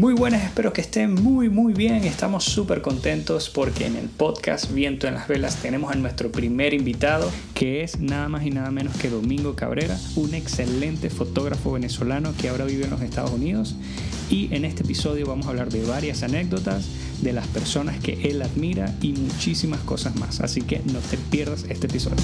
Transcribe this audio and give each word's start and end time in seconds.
Muy 0.00 0.14
buenas, 0.14 0.42
espero 0.42 0.72
que 0.72 0.80
estén 0.80 1.12
muy 1.12 1.50
muy 1.50 1.74
bien. 1.74 2.04
Estamos 2.04 2.44
súper 2.44 2.80
contentos 2.80 3.50
porque 3.50 3.84
en 3.84 3.96
el 3.96 4.08
podcast 4.08 4.72
Viento 4.72 5.06
en 5.06 5.12
las 5.12 5.28
Velas 5.28 5.56
tenemos 5.56 5.92
a 5.92 5.94
nuestro 5.94 6.32
primer 6.32 6.72
invitado, 6.72 7.30
que 7.52 7.82
es 7.82 8.00
nada 8.00 8.26
más 8.30 8.46
y 8.46 8.50
nada 8.50 8.70
menos 8.70 8.96
que 8.96 9.10
Domingo 9.10 9.56
Cabrera, 9.56 10.00
un 10.16 10.32
excelente 10.32 11.10
fotógrafo 11.10 11.72
venezolano 11.72 12.32
que 12.40 12.48
ahora 12.48 12.64
vive 12.64 12.84
en 12.84 12.90
los 12.92 13.02
Estados 13.02 13.32
Unidos. 13.32 13.76
Y 14.30 14.48
en 14.54 14.64
este 14.64 14.84
episodio 14.84 15.26
vamos 15.26 15.44
a 15.44 15.50
hablar 15.50 15.68
de 15.68 15.84
varias 15.84 16.22
anécdotas, 16.22 16.86
de 17.20 17.34
las 17.34 17.46
personas 17.48 17.98
que 17.98 18.22
él 18.22 18.40
admira 18.40 18.94
y 19.02 19.12
muchísimas 19.12 19.80
cosas 19.80 20.16
más. 20.16 20.40
Así 20.40 20.62
que 20.62 20.80
no 20.94 21.00
te 21.00 21.18
pierdas 21.18 21.66
este 21.68 21.88
episodio. 21.88 22.16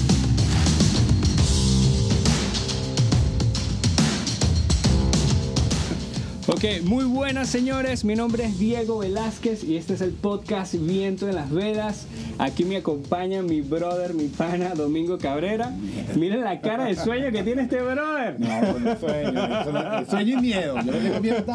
Ok, 6.57 6.81
muy 6.85 7.05
buenas 7.05 7.49
señores, 7.49 8.03
mi 8.03 8.15
nombre 8.15 8.43
es 8.45 8.57
Diego 8.57 8.97
Velázquez 8.97 9.63
y 9.63 9.77
este 9.77 9.93
es 9.93 10.01
el 10.01 10.09
podcast 10.09 10.73
Viento 10.73 11.29
en 11.29 11.35
las 11.35 11.51
Vedas. 11.51 12.07
Aquí 12.39 12.65
me 12.65 12.77
acompaña 12.77 13.43
mi 13.43 13.61
brother, 13.61 14.15
mi 14.15 14.27
pana 14.27 14.73
Domingo 14.73 15.19
Cabrera. 15.19 15.71
Miren 16.15 16.43
la 16.43 16.59
cara 16.59 16.85
de 16.85 16.95
sueño 16.95 17.31
que 17.31 17.43
tiene 17.43 17.61
este 17.61 17.79
brother. 17.79 18.39
No, 18.39 18.79
no 18.79 18.99
sueño, 18.99 20.05
sueño 20.09 20.39
y 20.39 20.41
miedo. 20.41 20.75
Yo 20.83 20.91
no 20.93 20.97
tengo 20.97 21.19
miedo, 21.19 21.45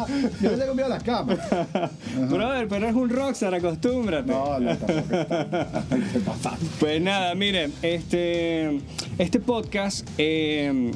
yo 0.41 0.51
no 0.51 0.57
tengo 0.57 0.73
miedo 0.73 0.85
a 0.85 0.89
las 0.89 1.03
camas. 1.03 1.37
Brother, 2.29 2.69
pero 2.69 2.87
es 2.87 2.95
un 2.95 3.09
rockstar, 3.09 3.55
acostúmbrate. 3.55 4.31
No, 4.31 4.57
no. 4.57 4.71
Pues 6.79 7.01
nada, 7.01 7.35
miren, 7.35 7.73
este, 7.81 8.79
este 9.17 9.41
podcast... 9.41 10.07
Eh, 10.17 10.93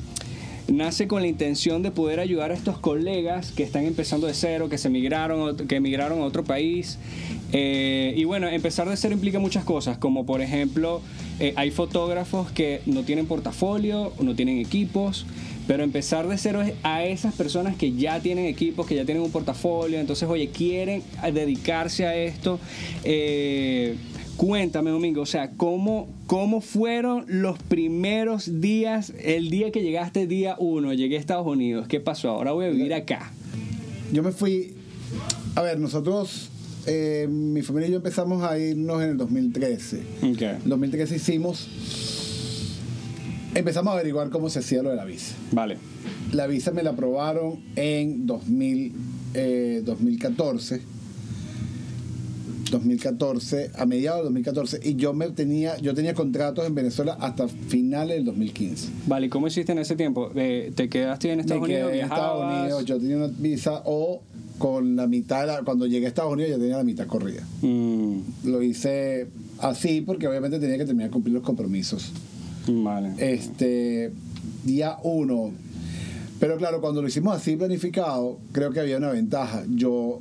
nace 0.67 1.07
con 1.07 1.21
la 1.21 1.27
intención 1.27 1.81
de 1.81 1.91
poder 1.91 2.19
ayudar 2.19 2.51
a 2.51 2.53
estos 2.53 2.77
colegas 2.79 3.51
que 3.51 3.63
están 3.63 3.85
empezando 3.85 4.27
de 4.27 4.33
cero, 4.33 4.69
que 4.69 4.77
se 4.77 4.89
emigraron, 4.89 5.55
que 5.55 5.75
emigraron 5.75 6.19
a 6.19 6.23
otro 6.23 6.43
país. 6.43 6.97
Eh, 7.53 8.13
y 8.15 8.23
bueno, 8.25 8.47
empezar 8.47 8.89
de 8.89 8.97
cero 8.97 9.13
implica 9.13 9.39
muchas 9.39 9.63
cosas, 9.63 9.97
como 9.97 10.25
por 10.25 10.41
ejemplo, 10.41 11.01
eh, 11.39 11.53
hay 11.55 11.71
fotógrafos 11.71 12.51
que 12.51 12.81
no 12.85 13.03
tienen 13.03 13.25
portafolio, 13.25 14.11
no 14.19 14.35
tienen 14.35 14.59
equipos, 14.59 15.25
pero 15.67 15.83
empezar 15.83 16.27
de 16.27 16.37
cero 16.37 16.61
es 16.61 16.73
a 16.83 17.03
esas 17.05 17.33
personas 17.35 17.75
que 17.75 17.93
ya 17.93 18.19
tienen 18.19 18.45
equipos, 18.45 18.85
que 18.85 18.95
ya 18.95 19.05
tienen 19.05 19.23
un 19.23 19.31
portafolio, 19.31 19.99
entonces, 19.99 20.27
oye, 20.27 20.49
quieren 20.49 21.03
dedicarse 21.33 22.05
a 22.05 22.15
esto. 22.15 22.59
Eh, 23.03 23.95
Cuéntame, 24.37 24.91
Domingo, 24.91 25.21
o 25.21 25.25
sea, 25.25 25.49
¿cómo, 25.57 26.07
¿cómo 26.27 26.61
fueron 26.61 27.25
los 27.27 27.57
primeros 27.57 28.61
días, 28.61 29.11
el 29.19 29.49
día 29.49 29.71
que 29.71 29.81
llegaste, 29.81 30.27
día 30.27 30.55
uno, 30.59 30.93
llegué 30.93 31.17
a 31.17 31.19
Estados 31.19 31.47
Unidos? 31.47 31.87
¿Qué 31.87 31.99
pasó? 31.99 32.29
Ahora 32.29 32.51
voy 32.51 32.67
a 32.67 32.69
vivir 32.69 32.93
acá. 32.93 33.31
Yo 34.13 34.21
me 34.21 34.31
fui, 34.31 34.75
a 35.55 35.63
ver, 35.63 35.79
nosotros, 35.79 36.49
eh, 36.85 37.27
mi 37.27 37.63
familia 37.63 37.87
y 37.87 37.91
yo 37.93 37.97
empezamos 37.97 38.43
a 38.43 38.59
irnos 38.59 39.01
en 39.01 39.09
el 39.09 39.17
2013. 39.17 40.03
Okay. 40.33 40.49
En 40.63 40.69
2013 40.69 41.15
hicimos, 41.15 41.67
empezamos 43.55 43.89
a 43.89 43.95
averiguar 43.95 44.29
cómo 44.29 44.51
se 44.51 44.59
hacía 44.59 44.83
lo 44.83 44.91
de 44.91 44.97
la 44.97 45.05
visa. 45.05 45.33
Vale. 45.51 45.77
La 46.31 46.45
visa 46.45 46.71
me 46.71 46.83
la 46.83 46.91
aprobaron 46.91 47.63
en 47.75 48.27
2000, 48.27 48.93
eh, 49.33 49.81
2014 49.83 50.96
2014, 52.71 53.71
a 53.75 53.85
mediados 53.85 54.19
de 54.19 54.23
2014, 54.25 54.79
y 54.83 54.95
yo 54.95 55.13
me 55.13 55.27
tenía, 55.29 55.77
yo 55.77 55.93
tenía 55.93 56.13
contratos 56.13 56.65
en 56.65 56.75
Venezuela 56.75 57.17
hasta 57.19 57.47
finales 57.47 58.17
del 58.17 58.25
2015. 58.25 58.87
Vale, 59.07 59.27
¿y 59.27 59.29
cómo 59.29 59.47
hiciste 59.47 59.71
en 59.71 59.79
ese 59.79 59.95
tiempo? 59.95 60.31
Eh, 60.35 60.71
¿Te 60.75 60.89
quedaste 60.89 61.31
en 61.31 61.39
Estados 61.39 61.61
me 61.61 61.67
Unidos? 61.69 61.89
quedé 61.91 61.99
en 61.99 62.05
Estados 62.05 62.59
Unidos, 62.61 62.85
yo 62.85 62.97
tenía 62.99 63.17
una 63.17 63.27
visa 63.27 63.81
o 63.85 64.21
con 64.57 64.95
la 64.95 65.05
mitad, 65.07 65.41
de 65.41 65.47
la- 65.47 65.61
cuando 65.63 65.85
llegué 65.85 66.05
a 66.05 66.09
Estados 66.09 66.33
Unidos 66.33 66.51
ya 66.51 66.57
tenía 66.57 66.77
la 66.77 66.83
mitad 66.83 67.05
corrida. 67.07 67.43
Mm, 67.61 68.19
Lo 68.45 68.61
hice 68.63 69.27
así 69.59 70.01
porque 70.01 70.27
obviamente 70.27 70.59
tenía 70.59 70.77
que 70.77 70.85
terminar 70.85 71.09
de 71.09 71.13
cumplir 71.13 71.33
los 71.35 71.43
compromisos. 71.43 72.11
vale. 72.67 73.13
Este, 73.17 74.11
día 74.65 74.97
uno. 75.03 75.51
Pero 76.39 76.57
claro, 76.57 76.81
cuando 76.81 77.01
lo 77.01 77.07
hicimos 77.07 77.35
así 77.35 77.55
planificado, 77.55 78.37
creo 78.51 78.71
que 78.71 78.79
había 78.79 78.97
una 78.97 79.09
ventaja. 79.09 79.63
Yo 79.73 80.19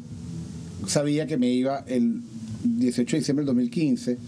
sabía 0.86 1.26
que 1.26 1.36
me 1.36 1.48
iba 1.50 1.84
el 1.88 2.20
18 2.78 3.16
de 3.16 3.18
diciembre 3.20 3.42
del 3.44 3.54
2015 3.54 4.18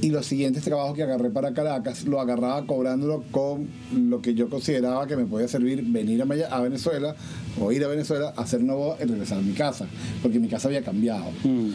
y 0.00 0.10
los 0.10 0.26
siguientes 0.26 0.62
trabajos 0.62 0.94
que 0.94 1.02
agarré 1.02 1.28
para 1.30 1.52
Caracas 1.52 2.04
lo 2.04 2.20
agarraba 2.20 2.64
cobrándolo 2.66 3.24
con 3.32 3.66
lo 3.92 4.22
que 4.22 4.32
yo 4.34 4.48
consideraba 4.48 5.08
que 5.08 5.16
me 5.16 5.24
podía 5.26 5.48
servir 5.48 5.82
venir 5.84 6.22
a, 6.22 6.24
Maya- 6.24 6.46
a 6.52 6.60
Venezuela 6.60 7.16
o 7.60 7.72
ir 7.72 7.82
a 7.84 7.88
Venezuela, 7.88 8.32
hacer 8.36 8.62
una 8.62 8.74
boda 8.74 8.96
y 9.02 9.06
regresar 9.06 9.38
a 9.38 9.42
mi 9.42 9.54
casa, 9.54 9.88
porque 10.22 10.38
mi 10.38 10.46
casa 10.46 10.68
había 10.68 10.82
cambiado. 10.82 11.24
Mm, 11.42 11.70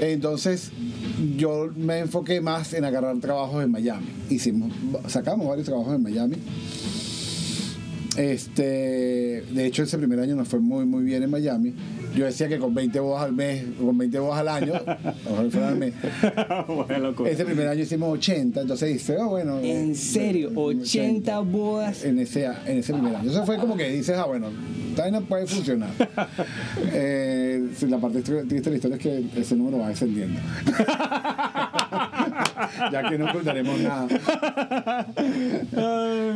Entonces, 0.00 0.70
yo 1.38 1.70
me 1.74 2.00
enfoqué 2.00 2.42
más 2.42 2.74
en 2.74 2.84
agarrar 2.84 3.18
trabajos 3.20 3.64
en 3.64 3.70
Miami. 3.70 4.06
Hicimos, 4.28 4.70
sacamos 5.08 5.48
varios 5.48 5.66
trabajos 5.66 5.94
en 5.94 6.02
Miami. 6.02 6.36
Este, 8.16 9.42
de 9.50 9.66
hecho, 9.66 9.82
ese 9.82 9.96
primer 9.96 10.20
año 10.20 10.36
nos 10.36 10.48
fue 10.48 10.60
muy, 10.60 10.84
muy 10.84 11.02
bien 11.02 11.22
en 11.22 11.30
Miami. 11.30 11.74
Yo 12.14 12.26
decía 12.26 12.48
que 12.48 12.58
con 12.58 12.74
20 12.74 13.00
bodas 13.00 13.24
al 13.24 13.32
mes, 13.32 13.64
con 13.78 13.96
20 13.96 14.18
bodas 14.18 14.40
al 14.40 14.48
año, 14.48 14.72
ojalá 15.30 15.50
fuera 15.50 15.68
al 15.68 15.76
mes. 15.76 15.94
Ese 17.26 17.44
primer 17.44 17.68
año 17.68 17.82
hicimos 17.82 18.12
80, 18.18 18.60
entonces 18.60 18.92
dice, 18.92 19.16
oh, 19.18 19.30
bueno. 19.30 19.58
¿En 19.60 19.92
eh, 19.92 19.94
serio? 19.94 20.50
eh, 20.50 20.52
80 20.54 21.38
bodas. 21.40 22.04
en 22.04 22.18
ese, 22.18 22.44
en 22.66 22.78
ese 22.78 22.92
primer 22.92 23.16
año. 23.16 23.30
Eso 23.30 23.46
fue 23.46 23.56
como 23.56 23.76
que 23.76 23.88
dices, 23.88 24.16
ah, 24.18 24.26
bueno, 24.26 24.48
esta 24.90 25.02
vaina 25.02 25.20
puede 25.22 25.46
funcionar. 25.46 25.90
Eh, 26.94 27.70
la 27.88 27.98
parte 27.98 28.22
triste 28.22 28.60
de 28.60 28.70
la 28.70 28.76
historia 28.76 28.96
es 28.96 29.02
que 29.02 29.40
ese 29.40 29.56
número 29.56 29.78
va 29.78 29.88
descendiendo. 29.88 30.38
ya 32.92 33.08
que 33.08 33.18
no 33.18 33.32
contaremos 33.32 33.78
nada. 33.80 34.06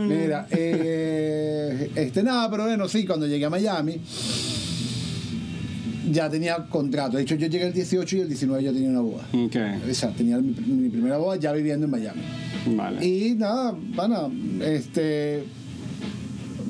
Mira, 0.06 0.46
eh, 0.50 1.90
este 1.94 2.22
nada, 2.22 2.50
pero 2.50 2.64
bueno, 2.64 2.88
sí, 2.88 3.04
cuando 3.06 3.26
llegué 3.26 3.44
a 3.44 3.50
Miami 3.50 4.00
ya 6.10 6.30
tenía 6.30 6.56
contrato. 6.68 7.16
De 7.16 7.24
hecho, 7.24 7.34
yo 7.34 7.48
llegué 7.48 7.66
el 7.66 7.72
18 7.72 8.16
y 8.16 8.20
el 8.20 8.28
19 8.28 8.62
ya 8.62 8.72
tenía 8.72 8.90
una 8.90 9.00
boda. 9.00 9.24
Ok, 9.32 9.56
O 9.90 9.94
sea, 9.94 10.10
tenía 10.10 10.38
mi, 10.38 10.52
mi 10.52 10.88
primera 10.88 11.18
boda 11.18 11.36
ya 11.36 11.52
viviendo 11.52 11.86
en 11.86 11.90
Miami. 11.90 12.22
vale. 12.76 13.04
Y 13.04 13.34
nada, 13.34 13.74
bueno, 13.94 14.30
este. 14.62 15.44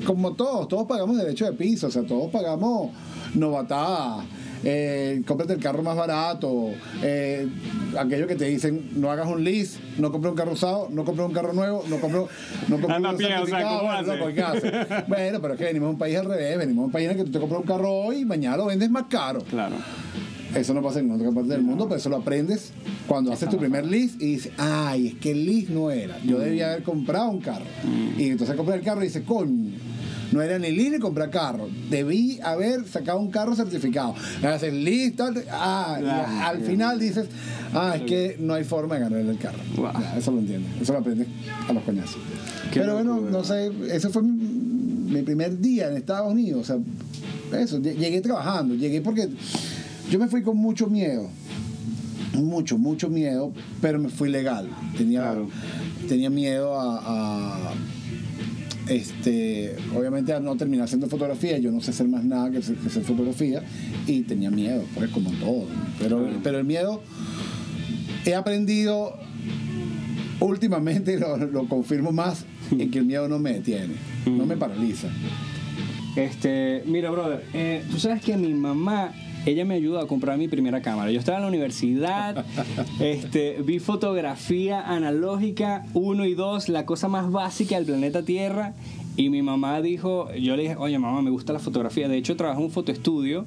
Como 0.05 0.33
todos, 0.33 0.67
todos 0.67 0.87
pagamos 0.87 1.17
derecho 1.17 1.45
de 1.45 1.53
piso, 1.53 1.87
o 1.87 1.91
sea, 1.91 2.03
todos 2.03 2.31
pagamos 2.31 2.91
novatada. 3.35 4.23
Eh, 4.63 5.21
cómprate 5.25 5.53
el 5.53 5.59
carro 5.59 5.83
más 5.83 5.95
barato. 5.95 6.71
Eh, 7.03 7.47
aquello 7.97 8.27
que 8.27 8.35
te 8.35 8.45
dicen, 8.45 8.89
no 8.95 9.11
hagas 9.11 9.27
un 9.27 9.43
lease, 9.43 9.79
no 9.97 10.11
compres 10.11 10.31
un 10.31 10.37
carro 10.37 10.53
usado, 10.53 10.89
no 10.91 11.05
compres 11.05 11.27
un 11.27 11.33
carro 11.33 11.53
nuevo, 11.53 11.83
no 11.89 11.97
compres 11.99 12.23
no 12.67 12.75
compres 12.77 12.95
Anda 12.95 13.09
a 13.09 13.11
un 13.11 13.17
pie, 13.17 13.27
o 13.27 13.29
sea, 13.29 13.37
certificado, 13.37 13.79
¿cómo 13.79 14.05
bueno, 14.05 14.35
¿qué 14.35 14.41
hace? 14.41 14.71
Bueno, 15.07 15.41
pero 15.41 15.53
es 15.53 15.59
que 15.59 15.65
venimos 15.65 15.87
a 15.87 15.89
un 15.91 15.97
país 15.97 16.17
al 16.17 16.25
revés, 16.25 16.57
venimos 16.57 16.83
a 16.83 16.85
un 16.85 16.91
país 16.91 17.05
en 17.05 17.11
el 17.11 17.17
que 17.17 17.23
tú 17.25 17.31
te 17.31 17.39
compras 17.39 17.61
un 17.61 17.67
carro 17.67 17.91
hoy 17.91 18.17
y 18.17 18.25
mañana 18.25 18.57
lo 18.57 18.65
vendes 18.65 18.89
más 18.89 19.05
caro. 19.09 19.41
Claro. 19.49 19.75
Eso 20.55 20.73
no 20.73 20.81
pasa 20.81 20.99
en 20.99 21.11
otra 21.11 21.29
parte 21.31 21.49
del 21.49 21.61
mundo, 21.61 21.85
pero 21.87 21.97
eso 21.97 22.09
lo 22.09 22.17
aprendes 22.17 22.71
cuando 23.07 23.31
haces 23.31 23.49
tu 23.49 23.57
primer 23.57 23.85
lease 23.85 24.15
y 24.19 24.33
dices, 24.33 24.51
ay, 24.57 25.07
es 25.07 25.15
que 25.15 25.31
el 25.31 25.45
lease 25.45 25.71
no 25.71 25.91
era. 25.91 26.17
Yo 26.23 26.39
debía 26.39 26.71
haber 26.71 26.83
comprado 26.83 27.29
un 27.29 27.41
carro. 27.41 27.65
Y 28.17 28.29
entonces 28.29 28.55
compré 28.55 28.75
el 28.75 28.81
carro 28.81 29.01
y 29.01 29.07
dices, 29.07 29.23
coño, 29.23 29.66
no 30.31 30.41
era 30.41 30.59
ni 30.59 30.71
lease 30.71 30.91
ni 30.91 30.99
comprar 30.99 31.29
carro. 31.29 31.67
Debí 31.89 32.39
haber 32.43 32.85
sacado 32.87 33.19
un 33.19 33.31
carro 33.31 33.55
certificado. 33.55 34.13
Haces 34.43 35.15
tal, 35.15 35.43
ah, 35.51 35.99
y 36.01 36.05
Ah, 36.05 36.47
al 36.49 36.57
bien. 36.57 36.71
final 36.71 36.99
dices, 36.99 37.27
ah, 37.73 37.93
es 37.95 38.01
que 38.03 38.37
no 38.39 38.53
hay 38.53 38.63
forma 38.63 38.95
de 38.95 39.01
ganarle 39.01 39.31
el 39.31 39.37
carro. 39.37 39.59
Wow. 39.75 39.91
Ya, 39.99 40.17
eso 40.17 40.31
lo 40.31 40.39
entiendes. 40.39 40.81
Eso 40.81 40.93
lo 40.93 40.99
aprendes 40.99 41.27
a 41.67 41.73
los 41.73 41.83
coñazos. 41.83 42.17
Qué 42.73 42.79
pero 42.81 42.95
bueno, 42.95 43.15
locura. 43.15 43.31
no 43.31 43.43
sé, 43.43 43.71
ese 43.91 44.09
fue 44.09 44.21
mi, 44.23 44.31
mi 44.31 45.21
primer 45.21 45.59
día 45.59 45.87
en 45.89 45.97
Estados 45.97 46.31
Unidos. 46.31 46.61
O 46.61 46.63
sea, 47.51 47.59
eso, 47.61 47.79
lle- 47.79 47.95
llegué 47.95 48.19
trabajando, 48.21 48.75
llegué 48.75 48.99
porque 49.01 49.29
yo 50.11 50.19
me 50.19 50.27
fui 50.27 50.41
con 50.43 50.57
mucho 50.57 50.87
miedo. 50.87 51.29
Mucho, 52.33 52.77
mucho 52.77 53.09
miedo, 53.09 53.51
pero 53.81 53.97
me 53.99 54.09
fui 54.09 54.29
legal. 54.29 54.69
Tenía, 54.97 55.21
Claro. 55.21 55.49
tenía 56.07 56.29
miedo 56.29 56.79
a, 56.79 56.97
a, 56.99 57.73
este, 58.89 59.75
obviamente 59.95 60.33
a 60.33 60.39
no 60.39 60.55
terminar 60.55 60.85
haciendo 60.85 61.07
fotografía. 61.07 61.57
Yo 61.57 61.71
no 61.71 61.81
sé 61.81 61.91
hacer 61.91 62.07
más 62.07 62.23
nada 62.23 62.49
que, 62.51 62.57
hacer- 62.59 62.75
que 62.75 62.87
hacer 62.87 63.03
fotografía 63.03 63.63
y 64.05 64.21
tenía 64.21 64.49
miedo, 64.51 64.83
pues 64.95 65.09
como 65.11 65.31
todo. 65.33 65.67
Pero, 65.99 66.19
Claro. 66.23 66.39
pero 66.43 66.57
el 66.59 66.65
miedo 66.65 67.01
he 68.25 68.33
aprendido 68.35 69.17
últimamente, 70.39 71.19
lo, 71.19 71.37
lo 71.37 71.67
confirmo 71.67 72.11
más, 72.11 72.45
en 72.71 72.91
que 72.91 72.99
el 72.99 73.05
miedo 73.05 73.27
no 73.27 73.39
me 73.39 73.53
detiene, 73.53 73.95
no 74.25 74.45
me 74.45 74.57
paraliza. 74.57 75.07
Este, 76.15 76.83
mira, 76.85 77.11
brother, 77.11 77.43
eh, 77.53 77.83
tú 77.91 77.99
sabes 77.99 78.21
que 78.23 78.35
mi 78.37 78.53
mamá, 78.53 79.13
ella 79.51 79.65
me 79.65 79.75
ayudó 79.75 79.99
a 79.99 80.07
comprar 80.07 80.37
mi 80.37 80.47
primera 80.47 80.81
cámara. 80.81 81.11
Yo 81.11 81.19
estaba 81.19 81.37
en 81.37 81.43
la 81.43 81.47
universidad, 81.47 82.45
este, 82.99 83.61
vi 83.61 83.79
fotografía 83.79 84.81
analógica 84.81 85.85
1 85.93 86.25
y 86.25 86.33
2, 86.33 86.69
la 86.69 86.85
cosa 86.85 87.07
más 87.07 87.31
básica 87.31 87.75
del 87.75 87.85
planeta 87.85 88.23
Tierra. 88.23 88.73
Y 89.17 89.29
mi 89.29 89.41
mamá 89.41 89.81
dijo, 89.81 90.31
yo 90.33 90.55
le 90.55 90.61
dije, 90.61 90.75
oye 90.77 90.97
mamá, 90.99 91.21
me 91.23 91.31
gusta 91.31 91.51
la 91.51 91.57
fotografía. 91.59 92.07
De 92.07 92.17
hecho, 92.17 92.35
trabajo 92.37 92.59
en 92.59 92.65
un 92.67 92.71
fotoestudio 92.71 93.45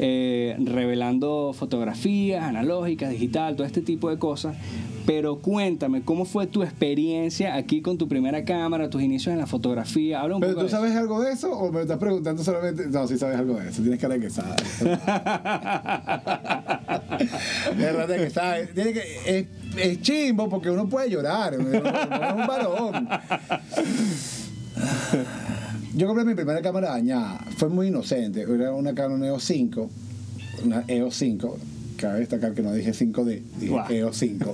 eh, 0.00 0.56
revelando 0.58 1.52
fotografías 1.54 2.42
analógicas, 2.42 3.10
digital, 3.10 3.54
todo 3.54 3.64
este 3.66 3.82
tipo 3.82 4.10
de 4.10 4.18
cosas. 4.18 4.56
Pero 5.06 5.36
cuéntame, 5.38 6.02
¿cómo 6.02 6.24
fue 6.24 6.46
tu 6.46 6.62
experiencia 6.62 7.54
aquí 7.56 7.82
con 7.82 7.98
tu 7.98 8.06
primera 8.08 8.44
cámara, 8.44 8.88
tus 8.90 9.02
inicios 9.02 9.32
en 9.32 9.38
la 9.38 9.46
fotografía? 9.46 10.20
Habla 10.20 10.36
un 10.36 10.40
¿Pero 10.40 10.52
poco 10.54 10.60
tú 10.60 10.66
de 10.66 10.68
eso. 10.72 10.76
sabes 10.80 10.96
algo 10.96 11.20
de 11.20 11.32
eso 11.32 11.50
o 11.52 11.72
me 11.72 11.82
estás 11.82 11.98
preguntando 11.98 12.42
solamente? 12.44 12.86
No, 12.88 13.06
sí 13.08 13.16
sabes 13.18 13.36
algo 13.36 13.54
de 13.54 13.68
eso. 13.68 13.82
Tienes 13.82 14.00
cara 14.00 14.14
de 14.14 14.20
que 14.20 14.30
sabes. 14.30 14.82
Es 17.70 17.76
verdad 17.78 18.16
que 18.16 18.30
sabes. 18.30 18.74
Tiene 18.74 18.92
que, 18.92 19.02
es, 19.26 19.46
es 19.76 20.00
chimbo 20.02 20.48
porque 20.48 20.70
uno 20.70 20.88
puede 20.88 21.10
llorar. 21.10 21.56
Uno 21.58 21.68
es 21.70 21.82
un 22.34 22.46
varón. 22.46 23.08
Yo 25.94 26.06
compré 26.06 26.24
mi 26.24 26.34
primera 26.34 26.62
cámara 26.62 26.90
dañada. 26.90 27.38
Fue 27.56 27.68
muy 27.68 27.88
inocente. 27.88 28.42
Era 28.42 28.72
una 28.72 28.94
Canon 28.94 29.22
EOS 29.24 29.44
5. 29.44 29.90
Una 30.64 30.84
EOS 30.88 31.14
5. 31.16 31.58
Cabe 31.98 32.20
destacar 32.20 32.52
que 32.54 32.62
no 32.62 32.72
dije 32.72 32.90
5D, 32.92 33.42
dije 33.60 33.68
Guau. 33.72 33.92
EOS 33.92 34.16
5. 34.18 34.52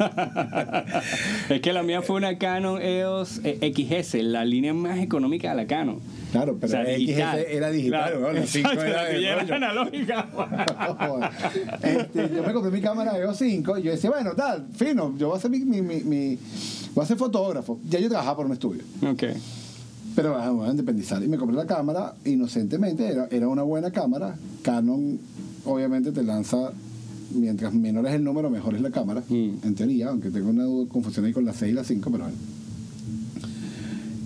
Es 1.49 1.61
que 1.63 1.73
la 1.73 1.83
mía 1.83 2.03
fue 2.03 2.17
una 2.17 2.37
Canon 2.37 2.83
EOS 2.83 3.41
eh, 3.45 3.73
XS, 4.03 4.15
la 4.23 4.45
línea 4.45 4.75
más 4.75 4.99
económica 4.99 5.51
de 5.51 5.57
la 5.57 5.67
Canon. 5.67 5.99
Claro, 6.33 6.59
pero 6.61 6.67
O 6.67 6.85
sea, 6.85 6.85
XS 6.85 7.47
era 7.49 7.71
digital, 7.71 8.11
Claro, 8.11 8.21
¿no? 8.21 8.33
La 8.33 8.47
5 8.47 8.69
exacto, 8.69 8.85
era 8.85 9.45
de 9.45 9.53
analógica. 9.55 10.29
Este, 11.83 12.31
yo 12.35 12.43
me 12.43 12.53
compré 12.53 12.71
mi 12.71 12.81
cámara 12.83 13.17
EOS 13.17 13.39
5 13.39 13.79
y 13.79 13.83
yo 13.85 13.93
decía, 13.93 14.11
bueno, 14.11 14.33
tal, 14.37 14.67
fino, 14.75 15.15
yo 15.17 15.29
voy 15.29 15.39
a 15.39 15.41
ser 15.41 15.51
mi, 15.51 15.61
mi, 15.61 15.81
mi- 15.81 16.03
mi- 16.03 16.39
voy 16.95 17.05
a 17.05 17.07
ser 17.07 17.17
fotógrafo. 17.17 17.81
Ya 17.89 17.99
yo 17.99 18.09
trabajaba 18.09 18.37
por 18.37 18.47
un 18.47 18.53
estudio, 18.53 18.83
ok. 19.07 19.23
Pero 20.19 20.33
bueno, 20.33 20.47
me 20.47 20.59
voy 20.59 20.67
a 20.67 20.71
independizar. 20.73 21.23
Y 21.23 21.29
me 21.29 21.39
compré 21.39 21.57
la 21.57 21.65
cámara 21.65 22.13
inocentemente, 22.25 23.07
era, 23.07 23.29
era 23.31 23.47
una 23.47 23.63
buena 23.63 23.93
cámara. 23.93 24.35
Canon 24.63 25.17
obviamente 25.65 26.11
te 26.11 26.25
lanza, 26.25 26.73
mientras 27.37 27.73
menor 27.73 28.05
es 28.09 28.15
el 28.15 28.25
número, 28.25 28.51
mejor 28.51 28.75
es 28.75 28.81
la 28.81 28.91
cámara, 28.91 29.23
Mm. 29.29 29.51
en 29.63 29.75
teoría, 29.77 30.09
aunque 30.09 30.31
tengo 30.31 30.51
una 30.51 30.89
confusión 30.89 31.25
ahí 31.25 31.33
con 31.33 31.45
la 31.45 31.53
6 31.53 31.71
y 31.71 31.75
la 31.77 31.85
5, 31.85 32.11
pero 32.11 32.25
bueno. 32.25 32.37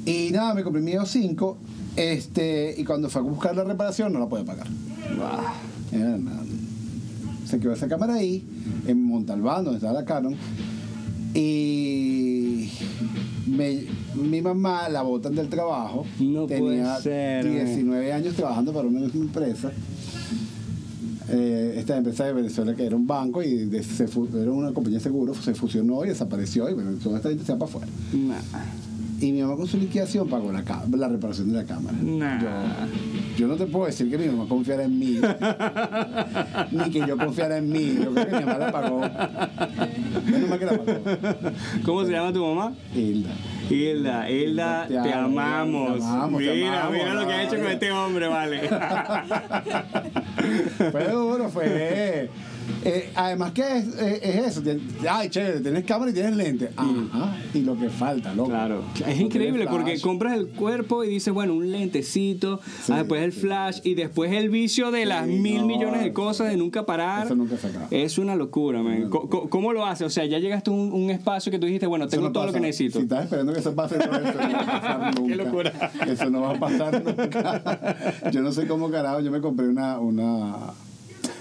Y 0.07 0.31
nada, 0.33 0.55
me 0.55 0.63
compré 0.63 0.81
mi 0.81 0.93
EOS 0.93 1.11
5 1.11 1.59
este, 1.97 2.75
y 2.79 2.85
cuando 2.85 3.11
fue 3.11 3.21
a 3.21 3.25
buscar 3.25 3.55
la 3.55 3.65
reparación 3.65 4.15
no 4.15 4.19
la 4.19 4.31
pude 4.31 4.45
pagar. 4.45 4.69
Bah. 5.19 5.53
Era 5.93 6.17
nada. 6.17 6.43
Se 7.47 7.61
quedó 7.61 7.75
esa 7.75 7.87
cámara 7.87 8.15
ahí, 8.15 8.43
en 8.87 9.05
Montalbán, 9.05 9.65
donde 9.65 9.77
estaba 9.77 9.93
la 9.93 10.07
Canon. 10.07 10.37
Y 11.35 12.71
me- 13.57 13.85
mi 14.15 14.41
mamá 14.43 14.89
la 14.89 15.03
botan 15.03 15.35
del 15.35 15.49
trabajo. 15.49 16.05
No 16.21 16.47
Tenía 16.47 16.61
puede 16.97 17.03
ser, 17.03 17.45
19 17.51 18.13
años 18.13 18.35
trabajando 18.35 18.73
para 18.73 18.89
una 18.89 19.01
misma 19.01 19.21
empresa. 19.25 19.71
Eh, 21.29 21.77
esta 21.79 21.97
empresa 21.97 22.25
de 22.27 22.33
Venezuela 22.33 22.75
que 22.75 22.85
era 22.85 22.97
un 22.97 23.07
banco 23.07 23.43
y 23.43 23.65
de- 23.67 23.83
se 23.83 24.07
fu- 24.09 24.29
era 24.37 24.51
una 24.51 24.73
compañía 24.73 24.99
de 24.99 25.05
seguros, 25.05 25.37
se 25.39 25.55
fusionó 25.55 26.05
y 26.05 26.09
desapareció 26.09 26.69
y 26.69 26.75
bueno, 26.75 26.91
toda 27.03 27.17
esta 27.19 27.29
gente 27.31 27.45
se 27.45 27.53
va 27.53 27.59
para 27.61 27.71
afuera. 27.71 27.87
Nah. 28.13 28.37
Y 29.23 29.31
mi 29.31 29.41
mamá 29.41 29.55
con 29.57 29.69
su 29.69 29.79
liquidación 29.79 30.29
pagó 30.29 30.51
la, 30.51 30.65
la 30.97 31.09
reparación 31.09 31.53
de 31.53 31.59
la 31.59 31.65
cámara. 31.65 31.97
Nah. 32.03 32.41
Yo, 32.43 32.49
yo 33.39 33.47
no 33.47 33.55
te 33.55 33.67
puedo 33.67 33.87
decir 33.87 34.11
que 34.11 34.19
mi 34.19 34.27
mamá 34.27 34.49
confiara 34.49 34.83
en 34.83 34.99
mí, 34.99 35.21
ni 36.73 36.91
que 36.91 37.07
yo 37.07 37.17
confiara 37.17 37.59
en 37.59 37.71
mí. 37.71 37.99
Yo 38.03 38.13
creo 38.13 38.27
que 38.27 38.33
mi 38.37 38.45
mamá 38.45 38.59
la 38.59 38.73
pagó. 38.73 39.01
Menos 40.27 40.49
mal 40.51 40.59
que 40.59 40.65
la 40.65 40.73
pagó. 40.73 40.99
¿Cómo 41.85 42.05
se 42.05 42.11
llama 42.11 42.33
tu 42.33 42.45
mamá? 42.45 42.73
Hilda. 42.97 43.31
Hilda, 43.71 44.29
Hilda, 44.29 44.87
Te 44.89 44.95
te, 44.95 45.13
amo, 45.13 45.41
amamos. 45.41 45.99
te 45.99 46.05
amamos, 46.05 46.43
te 46.43 46.55
mira, 46.55 46.81
amamos, 46.81 46.93
mira 46.99 47.15
lo 47.15 47.27
que 47.27 47.33
ha 47.33 47.43
hecho 47.45 47.57
con 47.59 47.67
este 47.69 47.93
hombre, 47.93 48.27
vale. 48.27 48.61
Fue 50.91 51.09
duro, 51.09 51.49
fue. 51.49 52.29
Eh, 52.85 53.11
además, 53.15 53.53
que 53.53 53.63
es, 53.63 53.87
eh, 53.99 54.21
es 54.23 54.47
eso? 54.47 54.63
Tien- 54.63 54.81
Ay, 55.09 55.29
chévere, 55.31 55.61
tienes 55.61 55.85
cámara 55.85 56.11
y 56.11 56.15
tienes 56.15 56.37
lente. 56.37 56.71
Ajá. 56.77 57.37
Y 57.55 57.61
lo 57.63 57.79
que 57.79 57.89
falta, 57.91 58.35
loco. 58.35 58.51
Claro, 58.51 58.83
No 59.01 59.07
es 59.07 59.21
increíble 59.21 59.61
tienes 59.61 59.69
porque 59.69 59.91
flash. 59.93 60.03
compras 60.03 60.35
el 60.37 60.49
cuerpo 60.49 61.05
y 61.05 61.09
dices, 61.09 61.33
bueno, 61.33 61.55
un 61.55 61.71
lentecito, 61.71 62.61
Sí, 62.85 62.93
ah, 62.93 62.99
después 62.99 63.23
el 63.23 63.33
flash 63.33 63.81
y 63.85 63.95
después 63.95 64.33
el 64.33 64.49
vicio 64.51 64.91
de 64.91 65.07
las 65.07 65.27
Sí, 65.27 65.33
mil 65.39 65.61
no, 65.63 65.67
millones 65.67 66.03
de 66.03 66.13
cosas 66.13 66.51
de 66.51 66.57
nunca 66.57 66.85
parar. 66.87 67.27
eso 67.27 67.35
nunca 67.35 67.57
se 67.57 67.69
acaba. 67.69 67.87
Es 67.91 68.19
una 68.19 68.35
locura, 68.37 68.83
man. 68.83 69.03
Una 69.03 69.11
Co- 69.11 69.29
co- 69.29 69.49
¿Cómo 69.51 69.73
lo 69.73 69.85
haces? 69.87 70.07
O 70.07 70.11
sea, 70.11 70.25
ya 70.27 70.39
llegaste 70.39 70.71
a 70.71 70.73
un, 70.73 70.93
un 70.93 71.11
espacio 71.11 71.51
que 71.53 71.59
tú 71.59 71.67
dijiste, 71.67 71.87
bueno, 71.87 72.05
Eso 72.07 72.11
tengo 72.13 72.27
no 72.29 72.33
todo 72.33 72.45
lo 72.45 72.49
pasa. 72.53 72.61
que 72.61 72.67
necesito. 72.67 72.99
Si 72.99 73.05
estás 73.05 73.25
esperando 73.25 73.53
que 73.53 73.61
eso 73.61 73.75
pase, 73.75 73.97
no, 73.99 74.05
eso 74.05 74.13
no 74.13 74.53
va 74.53 74.59
a 74.59 74.81
pasar 74.81 75.15
nunca. 75.19 75.29
Qué 75.29 75.37
locura. 75.45 75.73
Eso 76.09 76.31
no 76.31 76.41
va 76.43 76.51
a 76.53 76.59
pasar 76.61 77.03
nunca. 77.05 77.99
Yo 78.33 78.41
no 78.43 78.53
sé 78.53 78.67
cómo 78.67 78.91
carajo, 78.91 79.21
yo 79.21 79.31
me 79.31 79.41
compré 79.41 79.69
una... 79.69 79.99
una 79.99 80.57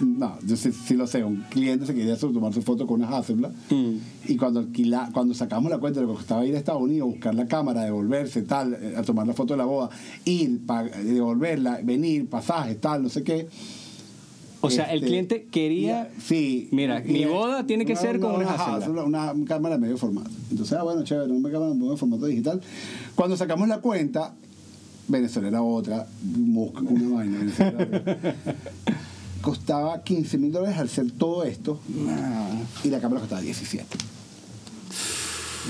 no, 0.18 0.38
yo 0.46 0.56
sí, 0.56 0.72
sí 0.72 0.96
lo 0.96 1.08
sé, 1.08 1.24
un 1.24 1.38
cliente 1.50 1.86
se 1.86 1.94
quería 1.94 2.16
tomar 2.18 2.54
su 2.54 2.62
foto 2.62 2.86
con 2.88 3.02
una 3.02 3.16
Hasselblad 3.18 3.52
Mm. 3.70 3.96
y 4.28 4.38
cuando 4.38 4.60
alquila, 4.60 5.10
cuando 5.14 5.34
sacamos 5.34 5.70
la 5.72 5.78
cuenta 5.78 6.00
de 6.00 6.06
lo 6.06 6.12
que 6.14 6.18
costaba 6.18 6.46
ir 6.46 6.56
a 6.56 6.58
Estados 6.58 6.82
Unidos, 6.82 7.10
buscar 7.10 7.34
la 7.36 7.48
cámara, 7.48 7.84
devolverse, 7.84 8.42
tal, 8.44 8.74
eh, 8.74 8.96
a 8.98 9.04
tomar 9.04 9.28
la 9.28 9.34
foto 9.34 9.54
de 9.54 9.58
la 9.58 9.66
boda, 9.66 9.90
ir, 10.26 10.66
pa- 10.66 10.84
devolverla, 10.84 11.80
venir, 11.84 12.28
pasajes, 12.28 12.80
tal, 12.82 13.04
no 13.04 13.10
sé 13.10 13.24
qué. 13.24 13.48
O 14.64 14.70
sea, 14.70 14.86
el 14.92 14.98
Este, 14.98 15.08
cliente 15.08 15.48
quería... 15.50 16.12
sí. 16.24 16.70
Mira, 16.72 17.00
mi 17.04 17.26
boda 17.26 17.66
tiene 17.66 17.84
que 17.84 17.96
ser 17.96 18.20
con 18.20 18.36
una. 18.36 18.52
Hasselblad, 18.54 19.06
una, 19.06 19.32
una 19.32 19.46
cámara 19.46 19.76
de 19.76 19.82
medio 19.82 19.98
formato. 19.98 20.30
Entonces, 20.52 20.78
ah, 20.78 20.84
bueno, 20.84 21.04
chévere, 21.04 21.32
una 21.32 21.50
cámara 21.50 21.72
de 21.72 21.80
medio 21.80 21.98
formato 21.98 22.28
digital. 22.28 22.62
Cuando 23.16 23.36
sacamos 23.36 23.68
la 23.68 23.80
cuenta, 23.82 24.36
Venezuela 25.08 25.48
era 25.48 25.64
otra, 25.64 26.06
Mosca, 26.38 26.82
una 26.82 27.16
vaina. 27.16 27.40
Venezuela. 27.40 27.88
Costaba 29.42 30.04
15 30.04 30.38
mil 30.38 30.52
dólares 30.52 30.78
al 30.78 30.86
hacer 30.86 31.12
todo 31.12 31.44
esto 31.44 31.80
y 32.84 32.90
la 32.90 33.00
cámara 33.00 33.22
costaba 33.22 33.42
17. 33.42 33.86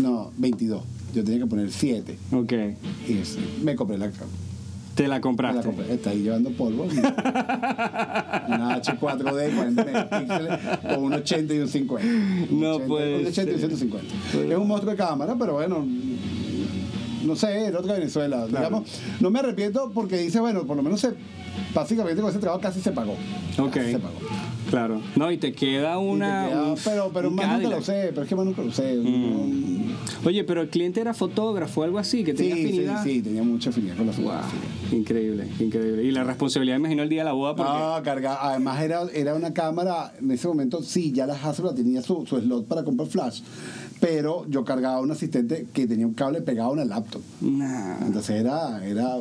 No, 0.02 0.32
22. 0.38 0.84
Yo 1.16 1.24
tenía 1.24 1.40
que 1.42 1.46
poner 1.48 1.72
7. 1.72 2.18
Ok, 2.34 2.54
Y 3.08 3.18
eso, 3.18 3.40
me 3.64 3.76
compré 3.76 3.98
la 3.98 4.10
cámara. 4.12 4.28
te 4.96 5.04
la 5.04 5.08
Me 5.08 5.16
la 5.16 5.22
compraste. 5.22 5.62
compré. 5.64 5.94
Está 5.94 6.10
ahí 6.12 6.24
llevando 6.24 6.50
polvo. 6.52 6.84
Una 6.92 8.78
H4D, 8.82 9.56
40 9.56 9.86
megapíxeles, 9.86 10.60
con 10.82 11.04
un 11.04 11.14
80 11.14 11.54
y 11.54 11.60
un 11.60 11.68
50. 11.68 12.08
Un 12.52 12.60
No 12.62 12.72
80, 12.76 12.88
puede 12.88 13.20
Un 13.20 13.26
80 13.28 13.52
y 13.52 13.54
un 13.56 13.60
ser. 13.62 13.70
150. 13.78 14.16
Es 14.54 14.58
un 14.58 14.68
monstruo 14.68 14.92
de 14.92 14.98
cámara, 14.98 15.36
pero 15.38 15.54
bueno. 15.54 15.86
No 17.26 17.36
sé, 17.36 17.66
era 17.66 17.80
otra 17.80 17.94
Venezuela. 17.94 18.48
Digamos, 18.48 18.84
no 19.20 19.30
me 19.30 19.40
arrepiento 19.40 19.92
porque 19.94 20.18
dice, 20.18 20.40
bueno, 20.40 20.64
por 20.66 20.76
lo 20.76 20.84
menos 20.84 21.00
se, 21.02 21.14
básicamente 21.74 22.22
con 22.22 22.30
ese 22.32 22.40
trabajo 22.40 22.62
casi 22.62 22.82
se 22.82 22.92
pagó. 22.92 23.16
Ok. 23.58 23.72
Casi 23.74 23.92
se 23.92 24.00
pagó. 24.00 24.16
Claro. 24.70 25.02
No, 25.16 25.32
y 25.32 25.38
te 25.38 25.52
queda 25.54 25.94
te 25.94 25.98
una... 25.98 26.48
queda- 26.50 26.76
pero 26.84 27.12
pero 27.14 27.28
un 27.30 27.36
más 27.36 27.62
nunca 27.62 27.76
lo 27.76 27.82
sé, 27.82 28.08
pero 28.12 28.24
es 28.24 28.30
que 28.30 28.36
más 28.36 28.46
nunca 28.46 28.62
lo 28.62 28.72
sé. 28.72 28.96
Mm. 28.96 29.92
Oye, 30.26 30.44
pero 30.44 30.62
el 30.62 30.70
cliente 30.70 31.02
era 31.02 31.14
fotógrafo, 31.14 31.84
algo 31.84 31.98
así, 31.98 32.24
que 32.24 32.32
Sí, 32.32 32.38
tenía 32.38 32.56
sí, 32.56 32.66
afinidad. 32.66 33.04
sí, 33.04 33.22
tenía 33.22 33.44
mucha 33.44 33.70
afinidad 33.72 33.98
con 33.98 34.06
la 34.08 34.14
Wow, 34.14 34.22
fotografía. 34.24 34.60
increíble, 34.98 35.48
increíble. 35.60 36.04
Y 36.04 36.12
la 36.12 36.24
responsabilidad, 36.24 36.78
imagino, 36.78 37.04
el 37.04 37.10
día 37.10 37.22
de 37.22 37.26
la 37.26 37.34
boda, 37.34 37.56
porque... 37.56 37.72
No, 37.72 38.02
carga. 38.04 38.38
Además 38.42 38.82
era, 38.82 39.02
era 39.14 39.34
una 39.36 39.52
cámara, 39.54 40.14
en 40.20 40.32
ese 40.32 40.48
momento 40.48 40.82
sí, 40.84 41.12
ya 41.12 41.26
la 41.26 41.34
Hasselblad 41.34 41.74
tenía 41.76 42.02
su, 42.02 42.26
su 42.28 42.40
slot 42.40 42.66
para 42.68 42.84
comprar 42.84 43.08
flash, 43.10 43.42
pero 44.02 44.46
yo 44.50 44.66
cargaba 44.66 45.00
un 45.00 45.12
asistente 45.12 45.68
que 45.72 45.86
tenía 45.86 46.08
un 46.08 46.16
cable 46.16 46.42
pegado 46.42 46.70
a 46.70 46.74
una 46.74 46.86
laptop. 46.86 47.22
Nah. 47.40 48.00
Entonces 48.06 48.42
era, 48.42 48.86
era 48.86 49.18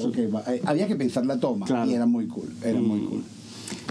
eh, 0.49 0.62
había 0.64 0.88
que 0.88 0.96
pensar 0.96 1.26
la 1.26 1.38
toma 1.38 1.66
Claro. 1.66 1.87
Mm. 1.87 1.90
y 1.90 1.94
era 1.94 2.06
muy 2.06 2.26
cool, 2.26 2.49
era 2.64 2.80
muy 2.80 3.00
cool. 3.00 3.22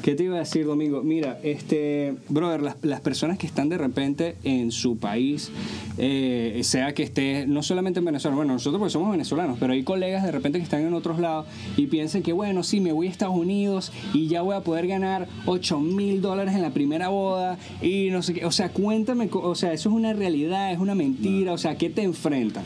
¿Qué 0.01 0.15
te 0.15 0.23
iba 0.23 0.37
a 0.37 0.39
decir, 0.39 0.65
Domingo? 0.65 1.03
Mira, 1.03 1.39
este, 1.43 2.15
brother, 2.29 2.61
las, 2.61 3.01
personas 3.01 3.37
que 3.37 3.47
están 3.47 3.69
de 3.69 3.77
repente 3.77 4.37
en 4.43 4.71
su 4.71 4.97
país, 4.97 5.51
eh, 5.97 6.61
sea 6.63 6.93
que 6.93 7.03
esté 7.03 7.45
no 7.47 7.63
solamente 7.63 7.99
en 7.99 8.05
Venezuela, 8.05 8.35
bueno, 8.35 8.53
nosotros 8.53 8.79
porque 8.79 8.91
somos 8.91 9.11
venezolanos, 9.11 9.57
pero 9.59 9.73
hay 9.73 9.83
colegas 9.83 10.23
de 10.23 10.31
repente 10.31 10.57
que 10.57 10.63
están 10.63 10.81
en 10.81 10.93
otros 10.93 11.19
lados 11.19 11.47
y 11.75 11.87
piensan 11.87 12.23
que, 12.23 12.33
bueno, 12.33 12.63
sí, 12.63 12.79
me 12.79 12.91
voy 12.91 13.07
a 13.07 13.09
Estados 13.09 13.35
Unidos 13.35 13.91
y 14.13 14.27
ya 14.27 14.41
voy 14.41 14.55
a 14.55 14.61
poder 14.61 14.87
ganar 14.87 15.27
8 15.45 15.79
mil 15.79 16.21
dólares 16.21 16.55
en 16.55 16.61
la 16.61 16.71
primera 16.71 17.09
boda 17.09 17.57
y 17.81 18.09
no 18.09 18.21
sé 18.21 18.33
qué. 18.33 18.45
O 18.45 18.51
sea, 18.51 18.69
cuéntame, 18.69 19.29
o 19.31 19.55
sea, 19.55 19.73
eso 19.73 19.89
es 19.89 19.95
una 19.95 20.13
realidad, 20.13 20.71
es 20.71 20.79
una 20.79 20.95
mentira, 20.95 21.53
o 21.53 21.57
sea, 21.57 21.71
¿a 21.71 21.77
qué 21.77 21.89
te 21.89 22.03
enfrentas? 22.03 22.63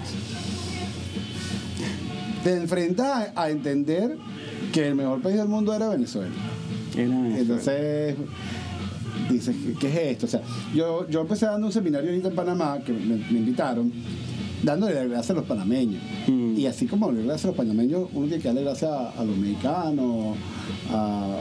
Te 2.44 2.56
enfrentas 2.58 3.32
a 3.36 3.50
entender 3.50 4.18
que 4.72 4.88
el 4.88 4.96
mejor 4.96 5.22
país 5.22 5.38
del 5.38 5.48
mundo 5.48 5.74
era 5.74 5.90
Venezuela. 5.90 6.34
Entonces 7.40 8.16
dices, 9.30 9.56
¿qué- 9.66 9.74
¿qué 9.80 9.88
es 9.88 10.12
esto? 10.14 10.26
O 10.26 10.30
sea, 10.30 10.42
yo, 10.76 11.08
yo 11.10 11.22
empecé 11.22 11.46
dando 11.46 11.68
un 11.68 11.74
seminario 11.74 12.10
ahorita 12.10 12.30
en 12.30 12.36
Panamá, 12.36 12.80
que 12.86 12.92
me, 12.94 13.16
me 13.18 13.40
invitaron, 13.40 13.92
dándole 14.64 14.94
las 14.96 15.08
gracias 15.10 15.32
a 15.32 15.34
los 15.34 15.44
panameños. 15.46 16.02
Mm. 16.28 16.58
Y 16.58 16.66
así 16.68 16.86
como 16.88 17.08
darle 17.08 17.24
gracias 17.24 17.46
a 17.46 17.48
los 17.50 17.56
panameños, 17.58 18.10
uno 18.14 18.28
tiene 18.28 18.42
que 18.42 18.48
darle 18.50 18.64
gracias 18.64 18.92
a, 18.92 19.10
a 19.12 19.24
los 19.24 19.36
mexicanos, 19.38 20.36
a, 20.92 21.38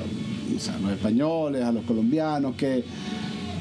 o 0.57 0.61
sea, 0.61 0.75
a 0.75 0.79
los 0.81 0.93
españoles, 0.93 1.63
a 1.63 1.73
los 1.73 1.85
colombianos, 1.85 2.55
que, 2.57 2.85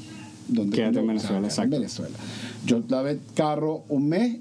¿Dónde 0.48 0.76
Quédate 0.76 0.98
en 0.98 1.10
o 1.10 1.18
sea, 1.20 1.38
Venezuela, 1.38 1.38
quédate 1.38 1.46
exacto. 1.46 1.62
En 1.62 1.80
Venezuela. 1.80 2.16
Yo 2.66 2.82
lavé 2.88 3.18
carro 3.34 3.84
un 3.88 4.08
mes 4.08 4.36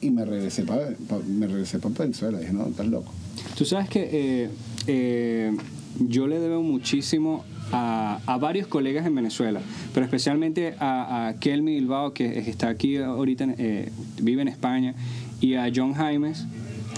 y 0.00 0.10
me 0.10 0.24
regresé 0.24 0.62
para 0.62 0.92
me 1.28 1.46
regresé 1.46 1.78
para 1.78 1.94
Venezuela. 1.94 2.38
Dije, 2.38 2.52
no, 2.52 2.66
estás 2.66 2.86
loco. 2.86 3.12
Tú 3.56 3.64
sabes 3.64 3.88
que 3.88 4.08
eh, 4.12 4.50
eh, 4.86 5.56
yo 6.00 6.26
le 6.26 6.38
debo 6.38 6.62
muchísimo 6.62 7.44
a, 7.72 8.20
a 8.26 8.38
varios 8.38 8.66
colegas 8.66 9.06
en 9.06 9.14
Venezuela, 9.14 9.60
pero 9.94 10.04
especialmente 10.04 10.74
a, 10.78 11.28
a 11.28 11.34
Kelmy 11.34 11.74
Bilbao, 11.74 12.12
que 12.12 12.38
está 12.38 12.68
aquí 12.68 12.96
ahorita, 12.96 13.46
eh, 13.58 13.90
vive 14.20 14.42
en 14.42 14.48
España, 14.48 14.94
y 15.40 15.54
a 15.54 15.70
John 15.74 15.92
Jaimes, 15.94 16.44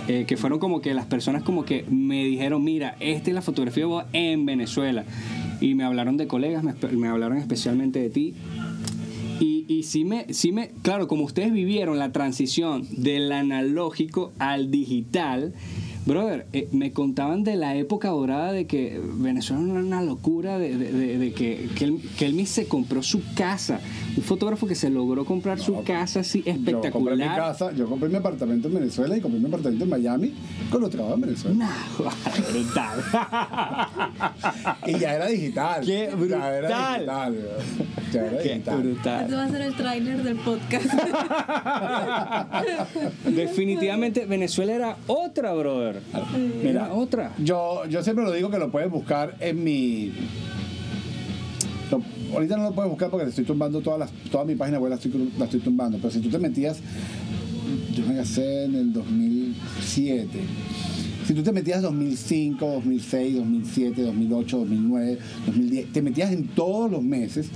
eh, 0.09 0.25
que 0.27 0.37
fueron 0.39 0.59
como 0.59 0.81
que 0.81 0.95
las 0.95 1.05
personas 1.05 1.43
como 1.43 1.67
que 1.67 1.85
me 1.91 2.25
dijeron, 2.25 2.65
mira, 2.65 2.97
esta 2.99 3.31
es 3.31 3.35
la 3.35 3.43
fotografía 3.43 3.85
de 3.85 4.05
en 4.15 4.47
Venezuela. 4.47 5.05
Y 5.61 5.75
me 5.75 5.85
hablaron 5.85 6.17
de 6.17 6.27
colegas, 6.27 6.65
me, 6.65 6.73
me 6.93 7.09
hablaron 7.09 7.37
especialmente 7.37 8.01
de 8.01 8.09
ti. 8.09 8.35
Y, 9.39 9.67
y 9.69 9.83
sí, 9.83 10.07
me, 10.07 10.33
sí 10.33 10.51
me, 10.51 10.71
claro, 10.83 11.09
como 11.09 11.25
ustedes 11.25 11.53
vivieron 11.53 11.99
la 11.99 12.11
transición 12.11 12.87
del 12.91 13.31
analógico 13.31 14.33
al 14.39 14.71
digital, 14.71 15.53
brother, 16.07 16.47
eh, 16.53 16.69
me 16.73 16.93
contaban 16.93 17.45
de 17.45 17.57
la 17.57 17.75
época 17.77 18.09
dorada 18.09 18.53
de 18.53 18.67
que 18.67 19.01
Venezuela 19.19 19.63
era 19.63 19.81
una 19.81 20.03
locura, 20.03 20.59
de, 20.59 20.77
de- 20.77 20.93
de- 20.93 21.19
de 21.19 21.33
que, 21.33 21.69
que, 21.77 21.85
él, 21.85 21.99
que 22.19 22.27
él 22.27 22.35
mismo 22.35 22.55
se 22.55 22.67
compró 22.67 23.03
su 23.03 23.23
casa. 23.35 23.81
Un 24.17 24.23
fotógrafo 24.23 24.67
que 24.67 24.75
se 24.75 24.91
logró 24.91 25.25
comprar 25.25 25.61
su 25.61 25.83
casa 25.85 26.21
así 26.21 26.39
Yo 26.39 26.45
compré 26.55 26.73
mi 26.73 26.79
espectacular. 26.79 27.37
casa, 27.37 27.73
yo 27.73 27.87
compré 27.87 28.09
mi 28.09 28.17
apartamento 28.17 28.69
en 28.69 28.75
Venezuela 28.75 29.17
y 29.17 29.21
compré 29.21 29.39
mi 29.41 29.47
apartamento 29.47 29.85
en 29.85 29.91
Miami 29.91 30.33
con 30.71 30.81
los 30.81 30.91
trabajos 30.91 31.15
en 31.17 31.21
Venezuela. 31.21 31.69
Brutal. 32.53 32.99
Y 34.87 34.99
ya 34.99 35.15
era 35.15 35.27
digital. 35.27 35.85
¡Qué 35.85 35.95
Ya 35.97 36.05
era 36.05 36.17
brutal! 36.17 36.99
digital. 36.99 37.37
Ya 38.13 38.21
era 38.27 38.43
Qué 38.43 38.49
digital. 38.55 38.83
brutal. 38.83 39.23
Este 39.25 39.35
va 39.37 39.45
a 39.45 39.49
ser 39.51 39.61
el 39.63 39.75
tráiler 39.75 40.23
del 40.23 40.37
podcast. 40.37 40.87
Definitivamente 43.27 44.25
Venezuela 44.27 44.73
era 44.75 44.97
otra, 45.07 45.53
brother. 45.55 45.98
Era 46.63 46.93
otra. 46.95 47.33
Yo, 47.43 47.87
yo 47.89 48.03
siempre 48.03 48.25
lo 48.25 48.33
digo 48.33 48.51
que 48.51 48.59
lo 48.59 48.71
puedes 48.71 48.91
buscar 48.91 49.37
en 49.41 49.63
mi. 49.65 50.13
lo- 51.91 52.03
ahorita 52.35 52.57
no 52.57 52.65
lo 52.65 52.73
puedes 52.75 52.91
buscar 52.91 53.11
porque 53.11 53.25
te 53.25 53.31
estoy 53.31 53.45
tumbando 53.45 53.81
todas 53.81 53.99
las, 54.01 54.11
toda 54.31 54.45
mi 54.45 54.55
página 54.55 54.79
web, 54.79 54.91
la 54.91 54.97
estoy, 54.97 55.31
la 55.39 55.45
estoy 55.47 55.61
tumbando. 55.61 55.99
Pero 55.99 56.11
si 56.11 56.21
tú 56.21 56.29
te 56.29 56.39
metías, 56.39 56.79
yo 57.95 58.07
me 58.07 58.17
casé 58.17 58.65
en 58.65 58.75
el 58.75 58.93
2007. 58.93 60.29
Si 61.27 61.35
tú 61.35 61.43
te 61.43 61.53
metías 61.53 61.83
2005, 61.83 62.67
2006, 62.67 63.37
2007, 63.37 64.01
2008, 64.03 64.59
2009, 64.61 65.19
2010, 65.47 65.93
te 65.93 66.01
metías 66.03 66.33
en 66.33 66.47
todos 66.49 66.91
los 66.91 67.03
meses 67.03 67.49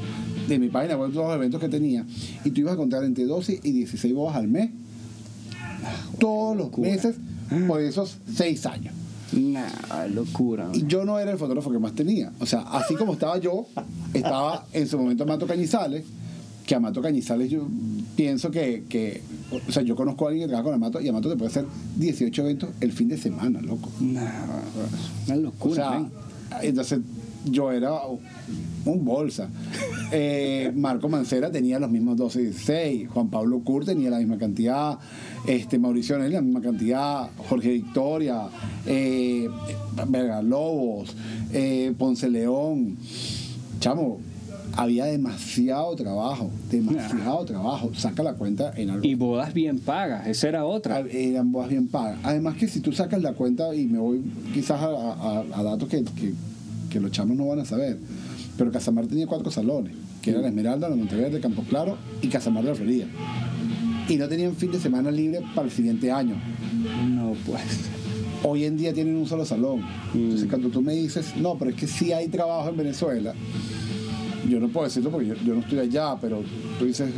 de 0.46 0.58
mi 0.58 0.68
página 0.68 0.96
web, 0.98 1.10
todos 1.12 1.28
los 1.28 1.36
eventos 1.36 1.58
que 1.60 1.68
tenía, 1.70 2.04
y 2.44 2.50
tú 2.50 2.60
ibas 2.60 2.74
a 2.74 2.76
contar 2.76 3.02
entre 3.04 3.24
12 3.24 3.60
y 3.62 3.72
16 3.72 4.12
bodas 4.12 4.36
al 4.36 4.48
mes. 4.48 4.70
Todos 6.18 6.56
los 6.56 6.76
meses 6.78 7.16
por 7.66 7.80
esos 7.80 8.16
6 8.34 8.66
años. 8.66 8.94
Nah, 9.32 10.06
locura. 10.12 10.68
Y 10.74 10.86
yo 10.86 11.04
no 11.04 11.18
era 11.18 11.30
el 11.32 11.38
fotógrafo 11.38 11.70
que 11.70 11.78
más 11.78 11.94
tenía. 11.94 12.32
O 12.40 12.46
sea, 12.46 12.60
así 12.62 12.94
como 12.96 13.14
estaba 13.14 13.38
yo, 13.38 13.66
estaba 14.12 14.66
en 14.72 14.86
su 14.86 14.98
momento 14.98 15.24
Mato 15.24 15.46
Cañizales, 15.46 16.04
que 16.66 16.74
a 16.74 16.80
Mato 16.80 17.00
Cañizales 17.00 17.50
yo 17.50 17.66
pienso 18.14 18.50
que, 18.50 18.84
que- 18.88 19.22
o 19.68 19.72
sea, 19.72 19.82
yo 19.82 19.96
conozco 19.96 20.26
a 20.26 20.28
alguien 20.28 20.44
que 20.46 20.48
trabaja 20.48 20.64
con 20.64 20.74
Amato 20.74 21.00
y 21.00 21.08
Amato 21.08 21.28
te 21.30 21.36
puede 21.36 21.50
hacer 21.50 21.64
18 21.96 22.42
eventos 22.42 22.70
el 22.80 22.92
fin 22.92 23.08
de 23.08 23.16
semana, 23.18 23.60
loco. 23.62 23.90
Nah, 24.00 24.20
una 25.26 25.34
O 25.36 25.40
locura. 25.40 25.74
sea, 25.74 25.98
men. 25.98 26.10
entonces 26.62 27.00
yo 27.44 27.72
era 27.72 27.92
un 28.84 29.04
bolsa. 29.04 29.48
Eh, 30.10 30.72
Marco 30.74 31.08
Mancera 31.08 31.50
tenía 31.50 31.78
los 31.78 31.90
mismos 31.90 32.16
12 32.16 32.40
y 32.40 32.44
16. 32.46 33.08
Juan 33.08 33.28
Pablo 33.30 33.60
Cur 33.60 33.84
tenía 33.84 34.10
la 34.10 34.18
misma 34.18 34.38
cantidad. 34.38 34.98
Este, 35.46 35.78
Mauricio 35.78 36.18
Nelly 36.18 36.34
la 36.34 36.40
misma 36.42 36.60
cantidad. 36.60 37.28
Jorge 37.48 37.70
Victoria. 37.72 38.42
Eh, 38.86 39.48
Verga 40.08 40.42
Lobos. 40.42 41.14
eh, 41.52 41.92
Ponce 41.96 42.28
León. 42.28 42.96
Chamo, 43.80 44.18
había 44.76 45.04
demasiado 45.06 45.94
trabajo. 45.96 46.50
Demasiado 46.70 47.44
trabajo. 47.44 47.90
Saca 47.94 48.22
la 48.22 48.34
cuenta 48.34 48.72
en 48.76 48.90
algo. 48.90 49.04
Y 49.06 49.14
bodas 49.14 49.52
bien 49.54 49.78
pagas, 49.80 50.26
esa 50.26 50.48
era 50.48 50.64
otra. 50.64 50.96
Ah, 50.96 51.04
eran 51.10 51.50
bodas 51.52 51.68
bien 51.70 51.88
pagas. 51.88 52.18
Además 52.22 52.56
que 52.56 52.68
si 52.68 52.80
tú 52.80 52.92
sacas 52.92 53.22
la 53.22 53.32
cuenta, 53.34 53.74
y 53.74 53.86
me 53.86 53.98
voy 53.98 54.22
quizás 54.54 54.80
a, 54.80 54.86
a- 54.86 55.44
a 55.52 55.62
datos 55.62 55.88
que, 55.88 56.02
que- 56.04 56.34
que 56.92 57.00
los 57.00 57.10
chamos 57.10 57.36
no 57.36 57.46
van 57.46 57.60
a 57.60 57.64
saber, 57.64 57.98
pero 58.58 58.70
Casamar 58.70 59.06
tenía 59.06 59.26
cuatro 59.26 59.50
salones, 59.50 59.94
que 60.20 60.30
eran 60.30 60.42
la 60.42 60.48
Esmeralda, 60.48 60.88
la 60.88 60.96
Monteverde, 60.96 61.40
Campo 61.40 61.62
Claro 61.62 61.96
y 62.20 62.28
Casamar 62.28 62.62
de 62.64 62.70
la 62.70 62.74
Florida. 62.74 63.06
Y 64.08 64.16
no 64.16 64.28
tenían 64.28 64.54
fin 64.54 64.70
de 64.70 64.78
semana 64.78 65.10
libre 65.10 65.40
para 65.54 65.66
el 65.66 65.72
siguiente 65.72 66.12
año. 66.12 66.34
No, 67.08 67.34
pues. 67.46 67.62
Hoy 68.44 68.64
en 68.64 68.76
día 68.76 68.92
tienen 68.92 69.16
un 69.16 69.26
solo 69.26 69.46
salón. 69.46 69.82
Entonces 70.12 70.48
cuando 70.48 70.68
tú 70.68 70.82
me 70.82 70.94
dices, 70.94 71.34
no, 71.36 71.56
pero 71.56 71.70
es 71.70 71.76
que 71.76 71.86
sí 71.86 72.12
hay 72.12 72.28
trabajo 72.28 72.68
en 72.68 72.76
Venezuela, 72.76 73.32
yo 74.48 74.60
no 74.60 74.68
puedo 74.68 74.86
decirlo 74.86 75.10
porque 75.10 75.28
yo, 75.28 75.34
yo 75.46 75.54
no 75.54 75.60
estoy 75.60 75.78
allá, 75.78 76.16
pero 76.20 76.42
tú 76.78 76.84
dices, 76.84 77.10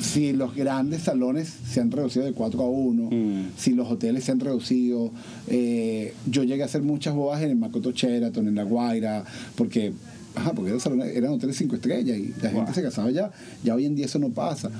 si 0.00 0.32
los 0.32 0.54
grandes 0.54 1.02
salones 1.02 1.52
se 1.68 1.80
han 1.80 1.90
reducido 1.90 2.24
de 2.24 2.32
4 2.32 2.62
a 2.62 2.68
1, 2.68 3.10
Mm. 3.10 3.50
si 3.56 3.72
los 3.74 3.88
hoteles 3.90 4.24
se 4.24 4.32
han 4.32 4.40
reducido, 4.40 5.12
eh, 5.48 6.14
yo 6.30 6.42
llegué 6.44 6.62
a 6.62 6.66
hacer 6.66 6.82
muchas 6.82 7.14
bodas 7.14 7.42
en 7.42 7.50
el 7.50 7.56
Macoto 7.56 7.92
Sheraton, 7.92 8.48
en 8.48 8.54
La 8.54 8.62
Guaira, 8.64 9.24
porque, 9.56 9.92
ajá, 10.34 10.52
porque 10.52 10.70
eran, 10.70 10.80
salones- 10.80 11.14
eran 11.16 11.32
hoteles 11.32 11.56
5 11.56 11.74
estrellas 11.76 12.16
y 12.18 12.34
la 12.42 12.50
gente 12.50 12.72
se 12.74 12.82
casaba 12.82 13.10
ya, 13.10 13.30
ya 13.62 13.74
hoy 13.74 13.84
en 13.86 13.94
día 13.94 14.06
eso 14.06 14.18
no 14.18 14.30
pasa. 14.30 14.70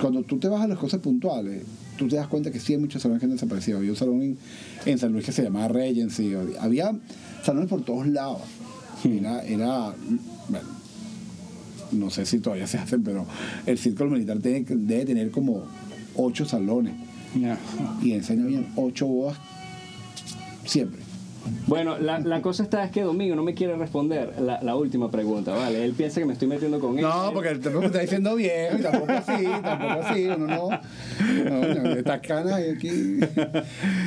Cuando 0.00 0.22
tú 0.22 0.38
te 0.38 0.48
vas 0.48 0.62
a 0.62 0.66
las 0.68 0.78
cosas 0.78 1.00
puntuales, 1.00 1.62
tú 1.96 2.08
te 2.08 2.16
das 2.16 2.26
cuenta 2.28 2.50
que 2.50 2.60
sí 2.60 2.74
hay 2.74 2.78
muchos 2.78 3.00
salones 3.02 3.20
que 3.20 3.26
han 3.26 3.32
desaparecido. 3.32 3.78
Había 3.78 3.90
un 3.90 3.96
salón 3.96 4.22
en, 4.22 4.36
en 4.84 4.98
San 4.98 5.12
Luis 5.12 5.24
que 5.24 5.32
se 5.32 5.42
llamaba 5.42 5.68
Regency, 5.68 6.34
había 6.60 6.92
salones 7.44 7.68
por 7.70 7.82
todos 7.84 8.06
lados. 8.08 8.40
Era, 9.04 9.42
era 9.44 9.94
bueno, 10.48 10.68
no 11.92 12.10
sé 12.10 12.26
si 12.26 12.40
todavía 12.40 12.66
se 12.66 12.78
hacen, 12.78 13.02
pero 13.02 13.26
el 13.66 13.78
círculo 13.78 14.10
militar 14.10 14.38
tiene 14.38 14.64
debe 14.68 15.04
tener 15.04 15.30
como 15.30 15.64
ocho 16.14 16.44
salones. 16.44 16.94
No. 17.34 17.56
Y 18.02 18.12
en 18.12 18.20
ese 18.20 18.32
año 18.32 18.44
habían 18.44 18.66
ocho 18.76 19.06
bodas 19.06 19.38
siempre. 20.64 21.05
Bueno, 21.66 21.98
la, 21.98 22.18
la 22.20 22.42
cosa 22.42 22.62
está 22.62 22.84
es 22.84 22.90
que 22.90 23.02
Domingo 23.02 23.34
no 23.36 23.42
me 23.42 23.54
quiere 23.54 23.76
responder 23.76 24.34
la, 24.40 24.62
la 24.62 24.76
última 24.76 25.10
pregunta, 25.10 25.52
¿vale? 25.52 25.84
Él 25.84 25.92
piensa 25.92 26.20
que 26.20 26.26
me 26.26 26.32
estoy 26.32 26.48
metiendo 26.48 26.78
con 26.80 26.96
él. 26.98 27.02
No, 27.02 27.30
porque 27.32 27.50
tampoco 27.56 27.80
me 27.80 27.86
está 27.86 28.00
diciendo 28.00 28.34
bien, 28.36 28.80
tampoco 28.82 29.12
así, 29.12 29.44
tampoco 29.62 30.00
así, 30.02 30.26
uno 30.26 30.46
no. 30.46 30.68
No, 30.68 31.74
no, 31.82 31.90
estas 31.92 32.20
canas 32.20 32.60
y 32.60 32.70
aquí. 32.70 33.18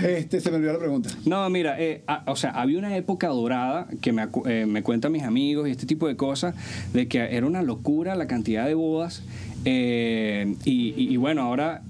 Este, 0.05 0.39
se 0.39 0.49
me 0.51 0.57
olvidó 0.57 0.73
la 0.73 0.79
pregunta. 0.79 1.09
No, 1.25 1.49
mira, 1.49 1.79
eh, 1.79 2.03
a- 2.07 2.23
o 2.27 2.35
sea, 2.35 2.51
había 2.51 2.77
una 2.79 2.95
época 2.95 3.27
dorada 3.27 3.87
que 4.01 4.11
me, 4.13 4.27
eh, 4.45 4.65
me 4.67 4.83
cuentan 4.83 5.11
mis 5.11 5.23
amigos 5.23 5.67
y 5.67 5.71
este 5.71 5.85
tipo 5.85 6.07
de 6.07 6.15
cosas, 6.15 6.55
de 6.93 7.07
que 7.07 7.19
era 7.19 7.45
una 7.45 7.61
locura 7.61 8.15
la 8.15 8.27
cantidad 8.27 8.65
de 8.65 8.73
bodas. 8.73 9.23
eh, 9.65 10.55
y, 10.63 10.93
y- 10.95 11.13
y 11.13 11.17
bueno, 11.17 11.41
ahora 11.41 11.81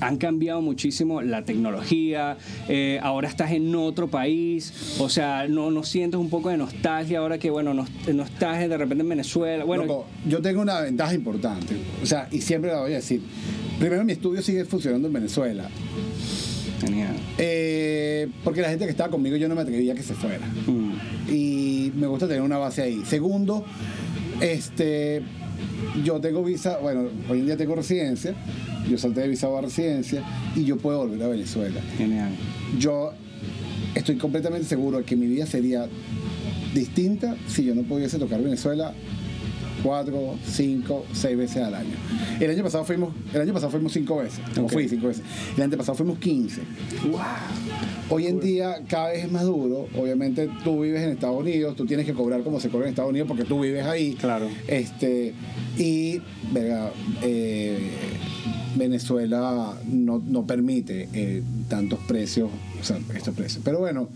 han 0.00 0.16
cambiado 0.16 0.60
muchísimo 0.60 1.22
la 1.22 1.44
tecnología, 1.44 2.36
eh, 2.68 2.98
ahora 3.02 3.28
estás 3.28 3.52
en 3.52 3.74
otro 3.74 4.08
país, 4.08 4.96
o 4.98 5.08
sea, 5.08 5.46
no, 5.48 5.70
no 5.70 5.82
sientes 5.82 6.20
un 6.20 6.30
poco 6.30 6.50
de 6.50 6.56
nostalgia 6.56 7.18
ahora 7.18 7.38
que, 7.38 7.50
bueno, 7.50 7.74
no, 7.74 7.86
no 8.12 8.22
estás 8.22 8.60
de 8.68 8.76
repente 8.76 9.02
en 9.02 9.08
Venezuela. 9.08 9.64
Bueno, 9.64 9.84
Loco, 9.84 10.06
yo 10.26 10.40
tengo 10.40 10.60
una 10.62 10.80
ventaja 10.80 11.14
importante, 11.14 11.74
o 12.02 12.06
sea, 12.06 12.28
y 12.30 12.40
siempre 12.40 12.70
la 12.70 12.80
voy 12.80 12.92
a 12.92 12.96
decir. 12.96 13.22
Primero, 13.78 14.04
mi 14.04 14.12
estudio 14.12 14.42
sigue 14.42 14.64
funcionando 14.64 15.06
en 15.08 15.14
Venezuela, 15.14 15.68
genial. 16.80 17.14
eh, 17.38 18.28
porque 18.42 18.60
la 18.60 18.70
gente 18.70 18.84
que 18.84 18.90
estaba 18.90 19.10
conmigo 19.10 19.36
yo 19.36 19.48
no 19.48 19.54
me 19.54 19.62
atrevía 19.62 19.92
a 19.92 19.96
que 19.96 20.02
se 20.02 20.14
fuera. 20.14 20.46
Mm, 20.66 21.30
y 21.32 21.92
me 21.94 22.06
gusta 22.06 22.26
tener 22.26 22.42
una 22.42 22.58
base 22.58 22.82
ahí. 22.82 23.02
Segundo, 23.06 23.64
este, 24.40 25.22
yo 26.04 26.20
tengo 26.20 26.42
visa, 26.44 26.78
bueno, 26.78 27.08
hoy 27.28 27.40
en 27.40 27.46
día 27.46 27.56
tengo 27.56 27.74
residencia, 27.74 28.34
yo 28.88 28.98
salté 28.98 29.20
de 29.22 29.28
visado 29.28 29.56
a 29.58 29.62
residencia 29.62 30.22
y 30.54 30.64
yo 30.64 30.76
puedo 30.76 30.98
volver 30.98 31.22
a 31.22 31.28
Venezuela. 31.28 31.80
genial. 31.96 32.30
Yo 32.78 33.12
estoy 33.94 34.16
completamente 34.16 34.66
seguro 34.66 34.98
de 34.98 35.04
que 35.04 35.16
mi 35.16 35.26
vida 35.26 35.46
sería 35.46 35.86
distinta 36.74 37.36
si 37.48 37.64
yo 37.64 37.74
no 37.74 37.82
pudiese 37.82 38.18
tocar 38.18 38.42
Venezuela 38.42 38.92
cuatro, 39.82 40.36
cinco, 40.46 41.04
seis 41.12 41.36
veces 41.36 41.58
al 41.62 41.74
año. 41.74 41.94
El 42.40 42.50
año 42.50 42.62
pasado 42.62 42.84
fuimos, 42.84 43.14
el 43.32 43.40
año 43.40 43.52
pasado 43.52 43.70
fuimos 43.70 43.92
cinco 43.92 44.16
veces, 44.18 44.40
no 44.56 44.64
Ok. 44.64 44.72
fui 44.72 44.88
cinco 44.88 45.08
veces. 45.08 45.22
El 45.56 45.62
año 45.64 45.76
pasado 45.76 45.96
fuimos 45.96 46.18
15. 46.18 46.60
Hoy 48.10 48.26
en 48.26 48.40
día 48.40 48.76
cada 48.88 49.08
vez 49.10 49.24
es 49.24 49.32
más 49.32 49.44
duro. 49.44 49.88
Obviamente 49.96 50.48
tú 50.64 50.80
vives 50.82 51.02
en 51.02 51.10
Estados 51.10 51.38
Unidos, 51.40 51.76
tú 51.76 51.84
tienes 51.86 52.06
que 52.06 52.14
cobrar 52.14 52.42
como 52.42 52.58
se 52.60 52.68
cobra 52.70 52.86
en 52.86 52.90
Estados 52.90 53.10
Unidos 53.10 53.28
porque 53.28 53.44
tú 53.44 53.60
vives 53.60 53.84
ahí. 53.84 54.14
Claro. 54.14 54.48
Este, 54.66 55.34
y 55.76 56.20
verga, 56.52 56.90
eh, 57.22 57.90
Venezuela 58.76 59.74
no, 59.86 60.22
no 60.26 60.46
permite 60.46 61.08
eh, 61.12 61.42
tantos 61.68 61.98
precios, 62.08 62.48
o 62.80 62.84
sea, 62.84 62.98
estos 63.14 63.34
precios. 63.34 63.62
Pero 63.64 63.80
bueno, 63.80 64.08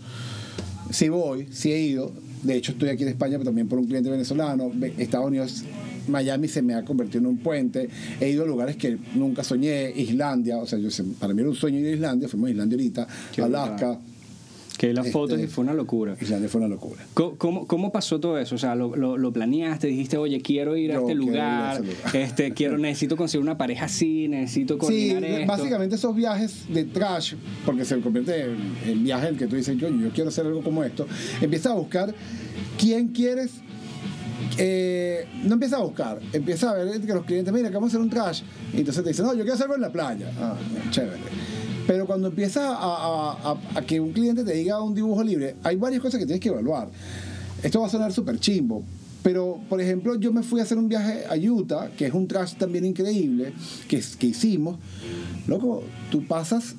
si 0.89 1.09
voy, 1.09 1.47
si 1.51 1.71
he 1.71 1.79
ido. 1.79 2.11
De 2.43 2.55
hecho, 2.55 2.73
estoy 2.73 2.89
aquí 2.89 3.03
en 3.03 3.09
España, 3.09 3.33
pero 3.33 3.45
también 3.45 3.67
por 3.67 3.79
un 3.79 3.85
cliente 3.85 4.09
venezolano. 4.09 4.69
Ve- 4.73 4.93
Estados 4.97 5.27
Unidos, 5.27 5.63
Miami 6.07 6.47
se 6.47 6.61
me 6.61 6.73
ha 6.75 6.83
convertido 6.83 7.19
en 7.19 7.27
un 7.27 7.37
puente. 7.37 7.89
He 8.19 8.29
ido 8.29 8.43
a 8.43 8.47
lugares 8.47 8.75
que 8.75 8.97
nunca 9.15 9.43
soñé. 9.43 9.91
Islandia, 9.95 10.57
o 10.57 10.65
sea, 10.67 10.77
yo 10.79 10.89
para 11.19 11.33
mí 11.33 11.41
era 11.41 11.49
un 11.49 11.55
sueño 11.55 11.79
ir 11.79 11.87
a 11.87 11.91
Islandia. 11.91 12.27
Fuimos 12.27 12.47
a 12.49 12.51
Islandia 12.51 12.75
ahorita, 12.77 13.07
Qué 13.33 13.41
Alaska. 13.41 13.99
Que 14.77 14.91
las 14.91 15.05
Este- 15.05 15.13
fotos 15.13 15.39
y 15.39 15.47
fue 15.47 15.63
una 15.63 15.73
locura. 15.73 16.15
Islandia 16.19 16.49
fue 16.49 16.59
una 16.59 16.67
locura. 16.67 17.05
¿Cómo, 17.13 17.35
cómo, 17.37 17.67
cómo 17.67 17.91
pasó 17.91 18.19
todo 18.19 18.37
eso? 18.39 18.55
O 18.55 18.57
sea, 18.57 18.73
lo, 18.75 18.95
lo, 18.95 19.17
lo 19.17 19.31
planeaste, 19.31 19.87
dijiste, 19.87 20.17
oye, 20.17 20.41
quiero 20.41 20.75
ir 20.75 20.91
a 20.93 20.99
este 20.99 21.11
a 21.11 21.15
lugar, 21.15 21.83
este, 22.13 22.53
quiero, 22.53 22.77
necesito 22.79 23.15
conseguir 23.15 23.43
una 23.43 23.57
pareja 23.57 23.85
así, 23.85 24.27
necesito 24.27 24.73
Sí, 24.73 24.79
coordinar 24.79 25.23
esto. 25.25 25.47
básicamente 25.47 25.95
esos 25.95 26.15
viajes 26.15 26.65
de 26.73 26.85
trash, 26.85 27.35
porque 27.65 27.85
se 27.85 27.99
convierte 28.01 28.45
en, 28.45 28.57
en 28.87 29.03
viaje 29.03 29.27
en 29.27 29.33
el 29.35 29.39
que 29.39 29.45
tú 29.47 29.55
dices, 29.55 29.77
yo, 29.77 29.89
yo 29.89 30.09
quiero 30.09 30.29
hacer 30.29 30.45
algo 30.47 30.61
como 30.63 30.83
esto, 30.83 31.05
empieza 31.39 31.69
a 31.69 31.75
buscar 31.75 32.13
quién 32.79 33.09
quieres. 33.09 33.51
eh, 34.57 35.25
no 35.43 35.53
empieza 35.53 35.77
a 35.77 35.81
buscar, 35.81 36.19
empieza 36.33 36.71
a 36.71 36.73
ver 36.75 36.99
que 37.01 37.13
los 37.13 37.25
clientes, 37.25 37.53
mira, 37.53 37.69
que 37.69 37.75
vamos 37.75 37.89
a 37.89 37.91
hacer 37.97 38.01
un 38.01 38.09
trash. 38.09 38.41
Y 38.73 38.77
entonces 38.79 39.03
te 39.03 39.09
dicen, 39.09 39.25
no, 39.25 39.33
yo 39.33 39.39
quiero 39.41 39.53
hacerlo 39.53 39.75
en 39.75 39.81
la 39.81 39.91
playa. 39.91 40.31
Ah, 40.39 40.55
chévere. 40.91 41.17
Pero 41.87 42.05
cuando 42.05 42.27
empieza 42.29 42.69
a, 42.69 42.73
a- 42.75 43.51
a- 43.51 43.77
a 43.79 43.81
que 43.81 43.99
un 43.99 44.11
cliente 44.13 44.43
te 44.43 44.53
diga 44.53 44.81
un 44.81 44.95
dibujo 44.95 45.23
libre, 45.23 45.55
hay 45.63 45.75
varias 45.75 46.01
cosas 46.01 46.19
que 46.19 46.25
tienes 46.25 46.41
que 46.41 46.49
evaluar. 46.49 46.89
Esto 47.61 47.81
va 47.81 47.87
a 47.87 47.89
sonar 47.89 48.11
súper 48.13 48.39
chimbo. 48.39 48.83
Pero, 49.21 49.59
por 49.69 49.79
ejemplo, 49.79 50.15
yo 50.15 50.33
me 50.33 50.43
fui 50.43 50.59
a 50.59 50.63
hacer 50.63 50.77
un 50.77 50.89
viaje 50.89 51.23
a 51.29 51.35
Utah, 51.37 51.89
que 51.97 52.05
es 52.07 52.13
un 52.13 52.27
trash 52.27 52.55
también 52.55 52.83
increíble, 52.83 53.53
que, 53.87 54.03
que 54.19 54.27
hicimos. 54.27 54.77
Loco, 55.47 55.81
tú 56.11 56.25
pasas 56.27 56.75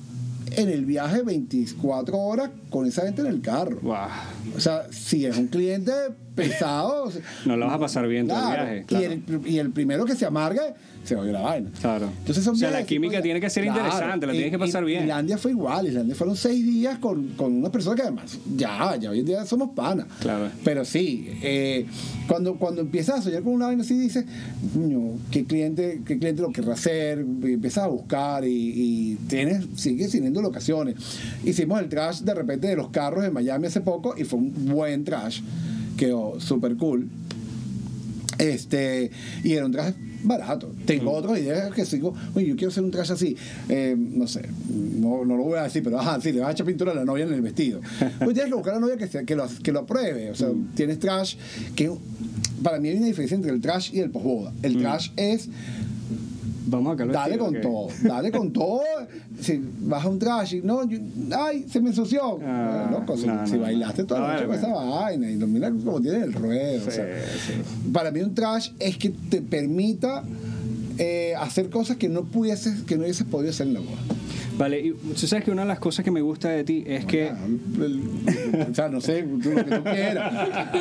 en 0.55 0.69
el 0.69 0.85
viaje 0.85 1.23
24 1.23 2.15
horas 2.17 2.51
con 2.69 2.85
esa 2.85 3.01
gente 3.03 3.21
en 3.21 3.27
el 3.27 3.41
carro. 3.41 3.79
Guau. 3.81 4.09
O 4.55 4.59
sea, 4.59 4.83
si 4.91 5.25
es 5.25 5.35
un 5.37 5.47
cliente 5.47 5.91
pesado... 6.35 7.11
No 7.47 7.57
lo 7.57 7.65
vas 7.65 7.75
a 7.75 7.79
pasar 7.79 8.07
bien 8.07 8.27
todo 8.27 8.37
el 8.37 8.43
claro, 8.45 8.63
viaje, 8.63 8.79
y 8.81 8.83
claro. 8.85 9.05
el- 9.41 9.47
Y, 9.51 9.57
el, 9.57 9.71
primero 9.71 10.05
que 10.05 10.15
se 10.15 10.25
amargue, 10.27 10.61
se 11.05 11.15
oye 11.15 11.31
la 11.31 11.41
vaina. 11.41 11.69
Claro. 11.79 12.09
Entonces 12.19 12.43
son 12.43 12.55
O 12.55 12.57
sea, 12.57 12.71
la 12.71 12.83
química 12.85 13.21
tiene 13.21 13.39
que 13.39 13.49
ser 13.49 13.65
interesante, 13.65 14.25
la 14.25 14.33
tienes 14.33 14.51
que 14.51 14.59
pasar 14.59 14.83
y- 14.83 14.87
bien. 14.87 15.03
Islandia 15.03 15.37
fue 15.37 15.51
igual, 15.51 15.87
Islandia 15.87 16.15
fueron 16.15 16.35
seis 16.35 16.65
días 16.65 16.97
con, 16.99 17.29
con 17.29 17.53
una 17.53 17.71
persona 17.71 17.95
que 17.95 18.01
además, 18.01 18.37
ya, 18.55 18.95
ya 18.97 19.11
hoy 19.11 19.19
en 19.19 19.25
día 19.25 19.45
somos 19.45 19.69
panas. 19.75 20.07
Claro. 20.19 20.49
Pero 20.63 20.83
sí, 20.85 21.27
eh, 21.41 21.85
cuando, 22.27 22.55
cuando 22.55 22.81
empiezas 22.81 23.19
a 23.19 23.21
soñar 23.21 23.43
con 23.43 23.53
una 23.53 23.67
vaina 23.67 23.83
así, 23.83 23.97
dices, 23.97 24.25
"Coño, 24.73 25.19
¿qué 25.31 25.45
cliente, 25.45 26.01
qué 26.05 26.17
cliente 26.17 26.41
lo 26.41 26.51
querrá 26.51 26.73
hacer? 26.73 27.19
Empiezas 27.19 27.83
a 27.83 27.87
buscar 27.87 28.45
y, 28.45 28.49
y 28.51 29.15
tienes, 29.27 29.65
sigues 29.75 30.11
teniendo 30.11 30.41
locaciones. 30.41 30.95
Hicimos 31.43 31.79
el 31.79 31.89
trash 31.89 32.21
de 32.21 32.33
repente 32.33 32.67
de 32.67 32.75
los 32.75 32.89
carros 32.89 33.23
en 33.25 33.33
Miami 33.33 33.67
hace 33.67 33.81
poco 33.81 34.15
y 34.17 34.23
fue 34.23 34.39
un 34.39 34.53
buen 34.67 35.03
trash, 35.03 35.41
quedó 35.97 36.39
súper 36.39 36.75
cool. 36.77 37.07
Este, 38.37 39.11
y 39.43 39.53
era 39.53 39.65
un 39.65 39.71
traje 39.71 39.93
barato. 40.25 40.71
Tengo 40.85 41.11
otras 41.11 41.39
ideas 41.39 41.73
que 41.73 41.85
sigo, 41.85 42.13
oye, 42.33 42.47
yo 42.47 42.55
quiero 42.55 42.69
hacer 42.71 42.83
un 42.83 42.91
traje 42.91 43.13
así. 43.13 43.35
Eh, 43.69 43.95
no 43.97 44.27
sé, 44.27 44.41
no, 44.99 45.23
no 45.25 45.37
lo 45.37 45.43
voy 45.43 45.59
a 45.59 45.63
decir, 45.63 45.83
pero 45.83 45.99
ajá, 45.99 46.19
sí, 46.21 46.31
le 46.31 46.39
vas 46.41 46.49
a 46.49 46.51
echar 46.53 46.65
pintura 46.65 46.91
a 46.91 46.95
la 46.95 47.05
novia 47.05 47.25
en 47.25 47.33
el 47.33 47.41
vestido. 47.41 47.79
Pues 48.19 48.33
tienes 48.33 48.45
que 48.49 48.55
buscar 48.55 48.73
a 48.73 48.75
la 48.75 48.81
novia 48.81 48.97
que, 48.97 49.07
sea- 49.07 49.23
que, 49.23 49.35
lo, 49.35 49.47
que 49.63 49.71
lo 49.71 49.79
apruebe. 49.79 50.31
O 50.31 50.35
sea, 50.35 50.49
tienes 50.75 50.99
trash 50.99 51.35
que. 51.75 51.91
Para 52.63 52.79
mí 52.79 52.89
hay 52.89 52.97
una 52.97 53.05
diferencia 53.07 53.35
entre 53.35 53.51
el 53.51 53.61
trash 53.61 53.91
y 53.93 53.99
el 53.99 54.09
posboda. 54.09 54.51
El 54.63 54.77
trash 54.77 55.09
es 55.17 55.49
Vamos 56.67 56.93
acá. 56.93 57.05
dale 57.05 57.37
con 57.37 57.61
todo, 57.61 57.87
dale 58.03 58.31
con 58.31 58.51
todo. 58.53 58.81
Si 59.39 59.61
vas 59.81 60.03
a 60.05 60.09
un 60.09 60.17
trash 60.19 60.55
y 60.55 60.61
no, 60.61 60.83
yo- 60.87 60.97
ay, 61.37 61.65
se 61.69 61.79
me 61.81 61.89
ensució. 61.89 62.39
Ah, 62.43 62.87
Loco, 62.91 63.15
si, 63.17 63.27
no, 63.27 63.45
si 63.45 63.53
no, 63.53 63.59
bailaste 63.61 64.03
toda 64.05 64.21
la 64.21 64.27
No, 64.27 64.33
noche 64.33 64.45
con 64.47 64.55
esa 64.55 64.67
vaina 64.73 65.29
y 65.29 65.35
mira 65.35 65.69
como 65.69 66.01
tiene 66.01 66.23
el 66.23 66.33
ruedo. 66.33 66.87
o 66.87 66.91
sea, 66.91 67.05
sí. 67.45 67.53
para 67.91 68.11
mí 68.11 68.19
un 68.21 68.33
trash 68.33 68.69
es 68.79 68.97
que 68.97 69.09
te 69.11 69.41
permita 69.41 70.23
eh, 70.97 71.33
hacer 71.37 71.69
cosas 71.69 71.97
que 71.97 72.09
no 72.09 72.23
pudieses, 72.23 72.83
que 72.83 72.95
no 72.95 73.03
hubieses 73.03 73.25
podido 73.27 73.49
hacer 73.51 73.67
en 73.67 73.73
la 73.75 73.79
boda. 73.81 73.97
Vale, 74.57 74.79
y 74.79 74.91
tú 74.93 75.27
sabes 75.27 75.43
que 75.43 75.51
una 75.51 75.63
de 75.63 75.67
las 75.67 75.79
cosas 75.79 76.05
que 76.05 76.11
me 76.11 76.21
gusta 76.21 76.47
de 76.47 76.63
ti 76.63 76.81
es 76.87 77.03
que... 77.05 77.27
El- 77.27 78.01
o 78.71 78.73
sea, 78.73 78.87
no 78.87 79.01
sé, 79.01 79.23
tú, 79.23 79.49
lo 79.51 79.65
que 79.65 79.71
tú 79.71 79.83
quieras. 79.83 80.31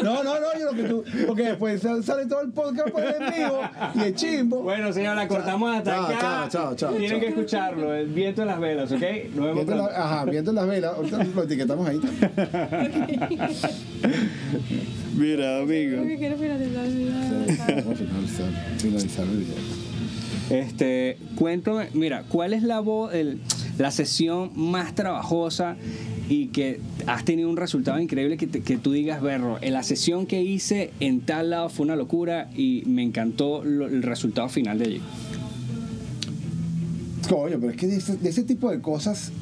No, 0.05 0.23
no, 0.23 0.35
no, 0.39 0.47
yo 0.57 0.71
lo 0.71 0.77
que 0.81 0.85
tú. 0.89 1.03
Porque 1.27 1.43
después 1.43 1.81
sale 1.83 2.27
todo 2.27 2.41
el 2.43 2.53
podcast 2.53 2.91
por 2.91 3.03
en 3.03 3.35
vivo 3.35 3.61
y 3.97 4.01
es 4.03 4.15
chimbo. 4.15 4.63
Bueno, 4.63 4.93
señora, 4.93 5.17
la 5.17 5.27
cortamos 5.27 5.77
hasta 5.77 5.91
Chao, 5.91 6.05
acá. 6.05 6.19
chao, 6.21 6.49
chao, 6.49 6.75
chao, 6.77 6.91
Tienen 6.93 7.11
chao. 7.11 7.21
que 7.21 7.27
escucharlo, 7.27 7.93
el 7.95 8.07
viento 8.11 8.43
en 8.43 8.49
las 8.49 8.61
velas, 8.61 8.93
¿ok? 8.93 9.03
Nos 9.35 9.45
vemos 9.47 9.67
la- 9.67 9.75
pronto. 9.75 9.91
ajá, 9.93 10.25
viendo 10.27 10.53
las 10.53 10.69
velas, 10.69 10.95
ahorita 10.95 11.25
lo 11.25 11.43
etiquetamos 11.43 11.89
ahí. 11.89 12.01
Mira, 15.17 15.59
amigo. 15.59 15.97
Creo 15.97 16.07
que 16.07 16.17
quiero 16.19 16.37
finalizar 16.39 16.85
el 16.85 16.95
video. 16.97 17.13
Vamos 17.13 17.59
a 17.59 17.65
finalizar, 17.97 18.79
finalizar 18.79 19.25
el 19.27 19.37
video. 19.39 19.57
Este, 20.51 21.17
cuéntame, 21.37 21.89
mira, 21.95 22.25
¿cuál 22.29 22.53
es 22.53 22.63
la 22.63 22.83
el- 23.13 23.41
la 23.79 23.91
sesión 23.91 24.51
más 24.55 24.95
trabajosa 24.95 25.77
y 26.29 26.49
que 26.49 26.81
has 27.07 27.25
tenido 27.25 27.49
un 27.51 27.57
resultado 27.57 27.99
increíble 27.99 28.37
que, 28.37 28.47
te- 28.47 28.61
que 28.63 28.77
tú 28.77 28.93
digas, 28.93 29.21
Berro, 29.23 29.59
en 29.61 29.73
la 29.73 29.83
sesión 29.83 30.27
que 30.27 30.43
hice 30.43 30.91
en 31.01 31.21
tal 31.23 31.51
lado 31.51 31.69
fue 31.71 31.85
una 31.87 31.97
locura 31.97 32.51
y 32.55 32.83
me 32.87 33.03
encantó 33.03 33.63
el 33.63 34.03
resultado 34.03 34.49
final 34.49 34.79
de 34.79 34.85
allí? 34.85 35.01
Coño, 37.29 37.57
pero 37.59 37.71
es 37.71 37.77
que 37.77 37.87
de 37.87 37.97
ese, 37.97 38.17
de 38.19 38.29
ese 38.29 38.45
tipo 38.45 38.71
de 38.71 38.81
cosas, 38.81 39.33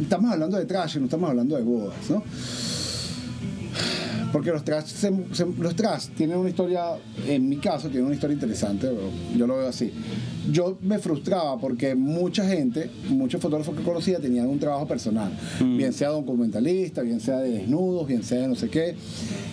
estamos 0.00 0.32
hablando 0.32 0.56
de 0.56 0.64
trash, 0.64 0.96
no 0.96 1.04
estamos 1.04 1.28
hablando 1.30 1.54
de 1.56 1.62
bodas, 1.62 1.94
¿no? 2.08 2.22
Porque 4.34 4.50
los 4.50 4.64
trash, 4.64 4.86
se- 4.86 5.12
se- 5.32 5.46
los 5.46 5.76
trash 5.76 6.08
tienen 6.16 6.36
una 6.38 6.48
historia, 6.50 6.82
en 7.28 7.48
mi 7.48 7.58
caso, 7.58 7.86
tienen 7.86 8.06
una 8.06 8.14
historia 8.16 8.34
interesante, 8.34 8.90
yo 9.36 9.46
lo 9.46 9.58
veo 9.58 9.68
así. 9.68 9.92
Yo 10.50 10.76
me 10.82 10.98
frustraba 10.98 11.56
porque 11.60 11.94
mucha 11.94 12.44
gente, 12.44 12.90
muchos 13.10 13.40
fotógrafos 13.40 13.76
que 13.76 13.84
conocía 13.84 14.18
tenían 14.18 14.48
un 14.48 14.58
trabajo 14.58 14.88
personal, 14.88 15.30
bien 15.60 15.92
sea 15.92 16.08
documentalista, 16.08 17.02
bien 17.02 17.20
sea 17.20 17.38
de 17.38 17.50
desnudos, 17.50 18.08
bien 18.08 18.24
sea 18.24 18.40
de 18.40 18.48
no 18.48 18.56
sé 18.56 18.68
qué. 18.70 18.96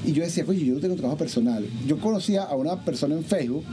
Y 0.03 0.13
yo 0.13 0.23
decía, 0.23 0.43
oye, 0.47 0.65
yo 0.65 0.73
no 0.73 0.79
tengo 0.79 0.95
un 0.95 0.99
trabajo 0.99 1.19
personal. 1.19 1.63
Yo 1.87 1.99
conocía 1.99 2.41
a 2.41 2.55
una 2.55 2.83
persona 2.83 3.13
en 3.13 3.23
Facebook 3.23 3.63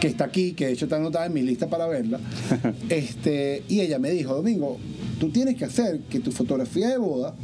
que 0.00 0.06
está 0.08 0.24
aquí, 0.24 0.52
que 0.54 0.68
de 0.68 0.72
hecho 0.72 0.86
está 0.86 0.96
anotada 0.96 1.26
en 1.26 1.34
mi 1.34 1.42
lista 1.42 1.66
para 1.68 1.86
verla, 1.86 2.18
este, 2.88 3.62
y 3.68 3.80
ella 3.80 3.98
me 3.98 4.10
dijo, 4.10 4.34
Domingo, 4.34 4.78
tú 5.20 5.28
tienes 5.28 5.56
que 5.56 5.66
hacer 5.66 6.00
que 6.08 6.20
tu 6.20 6.32
fotografía 6.32 6.88
de 6.88 6.96
boda 6.98 7.34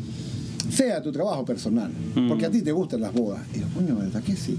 sea 0.73 1.03
tu 1.03 1.13
trabajo 1.13 1.45
personal, 1.45 1.91
porque 2.29 2.47
a 2.47 2.51
ti 2.51 2.63
te 2.63 2.73
gustan 2.73 3.03
las 3.03 3.13
bodas. 3.13 3.43
Y 3.55 3.61
yo, 3.61 3.67
coño, 3.75 3.97
¿verdad 3.97 4.23
que 4.23 4.35
sí? 4.35 4.57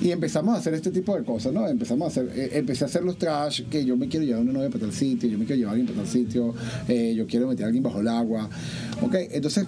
Y 0.00 0.10
empezamos 0.10 0.54
a 0.54 0.58
hacer 0.58 0.72
este 0.74 0.90
tipo 0.90 1.14
de 1.14 1.22
cosas, 1.22 1.52
¿no? 1.52 1.68
Empezamos 1.68 2.06
a 2.06 2.08
hacer, 2.08 2.32
eh, 2.34 2.50
empecé 2.54 2.84
a 2.84 2.86
hacer 2.86 3.02
los 3.02 3.18
trash, 3.18 3.64
que 3.68 3.84
yo 3.84 3.96
me 3.96 4.08
quiero 4.08 4.24
llevar 4.24 4.42
una 4.42 4.52
novia 4.52 4.70
para 4.70 4.86
tal 4.86 4.92
sitio, 4.92 5.28
yo 5.28 5.38
me 5.38 5.44
quiero 5.44 5.58
llevar 5.58 5.72
a 5.72 5.76
alguien 5.76 5.86
para 5.86 6.04
tal 6.04 6.12
sitio, 6.12 6.54
eh, 6.88 7.14
yo 7.14 7.26
quiero 7.26 7.46
meter 7.46 7.64
a 7.64 7.66
alguien 7.66 7.82
bajo 7.82 8.00
el 8.00 8.08
agua, 8.08 8.48
¿ok? 9.02 9.14
Entonces, 9.30 9.66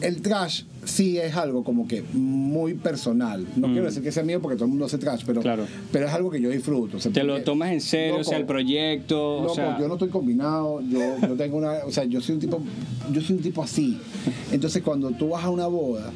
el 0.00 0.22
trash 0.22 0.62
sí 0.84 1.18
es 1.18 1.36
algo 1.36 1.64
como 1.64 1.86
que 1.86 2.02
muy 2.14 2.74
personal. 2.74 3.46
No 3.56 3.68
quiero 3.68 3.84
decir 3.86 4.02
que 4.02 4.10
sea 4.12 4.22
mío 4.22 4.40
porque 4.40 4.56
todo 4.56 4.64
el 4.66 4.70
mundo 4.70 4.86
hace 4.86 4.98
trash, 4.98 5.22
pero, 5.26 5.40
Claro. 5.42 5.66
pero 5.92 6.06
es 6.06 6.12
algo 6.12 6.30
que 6.30 6.40
yo 6.40 6.50
disfruto. 6.50 6.96
o 6.96 7.00
sea, 7.00 7.12
¿Te 7.12 7.24
lo 7.24 7.42
tomas 7.42 7.72
en 7.72 7.80
serio? 7.80 8.18
o 8.20 8.24
sea, 8.24 8.38
el 8.38 8.46
proyecto. 8.46 9.38
o 9.38 9.42
Loco, 9.42 9.54
sea, 9.54 9.78
yo 9.78 9.86
no 9.88 9.94
estoy 9.94 10.08
combinado, 10.08 10.80
yo, 10.82 11.00
yo 11.20 11.34
tengo 11.36 11.58
una, 11.58 11.72
o 11.86 11.90
sea, 11.92 12.04
yo 12.04 12.20
soy 12.20 12.36
un 12.36 12.40
tipo, 12.40 12.60
yo 13.12 13.20
soy 13.20 13.36
un 13.36 13.42
tipo 13.42 13.62
así. 13.62 13.98
Entonces 14.52 14.82
cuando 14.82 15.10
tú 15.12 15.28
vas 15.30 15.44
a 15.44 15.50
una 15.50 15.66
boda, 15.66 16.10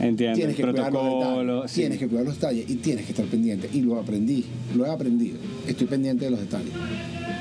entiendo. 0.00 0.36
tienes 0.36 0.56
que 0.56 0.62
protocolo. 0.62 1.54
detalles, 1.62 1.70
sí. 1.70 1.80
tienes 1.80 1.98
que 1.98 2.08
cuidar 2.08 2.24
los 2.24 2.34
detalles 2.34 2.68
y 2.70 2.76
tienes 2.76 3.04
que 3.04 3.12
estar 3.12 3.26
pendiente. 3.26 3.68
Y 3.72 3.80
lo 3.82 3.96
aprendí, 3.98 4.44
lo 4.74 4.86
he 4.86 4.90
aprendido. 4.90 5.38
Estoy 5.66 5.86
pendiente 5.86 6.24
de 6.26 6.30
los 6.30 6.40
detalles. 6.40 6.72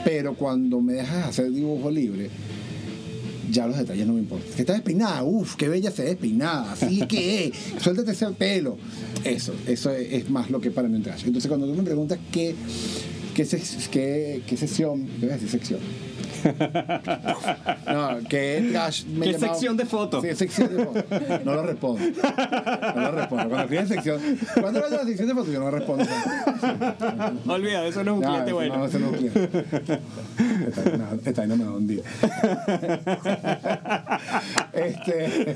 Pero 0.04 0.36
cuando 0.36 0.82
me 0.82 0.94
dejas 0.94 1.28
hacer 1.30 1.52
dibujo 1.52 1.90
libre, 1.90 2.30
ya 3.52 3.68
los 3.68 3.78
detalles 3.78 4.06
no 4.08 4.14
me 4.14 4.20
importan. 4.20 4.50
Que 4.56 4.62
está 4.62 4.74
despeinada, 4.74 5.24
uff, 5.24 5.56
qué 5.56 5.68
bella 5.70 5.92
se 5.92 6.04
ve 6.04 6.10
despeinada, 6.10 6.72
así 6.74 7.06
que, 7.08 7.52
suéltate 7.82 8.12
ese 8.12 8.28
pelo. 8.32 8.78
Eso, 9.24 9.54
eso 9.68 9.92
es, 9.92 10.12
es 10.14 10.30
más 10.30 10.50
lo 10.50 10.60
que 10.62 10.72
para 10.72 10.88
mí 10.88 10.96
un 10.96 11.04
trash. 11.04 11.24
Entonces 11.26 11.48
cuando 11.48 11.68
tú 11.68 11.74
me 11.74 11.84
preguntas 11.84 12.20
qué, 12.32 12.56
qué, 13.34 13.44
ses- 13.46 13.88
qué, 13.90 14.42
qué 14.48 14.58
sesión, 14.58 15.06
qué 15.20 15.26
voy 15.26 15.30
a 15.30 15.34
decir 15.34 15.50
sección, 15.50 15.80
No, 17.88 18.20
que 18.28 18.70
trash 18.72 19.06
me 19.06 19.26
¿Qué 19.28 19.32
llamaba- 19.34 19.54
sección 19.54 19.78
de 19.78 19.86
fotos? 19.86 20.24
Sí, 20.24 20.36
sección 20.36 20.76
de 20.76 20.84
fotos. 20.86 21.04
No 21.46 21.54
lo 21.56 21.64
respondo. 21.64 22.02
No 22.96 23.02
lo 23.02 23.12
respondo. 23.12 23.50
Cuando 23.50 23.62
escriben 23.62 23.88
sección. 23.88 24.22
Cuando 24.60 24.82
vaya 24.82 24.96
a 24.96 25.00
la 25.00 25.06
sección 25.06 25.28
de 25.28 25.34
fotos, 25.34 25.54
yo 25.54 25.60
no 25.60 25.72
respondo. 25.72 26.06
Olvida, 27.48 27.86
eso 27.88 28.04
no 28.04 28.12
es 28.12 28.18
un 28.18 28.22
No, 28.24 28.28
cliente 28.28 28.48
eso 28.50 28.56
bueno. 28.56 28.78
No, 28.78 28.86
eso 28.86 29.00
no 29.00 29.06
es 29.08 29.12
un 29.12 29.18
cliente. 29.18 29.70
Esta 31.26 31.42
ahí 31.44 31.48
no- 31.48 31.58
me 31.58 31.64
va 31.66 31.72
a 31.72 31.74
hundir. 31.76 32.04
Este. 34.74 35.54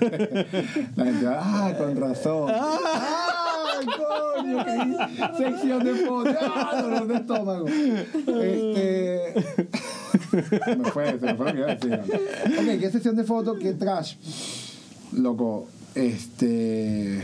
La 0.95 1.05
gente 1.05 1.25
va, 1.25 1.39
ah, 1.41 1.73
con 1.77 1.95
razón. 1.99 2.51
¡Ah, 2.53 3.58
coño! 3.85 4.65
qué 5.37 5.43
sección 5.43 5.83
de 5.83 5.95
fotos. 6.05 6.35
¡Ah, 6.41 6.81
dolor 6.81 7.07
de 7.07 7.15
estómago! 7.15 7.67
Este. 7.67 9.33
Se 10.65 10.75
me 10.75 10.91
fue, 10.91 11.19
se 11.19 11.25
me 11.25 11.35
fue 11.35 11.45
lo 11.45 11.53
que 11.53 11.59
iba 11.59 11.71
a 11.71 11.75
decir. 11.75 11.99
Ok, 12.59 12.79
¿qué 12.79 12.91
sección 12.91 13.15
de 13.15 13.23
fotos? 13.23 13.57
¿Qué 13.59 13.73
trash? 13.73 14.15
Loco, 15.13 15.67
este. 15.95 17.21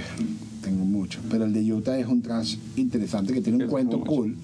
Tengo 0.62 0.84
mucho, 0.86 1.20
pero 1.30 1.46
el 1.46 1.54
de 1.54 1.72
Utah 1.72 1.98
es 1.98 2.08
un 2.08 2.22
trash 2.22 2.58
interesante 2.76 3.34
que 3.34 3.42
tiene 3.42 3.66
un 3.66 3.70
cuento 3.70 4.00
mucho. 4.00 4.12
cool. 4.12 4.36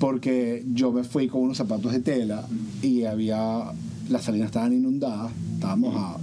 Porque 0.00 0.64
yo 0.72 0.92
me 0.92 1.04
fui 1.04 1.28
con 1.28 1.42
unos 1.42 1.56
zapatos 1.56 1.92
de 1.92 2.00
tela 2.00 2.44
y 2.82 3.04
había. 3.04 3.72
Las 4.08 4.24
salinas 4.24 4.46
estaban 4.46 4.72
inundadas, 4.72 5.30
estábamos 5.54 5.94
a. 5.96 6.16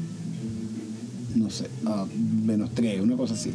No 1.35 1.49
sé, 1.49 1.67
a 1.85 2.05
menos 2.43 2.71
tres, 2.73 3.01
una 3.01 3.15
cosa 3.17 3.33
así. 3.33 3.51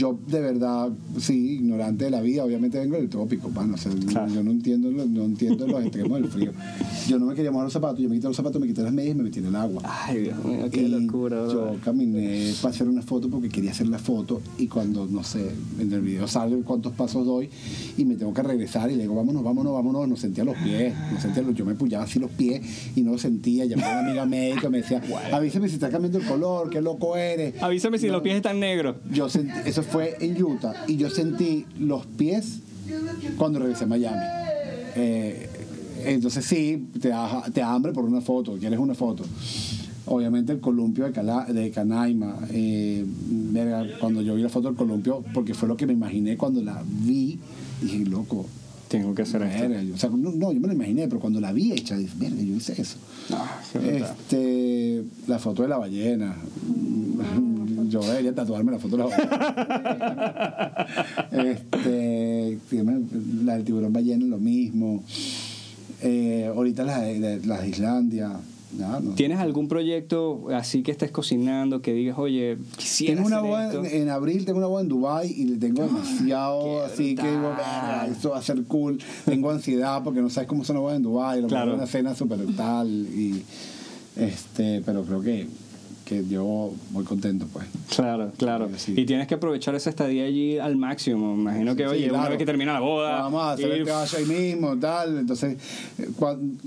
Yo, 0.00 0.18
de 0.28 0.40
verdad, 0.40 0.88
sí, 1.18 1.56
ignorante 1.56 2.04
de 2.06 2.10
la 2.10 2.22
vida, 2.22 2.42
obviamente 2.42 2.78
vengo 2.78 2.96
del 2.96 3.10
trópico, 3.10 3.50
pana, 3.50 3.74
o 3.74 3.76
sea, 3.76 3.92
Claro. 4.08 4.32
yo 4.32 4.42
no 4.42 4.50
entiendo, 4.50 4.90
lo- 4.90 5.04
no 5.04 5.24
entiendo 5.24 5.66
los 5.66 5.82
extremos 5.82 6.18
del 6.22 6.30
frío. 6.30 6.52
Yo 7.06 7.18
no 7.18 7.26
me 7.26 7.34
quería 7.34 7.50
mojar 7.50 7.66
los 7.66 7.72
zapatos, 7.74 7.98
yo 8.00 8.08
me 8.08 8.14
quité 8.14 8.26
los 8.28 8.34
zapatos, 8.36 8.58
me 8.62 8.66
quité 8.66 8.82
las 8.82 8.94
medias 8.94 9.14
y 9.14 9.18
me 9.18 9.24
metí 9.24 9.40
en 9.40 9.46
el 9.46 9.56
agua. 9.56 9.82
Ay, 9.84 10.20
Dios 10.22 10.42
mío, 10.42 10.70
qué 10.72 10.84
Y 10.84 10.88
locura. 10.88 11.46
Yo 11.52 11.76
caminé 11.84 12.50
para 12.62 12.74
hacer 12.74 12.88
una 12.88 13.02
foto 13.02 13.28
porque 13.28 13.50
quería 13.50 13.72
hacer 13.72 13.88
la 13.88 13.98
foto 13.98 14.40
y 14.56 14.68
cuando, 14.68 15.06
no 15.06 15.22
sé, 15.22 15.50
en 15.78 15.92
el 15.92 16.00
video 16.00 16.26
sale 16.26 16.56
cuántos 16.62 16.94
pasos 16.94 17.26
doy 17.26 17.50
y 17.98 18.06
me 18.06 18.14
tengo 18.14 18.32
que 18.32 18.42
regresar 18.42 18.90
y 18.90 18.94
le 18.96 19.02
digo, 19.02 19.14
vámonos, 19.14 19.44
vámonos, 19.44 19.70
vámonos, 19.74 20.08
no 20.08 20.16
sentía 20.16 20.44
los 20.44 20.56
pies, 20.56 20.94
no 21.12 21.20
sentía 21.20 21.42
los, 21.42 21.54
yo 21.54 21.66
me 21.66 21.74
puyaba 21.74 22.04
así 22.04 22.18
los 22.18 22.30
pies 22.30 22.62
y 22.96 23.02
no 23.02 23.12
los 23.12 23.20
sentía, 23.20 23.66
llamé 23.66 23.84
a 23.84 23.90
una 24.00 24.06
amiga 24.06 24.24
médica, 24.24 24.70
me 24.70 24.78
decía, 24.78 25.02
avísame 25.30 25.68
si 25.68 25.74
está 25.74 25.90
cambiando 25.90 26.18
el 26.20 26.24
color, 26.24 26.70
qué 26.70 26.80
loco 26.80 27.16
eres. 27.18 27.62
Avísame 27.62 27.98
si 27.98 28.06
No. 28.06 28.14
los 28.14 28.22
pies 28.22 28.36
están 28.36 28.58
negros. 28.60 28.96
Yo 29.12 29.28
sentí, 29.28 29.52
eso 29.66 29.82
fue 29.90 30.16
en 30.20 30.42
Utah 30.42 30.84
y 30.86 30.96
yo 30.96 31.10
sentí 31.10 31.66
los 31.78 32.06
pies 32.06 32.60
cuando 33.36 33.58
regresé 33.58 33.84
a 33.84 33.86
Miami. 33.86 34.22
Eh, 34.96 35.48
entonces 36.04 36.44
sí, 36.44 36.88
te 37.00 37.08
da, 37.08 37.44
te 37.52 37.62
hambre 37.62 37.92
por 37.92 38.04
una 38.04 38.20
foto, 38.20 38.56
quieres 38.58 38.78
una 38.78 38.94
foto. 38.94 39.24
Obviamente 40.06 40.52
el 40.52 40.60
columpio 40.60 41.08
de, 41.08 41.70
Canaima, 41.70 42.38
eh, 42.50 43.04
cuando 44.00 44.22
yo 44.22 44.34
vi 44.34 44.42
la 44.42 44.48
foto 44.48 44.68
del 44.68 44.76
columpio, 44.76 45.22
porque 45.34 45.54
fue 45.54 45.68
lo 45.68 45.76
que 45.76 45.86
me 45.86 45.92
imaginé 45.92 46.36
cuando 46.36 46.62
la 46.62 46.82
vi, 46.84 47.38
dije, 47.80 48.04
loco, 48.06 48.46
Tengo 48.90 49.14
que 49.14 49.22
hacer 49.22 49.40
esto. 49.42 49.60
verga, 49.68 49.82
yo- 49.82 49.94
o 49.94 49.96
sea, 49.98 50.10
no, 50.10 50.32
no, 50.32 50.52
yo 50.52 50.58
me 50.60 50.66
lo 50.66 50.74
imaginé, 50.74 51.06
pero 51.06 51.20
cuando 51.20 51.40
la 51.40 51.52
vi 51.52 51.70
hecha, 51.72 51.96
dije, 51.96 52.12
verga, 52.18 52.42
yo 52.42 52.56
hice 52.56 52.74
eso. 52.82 52.96
Ah. 53.32 53.60
Este, 53.74 55.04
la 55.28 55.38
foto 55.38 55.62
de 55.62 55.68
la 55.68 55.78
ballena. 55.78 56.36
Yo 57.88 58.00
debería 58.02 58.32
tatuarme 58.34 58.70
la 58.72 58.78
foto 58.78 58.96
de 58.96 59.02
la 59.02 59.08
ballena. 59.08 60.86
este, 61.32 62.58
la 63.44 63.54
del 63.56 63.64
tiburón 63.64 63.92
ballena 63.92 64.26
lo 64.26 64.38
mismo. 64.38 65.02
Eh, 66.02 66.50
ahorita 66.54 66.84
las 66.84 67.00
de, 67.02 67.18
de- 67.20 67.46
las 67.46 67.62
de 67.62 67.68
Islandia. 67.68 68.32
No. 68.78 69.00
¿Tienes 69.16 69.38
algún 69.40 69.66
proyecto 69.68 70.46
así 70.54 70.82
que 70.82 70.92
estés 70.92 71.10
cocinando 71.10 71.82
que 71.82 71.92
digas, 71.92 72.16
oye, 72.18 72.56
quisiera 72.76 73.14
Tengo 73.16 73.26
una 73.26 73.38
hacer 73.38 73.50
boda 73.50 73.66
esto? 73.66 73.84
en, 73.84 74.02
en 74.02 74.08
abril, 74.10 74.44
tengo 74.44 74.58
una 74.58 74.68
boda 74.68 74.82
en 74.82 74.88
Dubai 74.88 75.28
y 75.30 75.44
le 75.44 75.56
tengo 75.56 75.82
demasiado 75.84 76.84
así 76.84 77.14
que 77.16 77.28
digo, 77.28 77.48
"Verga, 77.48 78.06
esto 78.10 78.30
va 78.30 78.38
a 78.38 78.42
ser 78.42 78.62
cool. 78.64 78.98
Tengo 79.24 79.50
ansiedad 79.50 80.02
porque 80.04 80.20
no 80.22 80.30
sabes 80.30 80.48
cómo 80.48 80.64
son 80.64 80.76
las 80.76 80.82
bodas 80.82 80.96
en 80.98 81.02
Dubai, 81.02 81.40
lo 81.42 81.48
claro. 81.48 81.74
una 81.74 81.86
cena 81.86 82.14
súper 82.14 82.38
tal 82.56 82.88
y 82.88 83.42
este, 84.16 84.82
pero 84.84 85.02
creo 85.04 85.20
que, 85.22 85.46
que 86.10 86.26
yo 86.28 86.72
muy 86.90 87.04
contento 87.04 87.46
pues. 87.52 87.66
Claro, 87.94 88.32
claro. 88.36 88.68
Sí. 88.76 88.94
Y 88.96 89.06
tienes 89.06 89.28
que 89.28 89.34
aprovechar 89.36 89.76
esa 89.76 89.90
estadía 89.90 90.24
allí 90.24 90.58
al 90.58 90.76
máximo. 90.76 91.36
Me 91.36 91.42
imagino 91.42 91.76
que, 91.76 91.84
Sí, 91.84 91.88
oye, 91.88 92.10
una 92.10 92.28
vez 92.28 92.36
que 92.36 92.44
termina 92.46 92.72
la 92.72 92.80
boda. 92.80 93.20
Vamos 93.22 93.40
a 93.42 93.52
hacer 93.52 93.70
el 93.70 93.86
caballo 93.86 94.18
ahí 94.18 94.24
mismo, 94.24 94.76
tal. 94.76 95.18
Entonces, 95.18 95.56
eh, 95.98 96.08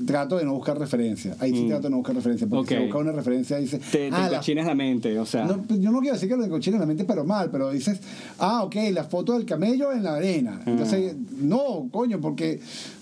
trato 0.07 0.37
de 0.37 0.45
no 0.45 0.53
buscar 0.53 0.79
referencia. 0.79 1.35
Ahí 1.39 1.51
sí 1.51 1.63
Mm. 1.65 1.67
trato 1.67 1.83
de 1.83 1.89
no 1.89 1.97
buscar 1.97 2.15
referencia. 2.15 2.47
Porque 2.47 2.75
si 2.75 2.79
Ok. 2.79 2.85
busca 2.87 2.99
una 2.99 3.11
referencia, 3.11 3.57
dice. 3.57 3.79
te, 3.79 4.09
te 4.09 4.15
ah, 4.15 4.21
la- 4.21 4.27
encochinas 4.37 4.65
la 4.65 4.75
mente, 4.75 5.19
o 5.19 5.25
sea. 5.25 5.43
no, 5.45 5.57
pues, 5.63 5.79
yo 5.81 5.91
no 5.91 5.99
quiero 5.99 6.13
decir 6.15 6.29
que 6.29 6.37
lo 6.37 6.45
encochines 6.45 6.79
la 6.79 6.85
mente, 6.85 7.03
pero 7.03 7.25
mal. 7.25 7.49
Pero 7.51 7.69
dices, 7.71 7.99
ah, 8.39 8.63
ok, 8.63 8.75
la 8.93 9.03
foto 9.03 9.33
del 9.33 9.45
camello 9.45 9.91
en 9.91 10.03
la 10.03 10.15
arena. 10.15 10.59
Ah. 10.61 10.69
Entonces, 10.69 11.15
no, 11.41 11.89
coño, 11.91 12.21
porque. 12.21 12.61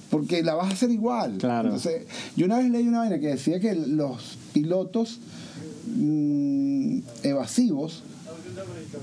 Porque 0.09 0.43
la 0.43 0.55
vas 0.55 0.69
a 0.69 0.73
hacer 0.73 0.91
igual. 0.91 1.37
Claro. 1.37 1.67
Entonces, 1.69 2.05
yo 2.35 2.45
una 2.45 2.57
vez 2.57 2.69
leí 2.69 2.85
una 2.85 2.97
vaina 2.99 3.17
que 3.19 3.27
decía 3.27 3.61
que 3.61 3.73
los 3.75 4.37
pilotos 4.51 5.19
mm, 5.87 6.99
evasivos 7.23 8.03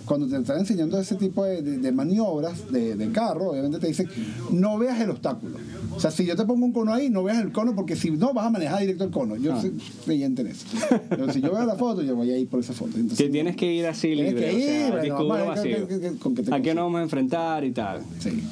cuando 0.04 0.26
te 0.28 0.36
están 0.36 0.58
enseñando 0.58 0.98
ese 1.00 1.14
tipo 1.14 1.44
de, 1.44 1.62
de- 1.62 1.78
de 1.78 1.92
maniobras 1.92 2.70
de, 2.70 2.94
de 2.96 3.10
carro, 3.10 3.50
obviamente 3.50 3.78
te 3.78 3.86
dicen, 3.88 4.08
no 4.50 4.78
veas 4.78 5.00
el 5.00 5.10
obstáculo. 5.10 5.56
O 5.94 6.00
sea, 6.00 6.10
si 6.10 6.24
yo 6.26 6.36
te 6.36 6.44
pongo 6.44 6.64
un 6.66 6.72
cono 6.72 6.92
ahí, 6.92 7.08
no 7.08 7.22
veas 7.24 7.38
el 7.42 7.50
cono, 7.52 7.74
porque 7.74 7.96
si 7.96 8.10
no, 8.10 8.32
vas 8.34 8.46
a 8.46 8.50
manejar 8.50 8.80
directo 8.80 9.04
el 9.04 9.10
cono. 9.10 9.36
Yo 9.36 9.54
Ah. 9.54 9.60
soy 9.60 9.72
creyente 10.04 10.42
en 10.42 10.48
eso. 10.48 10.66
Pero 11.08 11.32
si 11.32 11.40
yo 11.40 11.52
veo 11.52 11.64
la 11.64 11.76
foto, 11.76 12.02
yo 12.02 12.14
voy 12.14 12.30
a 12.30 12.38
ir 12.38 12.48
por 12.48 12.60
esa 12.60 12.72
foto. 12.74 12.92
Entonces, 12.96 13.18
Te 13.18 13.28
tienes 13.30 13.56
que 13.56 13.72
ir 13.72 13.86
así 13.86 14.08
Tienes 14.14 14.34
libre, 14.34 14.50
que 14.50 14.56
o 14.56 14.58
sea, 14.58 14.76
ir, 14.80 14.86
bueno, 14.92 15.02
disco 15.02 15.26
vamos 15.26 15.46
vacío. 15.48 15.76
con 16.20 16.34
qué 16.34 16.42
te 16.42 16.54
¿A 16.54 16.60
qué 16.62 16.74
nos 16.74 16.84
vamos 16.84 16.98
a 17.00 17.02
enfrentar 17.02 17.64
y 17.64 17.72
tal? 17.72 18.00
Sí. 18.20 18.42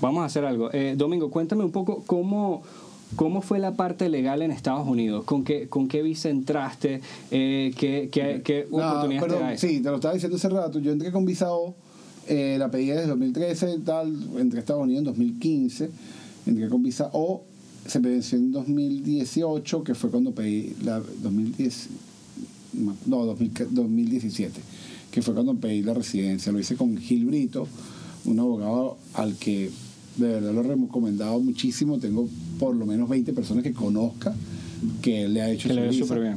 Vamos 0.00 0.22
a 0.22 0.24
hacer 0.26 0.44
algo. 0.44 0.70
Eh, 0.72 0.94
Domingo, 0.96 1.30
cuéntame 1.30 1.64
un 1.64 1.70
poco 1.72 2.02
cómo, 2.06 2.62
cómo 3.16 3.42
fue 3.42 3.58
la 3.58 3.74
parte 3.74 4.08
legal 4.08 4.42
en 4.42 4.50
Estados 4.50 4.86
Unidos. 4.86 5.24
¿Con 5.24 5.44
qué, 5.44 5.68
con 5.68 5.88
qué 5.88 6.02
visa 6.02 6.28
entraste? 6.28 7.00
Eh, 7.30 7.72
¿Qué, 7.76 8.08
qué, 8.10 8.42
qué 8.44 8.66
No, 8.70 8.78
oportunidades 8.78 9.22
perdón, 9.22 9.58
sí, 9.58 9.80
te 9.80 9.88
lo 9.88 9.96
estaba 9.96 10.14
diciendo 10.14 10.36
hace 10.36 10.48
rato. 10.48 10.78
Yo 10.78 10.92
entré 10.92 11.12
con 11.12 11.24
visa 11.24 11.52
O, 11.52 11.74
eh, 12.28 12.56
la 12.58 12.70
pedí 12.70 12.86
desde 12.86 13.06
2013 13.06 13.74
y 13.74 13.78
tal, 13.80 14.16
entré 14.38 14.58
a 14.58 14.60
Estados 14.60 14.82
Unidos 14.82 15.00
en 15.00 15.04
2015, 15.04 15.90
entré 16.46 16.68
con 16.68 16.82
visa 16.82 17.10
O, 17.12 17.42
se 17.86 17.98
me 18.00 18.10
venció 18.10 18.38
en 18.38 18.52
2018, 18.52 19.84
que 19.84 19.94
fue 19.94 20.10
cuando 20.10 20.32
pedí 20.32 20.76
la 20.84 21.00
2010, 21.22 21.88
no, 23.06 23.26
2000 23.26 23.52
2017, 23.70 24.60
que 25.10 25.22
fue 25.22 25.34
cuando 25.34 25.54
pedí 25.56 25.82
la 25.82 25.94
residencia. 25.94 26.52
Lo 26.52 26.58
hice 26.58 26.76
con 26.76 26.96
Gil 26.96 27.24
Brito, 27.24 27.66
un 28.26 28.38
abogado 28.38 28.98
al 29.14 29.36
que 29.36 29.70
de 30.20 30.28
verdad 30.34 30.52
lo 30.52 30.60
he 30.60 30.76
recomendado 30.76 31.40
muchísimo. 31.40 31.98
Tengo 31.98 32.28
por 32.58 32.74
lo 32.76 32.86
menos 32.86 33.08
20 33.08 33.32
personas 33.32 33.62
que 33.64 33.72
conozca 33.72 34.34
que 35.02 35.28
le 35.28 35.42
ha 35.42 35.50
hecho 35.50 35.68
Que 35.68 35.74
le 35.74 35.80
su 35.80 35.82
dio 35.82 35.90
visa. 35.92 36.04
súper 36.06 36.22
bien. 36.22 36.36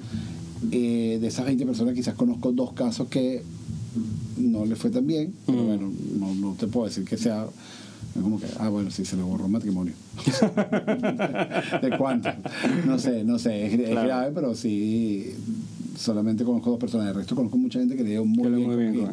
Eh, 0.72 1.18
de 1.22 1.28
esas 1.28 1.46
20 1.46 1.66
personas 1.66 1.94
quizás 1.94 2.16
conozco 2.16 2.52
dos 2.52 2.74
casos 2.74 3.08
que 3.10 3.44
no 4.38 4.66
le 4.66 4.76
fue 4.76 4.90
tan 4.90 5.06
bien, 5.06 5.34
pero 5.46 5.62
Mm. 5.62 5.66
bueno, 5.68 5.92
no, 6.20 6.34
no 6.36 6.54
te 6.56 6.68
puedo 6.68 6.88
decir 6.88 7.04
que 7.06 7.18
sea 7.18 7.46
como 8.22 8.40
que, 8.40 8.46
ah, 8.60 8.70
bueno, 8.70 8.92
sí, 8.92 9.06
se 9.06 9.16
le 9.18 9.24
borró 9.24 9.46
un 9.46 9.52
matrimonio. 9.54 9.94
¿De 11.82 11.98
cuánto? 11.98 12.30
No 12.86 13.00
sé, 13.00 13.24
no 13.24 13.40
sé, 13.40 13.66
es, 13.66 13.90
grave, 13.90 14.32
pero 14.36 14.54
sí, 14.56 15.32
solamente 15.98 16.44
conozco 16.44 16.70
dos 16.72 16.80
personas, 16.80 17.08
el 17.10 17.16
resto 17.16 17.36
conozco 17.36 17.58
mucha 17.58 17.80
gente 17.80 17.96
que 17.96 18.04
le 18.04 18.12
dio 18.12 18.26
muy 18.26 18.44
Que 18.44 18.50
bien. 18.56 18.68
muy 18.68 18.76
bien. 18.92 19.12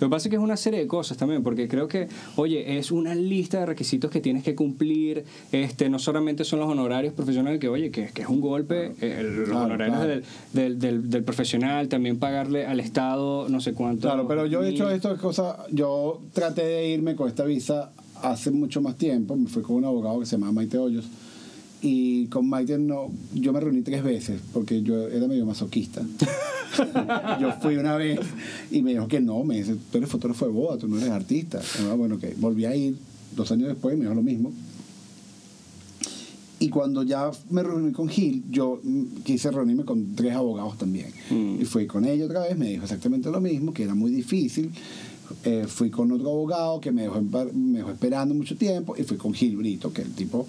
Lo 0.00 0.06
que 0.08 0.10
pasa 0.10 0.28
es 0.28 0.30
que 0.30 0.36
es 0.36 0.42
una 0.42 0.56
serie 0.56 0.80
de 0.80 0.86
cosas 0.86 1.16
también, 1.16 1.42
porque 1.42 1.68
creo 1.68 1.88
que, 1.88 2.08
oye, 2.36 2.78
es 2.78 2.90
una 2.90 3.14
lista 3.14 3.60
de 3.60 3.66
requisitos 3.66 4.10
que 4.10 4.20
tienes 4.20 4.42
que 4.42 4.54
cumplir. 4.54 5.24
Este, 5.52 5.88
no 5.88 5.98
solamente 5.98 6.44
son 6.44 6.60
los 6.60 6.68
honorarios 6.68 7.14
profesionales, 7.14 7.60
que 7.60 7.68
oye, 7.68 7.90
que, 7.90 8.08
que 8.08 8.22
es 8.22 8.28
un 8.28 8.40
golpe, 8.40 8.92
eh, 9.00 9.22
los 9.22 9.48
Claro, 9.48 9.64
honorarios 9.66 9.96
claro. 9.96 10.10
Del, 10.10 10.24
del, 10.52 10.78
del, 10.78 11.10
del 11.10 11.24
profesional, 11.24 11.88
también 11.88 12.18
pagarle 12.18 12.66
al 12.66 12.80
Estado 12.80 13.48
no 13.48 13.60
sé 13.60 13.72
cuánto. 13.74 14.08
Claro, 14.08 14.26
pero 14.28 14.46
yo 14.46 14.62
he 14.62 14.68
hecho 14.70 14.88
de 14.88 14.98
cosas, 15.16 15.56
yo 15.70 16.20
traté 16.32 16.62
de 16.62 16.88
irme 16.88 17.14
con 17.16 17.28
esta 17.28 17.44
visa 17.44 17.92
hace 18.22 18.50
mucho 18.50 18.80
más 18.80 18.96
tiempo, 18.96 19.36
me 19.36 19.48
fui 19.48 19.62
con 19.62 19.76
un 19.76 19.84
abogado 19.84 20.20
que 20.20 20.26
se 20.26 20.36
llama 20.38 20.52
Maite 20.52 20.78
Hoyos 20.78 21.04
y 21.86 22.26
con 22.26 22.48
Maite 22.48 22.78
no, 22.78 23.12
yo 23.32 23.52
me 23.52 23.60
reuní 23.60 23.82
tres 23.82 24.02
veces 24.02 24.40
porque 24.52 24.82
yo 24.82 25.06
era 25.06 25.28
medio 25.28 25.46
masoquista. 25.46 26.02
yo 27.40 27.52
fui 27.62 27.76
una 27.76 27.96
vez 27.96 28.18
y 28.72 28.82
me 28.82 28.90
dijo 28.90 29.06
que 29.06 29.20
no, 29.20 29.44
me 29.44 29.58
dice, 29.58 29.76
tú 29.92 29.98
eres 29.98 30.10
fotógrafo 30.10 30.46
de 30.46 30.50
boda, 30.50 30.78
tú 30.78 30.88
no 30.88 30.98
eres 30.98 31.10
artista. 31.10 31.60
Ah, 31.88 31.94
bueno, 31.94 32.18
que 32.18 32.34
volví 32.38 32.64
a 32.64 32.74
ir 32.74 32.96
dos 33.36 33.52
años 33.52 33.68
después 33.68 33.94
y 33.94 33.98
me 33.98 34.04
dijo 34.04 34.16
lo 34.16 34.22
mismo. 34.22 34.52
Y 36.58 36.70
cuando 36.70 37.04
ya 37.04 37.30
me 37.50 37.62
reuní 37.62 37.92
con 37.92 38.08
Gil, 38.08 38.42
yo 38.50 38.80
quise 39.22 39.52
reunirme 39.52 39.84
con 39.84 40.16
tres 40.16 40.34
abogados 40.34 40.76
también. 40.78 41.12
Mm. 41.30 41.60
Y 41.62 41.64
fui 41.66 41.86
con 41.86 42.04
ella 42.04 42.24
otra 42.24 42.40
vez, 42.40 42.58
me 42.58 42.68
dijo 42.68 42.82
exactamente 42.82 43.30
lo 43.30 43.40
mismo, 43.40 43.72
que 43.72 43.84
era 43.84 43.94
muy 43.94 44.10
difícil. 44.10 44.72
Eh, 45.44 45.66
fui 45.68 45.90
con 45.90 46.10
otro 46.10 46.30
abogado 46.30 46.80
que 46.80 46.90
me 46.90 47.02
dejó, 47.02 47.22
me 47.22 47.78
dejó 47.78 47.92
esperando 47.92 48.34
mucho 48.34 48.56
tiempo 48.56 48.96
y 48.98 49.04
fui 49.04 49.16
con 49.16 49.32
Gil 49.32 49.56
Brito, 49.56 49.92
que 49.92 50.02
el 50.02 50.12
tipo 50.14 50.48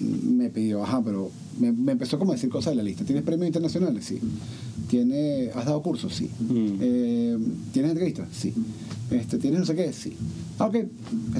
me 0.00 0.50
pidió, 0.50 0.82
ajá, 0.82 1.02
pero 1.04 1.30
me, 1.58 1.72
me 1.72 1.92
empezó 1.92 2.18
como 2.18 2.32
a 2.32 2.34
decir 2.34 2.50
cosas 2.50 2.72
de 2.72 2.76
la 2.76 2.82
lista. 2.82 3.04
¿Tienes 3.04 3.24
premios 3.24 3.46
internacionales? 3.46 4.04
Sí. 4.04 4.18
¿Tiene, 4.88 5.50
¿Has 5.54 5.64
dado 5.66 5.82
cursos? 5.82 6.14
Sí. 6.14 6.30
Mm. 6.40 6.78
Eh, 6.80 7.38
¿Tienes 7.72 7.92
entrevistas? 7.92 8.28
Sí. 8.32 8.52
Este, 9.10 9.38
¿Tienes 9.38 9.60
no 9.60 9.66
sé 9.66 9.74
qué? 9.74 9.92
Sí. 9.92 10.12
Ah, 10.58 10.66
ok. 10.66 10.74
Esto 10.74 10.88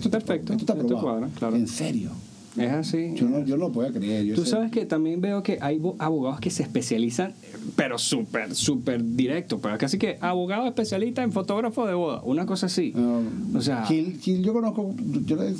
está, 0.08 0.10
Perfecto, 0.18 0.52
Esto 0.52 0.62
está 0.64 0.72
esto 0.72 0.84
aprobado. 0.86 1.00
cuadra, 1.00 1.28
claro. 1.38 1.56
En 1.56 1.66
serio. 1.68 2.10
Es 2.56 2.70
así. 2.72 3.12
Yo 3.14 3.28
no, 3.28 3.44
yo 3.44 3.58
no 3.58 3.66
lo 3.66 3.72
podía 3.72 3.92
creer. 3.92 4.24
Yo 4.24 4.34
Tú 4.34 4.44
sé- 4.44 4.52
sabes 4.52 4.70
que 4.70 4.86
también 4.86 5.20
veo 5.20 5.42
que 5.42 5.58
hay 5.60 5.76
bo- 5.78 5.94
abogados 5.98 6.40
que 6.40 6.48
se 6.48 6.62
especializan, 6.62 7.34
pero 7.76 7.98
súper, 7.98 8.54
súper 8.54 9.04
directo, 9.14 9.58
pero 9.60 9.76
casi 9.76 9.98
que 9.98 10.16
abogado 10.22 10.66
especialista 10.66 11.22
en 11.22 11.32
fotógrafo 11.32 11.86
de 11.86 11.92
boda, 11.92 12.22
una 12.24 12.46
cosa 12.46 12.64
así. 12.66 12.94
No, 12.96 13.20
O 13.54 13.60
sea- 13.60 13.84
Gil, 13.84 14.18
Gil 14.22 14.42
yo 14.42 14.54
conozco, 14.54 14.94
yo 15.26 15.36
le, 15.36 15.52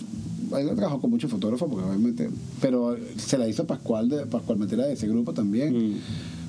he 0.52 0.64
trabajado 0.64 1.00
con 1.00 1.11
muchos 1.11 1.30
fotógrafos, 1.30 1.68
porque 1.68 1.85
obviamente, 1.85 2.30
pero 2.61 2.96
se 3.16 3.38
la 3.38 3.48
hizo 3.48 3.66
Pascual 3.66 4.09
de 4.09 4.26
Pascual 4.26 4.59
Matera 4.59 4.87
de 4.87 4.94
ese 4.94 5.09
grupo 5.09 5.32
también. 5.32 5.76
Mm. 5.76 5.94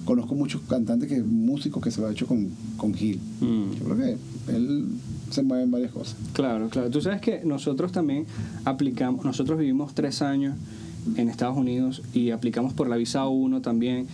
Conozco 0.06 0.36
muchos 0.36 0.62
cantantes, 0.62 1.10
que 1.10 1.22
músicos 1.22 1.84
que 1.84 1.92
se 1.92 2.00
lo 2.00 2.08
ha 2.08 2.12
hecho 2.12 2.28
con, 2.28 2.50
con 2.78 2.94
Gil. 2.94 3.20
Mm. 3.42 3.72
Yo 3.80 3.86
creo 3.86 3.98
que 3.98 4.18
él 4.56 4.86
se 5.30 5.44
mueve 5.44 5.64
en 5.64 5.72
varias 5.72 5.92
cosas. 5.92 6.16
Claro, 6.34 6.70
claro. 6.70 6.90
Tú 6.90 7.02
sabes 7.02 7.20
que 7.22 7.42
nosotros 7.44 7.92
también 7.92 8.26
aplicamos, 8.64 9.26
nosotros 9.26 9.60
vivimos 9.60 9.94
tres 9.94 10.22
años 10.22 10.56
en 11.16 11.30
Estados 11.30 11.58
Unidos 11.58 12.02
y 12.14 12.32
aplicamos 12.32 12.74
por 12.74 12.90
la 12.90 12.96
visa 12.98 13.28
1 13.28 13.62
también. 13.62 14.08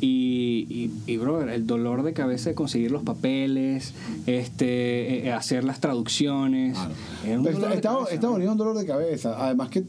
Y, 0.00 0.66
y, 0.68 0.90
y, 1.06 1.16
brother, 1.16 1.48
el 1.50 1.66
dolor 1.66 2.02
de 2.02 2.12
cabeza 2.12 2.50
de 2.50 2.54
conseguir 2.54 2.90
los 2.90 3.02
papeles, 3.02 3.94
este, 4.26 5.26
eh, 5.26 5.32
hacer 5.32 5.64
las 5.64 5.80
traducciones. 5.80 6.74
Claro. 6.74 6.94
es 7.24 7.36
un 7.36 7.44
Pero 7.44 7.54
dolor 7.56 7.70
de 7.70 7.76
Estados, 7.76 7.98
cabeza, 7.98 8.14
Estados 8.14 8.32
¿no? 8.32 8.36
Unidos 8.36 8.50
es 8.50 8.52
un 8.52 8.58
dolor 8.58 8.78
de 8.78 8.86
cabeza. 8.86 9.44
Además 9.44 9.68
que, 9.70 9.84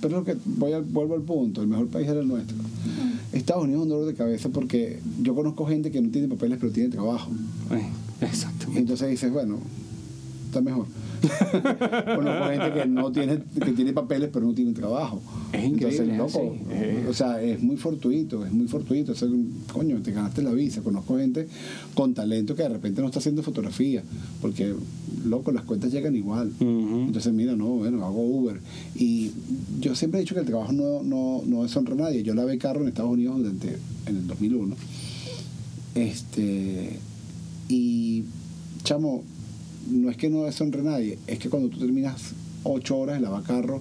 pero 0.00 0.24
que 0.24 0.36
voy 0.44 0.72
al, 0.72 0.82
vuelvo 0.82 1.14
al 1.14 1.22
punto, 1.22 1.62
el 1.62 1.68
mejor 1.68 1.88
país 1.88 2.08
era 2.08 2.20
el 2.20 2.28
nuestro. 2.28 2.56
Estados 3.32 3.62
Unidos 3.64 3.80
es 3.80 3.84
un 3.84 3.88
dolor 3.90 4.06
de 4.06 4.14
cabeza 4.14 4.48
porque 4.48 4.98
yo 5.22 5.34
conozco 5.34 5.66
gente 5.66 5.90
que 5.90 6.00
no 6.00 6.10
tiene 6.10 6.28
papeles 6.28 6.58
pero 6.60 6.72
tiene 6.72 6.88
trabajo. 6.90 7.30
Eh, 7.70 7.86
Exactamente. 8.22 8.80
entonces 8.80 9.08
dices, 9.08 9.32
bueno, 9.32 9.58
está 10.50 10.60
mejor. 10.60 10.86
Conozco 12.16 12.44
gente 12.50 12.72
que 12.72 12.86
no 12.86 13.12
tiene, 13.12 13.38
que 13.64 13.72
tiene 13.72 13.92
papeles 13.92 14.30
pero 14.32 14.46
no 14.46 14.54
tiene 14.54 14.72
trabajo. 14.72 15.22
Es 15.52 15.64
increíble, 15.64 16.12
Entonces, 16.12 16.42
es 16.42 16.98
loco. 16.98 17.10
O 17.10 17.14
sea, 17.14 17.42
es 17.42 17.62
muy 17.62 17.76
fortuito, 17.76 18.44
es 18.44 18.52
muy 18.52 18.66
fortuito. 18.66 19.12
O 19.12 19.14
sea, 19.14 19.28
coño, 19.72 20.02
te 20.02 20.12
ganaste 20.12 20.42
la 20.42 20.52
visa. 20.52 20.82
Conozco 20.82 21.18
gente 21.18 21.48
con 21.94 22.14
talento 22.14 22.54
que 22.54 22.62
de 22.62 22.68
repente 22.68 23.00
no 23.00 23.08
está 23.08 23.20
haciendo 23.20 23.42
fotografía. 23.42 24.02
Porque, 24.40 24.74
loco, 25.24 25.52
las 25.52 25.64
cuentas 25.64 25.92
llegan 25.92 26.16
igual. 26.16 26.52
Entonces, 26.60 27.32
mira, 27.32 27.54
no, 27.54 27.66
bueno, 27.66 28.04
hago 28.04 28.22
Uber. 28.22 28.60
Y 28.94 29.30
yo 29.80 29.94
siempre 29.94 30.20
he 30.20 30.22
dicho 30.22 30.34
que 30.34 30.40
el 30.40 30.46
trabajo 30.46 30.72
no, 30.72 31.02
no, 31.02 31.42
no 31.46 31.62
deshonra 31.62 31.94
a 31.94 31.96
nadie. 31.96 32.22
Yo 32.22 32.34
lavé 32.34 32.58
carro 32.58 32.82
en 32.82 32.88
Estados 32.88 33.12
Unidos 33.12 33.38
durante, 33.38 33.78
en 34.06 34.16
el 34.16 34.26
2001. 34.26 34.76
Este, 35.94 36.98
y, 37.68 38.24
chamo, 38.84 39.22
no 39.90 40.10
es 40.10 40.16
que 40.16 40.28
no 40.30 40.42
deshonre 40.44 40.80
a 40.80 40.84
nadie, 40.84 41.18
es 41.26 41.38
que 41.38 41.48
cuando 41.48 41.68
tú 41.68 41.78
terminas 41.78 42.32
ocho 42.64 42.98
horas 42.98 43.16
de 43.16 43.22
lavar 43.22 43.42
carro, 43.42 43.80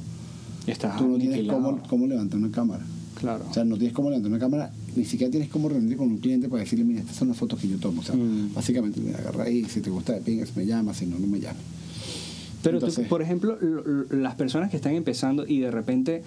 Estás 0.67 0.97
tú 0.97 1.07
no 1.07 1.17
tienes 1.17 1.47
cómo, 1.47 1.81
cómo 1.89 2.05
levantar 2.07 2.39
una 2.39 2.51
cámara. 2.51 2.85
Claro. 3.19 3.45
O 3.49 3.53
sea, 3.53 3.65
no 3.65 3.75
tienes 3.77 3.93
cómo 3.93 4.09
levantar 4.09 4.31
una 4.31 4.39
cámara, 4.39 4.71
ni 4.95 5.03
siquiera 5.03 5.29
tienes 5.31 5.49
cómo 5.49 5.67
reunirte 5.67 5.97
con 5.97 6.07
un 6.09 6.17
cliente 6.19 6.47
para 6.47 6.61
decirle, 6.61 6.85
mira, 6.85 6.99
estas 7.01 7.15
son 7.15 7.27
las 7.27 7.37
fotos 7.37 7.59
que 7.59 7.67
yo 7.67 7.77
tomo. 7.79 8.01
O 8.01 8.03
sea, 8.03 8.15
Mm. 8.15 8.53
básicamente, 8.53 9.01
me 9.01 9.13
agarra 9.13 9.45
ahí, 9.45 9.65
si 9.65 9.81
te 9.81 9.89
gusta 9.89 10.13
de 10.13 10.21
pingas, 10.21 10.55
me 10.55 10.65
llamas, 10.65 10.97
si 10.97 11.05
no, 11.05 11.17
no 11.19 11.27
me 11.27 11.39
llamas. 11.39 11.61
Pero 12.61 12.79
tú, 12.79 12.91
por 13.07 13.21
ejemplo, 13.21 13.57
lo- 13.61 13.83
lo- 13.83 14.05
las 14.21 14.35
personas 14.35 14.69
que 14.69 14.75
están 14.77 14.93
empezando 14.93 15.47
y 15.47 15.59
de 15.59 15.71
repente, 15.71 16.23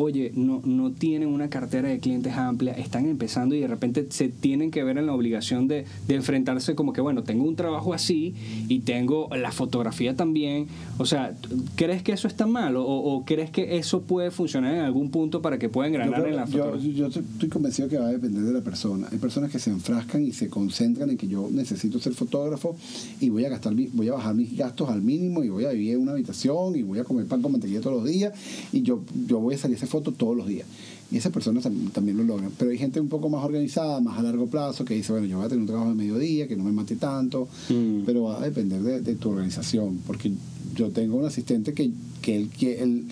oye, 0.00 0.30
no, 0.36 0.62
no 0.64 0.92
tienen 0.92 1.28
una 1.28 1.50
cartera 1.50 1.88
de 1.88 1.98
clientes 1.98 2.32
amplia, 2.34 2.72
están 2.74 3.06
empezando 3.06 3.56
y 3.56 3.60
de 3.60 3.66
repente 3.66 4.06
se 4.10 4.28
tienen 4.28 4.70
que 4.70 4.84
ver 4.84 4.96
en 4.96 5.06
la 5.06 5.12
obligación 5.12 5.66
de, 5.66 5.86
de 6.06 6.14
enfrentarse 6.14 6.76
como 6.76 6.92
que, 6.92 7.00
bueno, 7.00 7.24
tengo 7.24 7.44
un 7.44 7.56
trabajo 7.56 7.92
así 7.92 8.34
y 8.68 8.80
tengo 8.80 9.28
la 9.34 9.50
fotografía 9.50 10.14
también. 10.14 10.68
O 10.98 11.04
sea, 11.04 11.34
¿crees 11.74 12.04
que 12.04 12.12
eso 12.12 12.28
está 12.28 12.46
mal 12.46 12.76
o, 12.76 12.84
o 12.84 13.24
crees 13.24 13.50
que 13.50 13.76
eso 13.76 14.02
puede 14.02 14.30
funcionar 14.30 14.74
en 14.74 14.82
algún 14.82 15.10
punto 15.10 15.42
para 15.42 15.58
que 15.58 15.68
puedan 15.68 15.92
Yo, 15.92 15.98
ganar 15.98 16.26
en 16.28 16.36
la 16.36 16.44
yo, 16.46 16.58
fotografía? 16.58 16.92
yo 16.92 17.06
estoy 17.08 17.24
estoy 17.32 17.48
convencido 17.48 17.88
que 17.88 17.98
va 17.98 18.06
a 18.06 18.12
depender 18.12 18.44
de 18.44 18.52
la 18.52 18.60
persona. 18.60 19.08
Hay 19.10 19.18
personas 19.18 19.50
que 19.50 19.58
se 19.58 19.70
enfrascan 19.70 20.24
y 20.24 20.32
se 20.32 20.48
concentran 20.48 21.10
en 21.10 21.16
que 21.16 21.26
yo 21.26 21.48
necesito 21.50 21.98
ser 21.98 22.12
fotógrafo 22.14 22.76
y 23.20 23.30
voy 23.30 23.44
a 23.44 23.48
gastar 23.48 23.74
voy 23.92 24.08
a 24.08 24.12
bajar 24.12 24.34
mis 24.34 24.56
gastos 24.56 24.88
al 24.90 25.02
mínimo 25.02 25.42
y 25.42 25.48
voy 25.48 25.64
a 25.64 25.70
vivir 25.70 25.94
en 25.94 26.02
una 26.02 26.12
habitación 26.12 26.76
y 26.76 26.82
voy 26.82 26.98
a 27.00 27.04
comer 27.04 27.26
pan 27.26 27.42
con 27.42 27.52
mantequilla 27.52 27.80
todos 27.80 27.96
los 27.96 28.04
días 28.08 28.32
y 28.72 28.82
yo, 28.82 29.02
yo 29.26 29.40
voy 29.40 29.54
a 29.54 29.58
salir 29.58 29.76
a 29.76 29.87
fotos 29.88 30.14
todos 30.16 30.36
los 30.36 30.46
días. 30.46 30.66
Y 31.10 31.16
esas 31.16 31.32
personas 31.32 31.64
tam- 31.64 31.90
también 31.90 32.16
lo 32.18 32.24
logran. 32.24 32.50
Pero 32.58 32.70
hay 32.70 32.78
gente 32.78 33.00
un 33.00 33.08
poco 33.08 33.28
más 33.30 33.42
organizada, 33.44 34.00
más 34.00 34.18
a 34.18 34.22
largo 34.22 34.46
plazo, 34.46 34.84
que 34.84 34.94
dice, 34.94 35.12
bueno, 35.12 35.26
yo 35.26 35.38
voy 35.38 35.46
a 35.46 35.48
tener 35.48 35.62
un 35.62 35.66
trabajo 35.66 35.88
de 35.88 35.94
mediodía, 35.94 36.46
que 36.46 36.56
no 36.56 36.64
me 36.64 36.72
mate 36.72 36.96
tanto, 36.96 37.48
Mm. 37.70 38.02
pero 38.04 38.24
va 38.24 38.38
a 38.40 38.44
depender 38.44 38.82
de, 38.82 39.00
de 39.00 39.14
tu 39.14 39.30
organización. 39.30 40.00
Porque 40.06 40.30
yo 40.76 40.90
tengo 40.90 41.16
un 41.16 41.24
asistente 41.24 41.72
que, 41.72 41.90
que 42.20 42.36
él, 42.36 42.50
que 42.50 42.82
él 42.82 43.04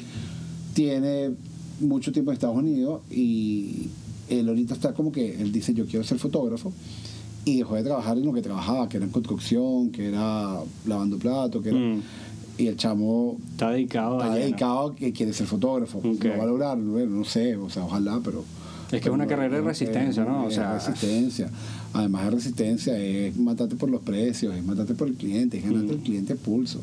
tiene 0.74 1.30
mucho 1.80 2.12
tiempo 2.12 2.30
en 2.30 2.34
Estados 2.34 2.56
Unidos 2.56 3.00
y 3.10 3.88
él 4.28 4.48
ahorita 4.48 4.74
está 4.74 4.92
como 4.94 5.12
que, 5.12 5.40
él 5.40 5.52
dice, 5.52 5.72
yo 5.74 5.86
quiero 5.86 6.04
ser 6.04 6.18
fotógrafo 6.18 6.72
y 7.44 7.58
dejó 7.58 7.76
de 7.76 7.84
trabajar 7.84 8.18
en 8.18 8.24
lo 8.26 8.32
que 8.32 8.42
trabajaba, 8.42 8.88
que 8.88 8.96
era 8.96 9.06
en 9.06 9.12
construcción, 9.12 9.90
que 9.90 10.06
era 10.08 10.60
lavando 10.86 11.16
platos, 11.18 11.62
que 11.62 11.68
era... 11.70 11.78
Mm. 11.78 12.02
Y 12.58 12.68
el 12.68 12.76
chamo 12.76 13.36
Está 13.52 13.70
dedicado 13.70 14.18
está 14.18 14.32
a 14.32 14.36
dedicado 14.36 14.88
a 14.88 14.96
que 14.96 15.12
quiere 15.12 15.32
ser 15.32 15.46
fotógrafo. 15.46 15.98
Ok. 15.98 16.24
Lo 16.24 16.38
va 16.38 16.42
a 16.42 16.46
lograr, 16.46 16.78
bueno, 16.78 17.16
no 17.16 17.24
sé, 17.24 17.56
o 17.56 17.68
sea, 17.68 17.84
ojalá, 17.84 18.20
pero... 18.24 18.44
Es 18.92 19.00
que 19.02 19.08
es 19.08 19.14
una 19.14 19.26
carrera 19.26 19.56
de 19.56 19.62
resistencia, 19.62 20.24
¿no? 20.24 20.44
O 20.44 20.48
Es 20.48 20.54
sea- 20.54 20.74
resistencia. 20.74 21.50
Además 21.92 22.24
de 22.26 22.30
resistencia, 22.32 22.98
es 22.98 23.36
matarte 23.36 23.74
por 23.74 23.88
los 23.90 24.02
precios, 24.02 24.54
es 24.54 24.62
matarte 24.64 24.94
por 24.94 25.08
el 25.08 25.14
cliente, 25.14 25.58
es 25.58 25.64
ganarte 25.64 25.92
Mm. 25.92 25.96
el 25.96 26.02
cliente 26.02 26.32
a 26.34 26.36
pulso. 26.36 26.80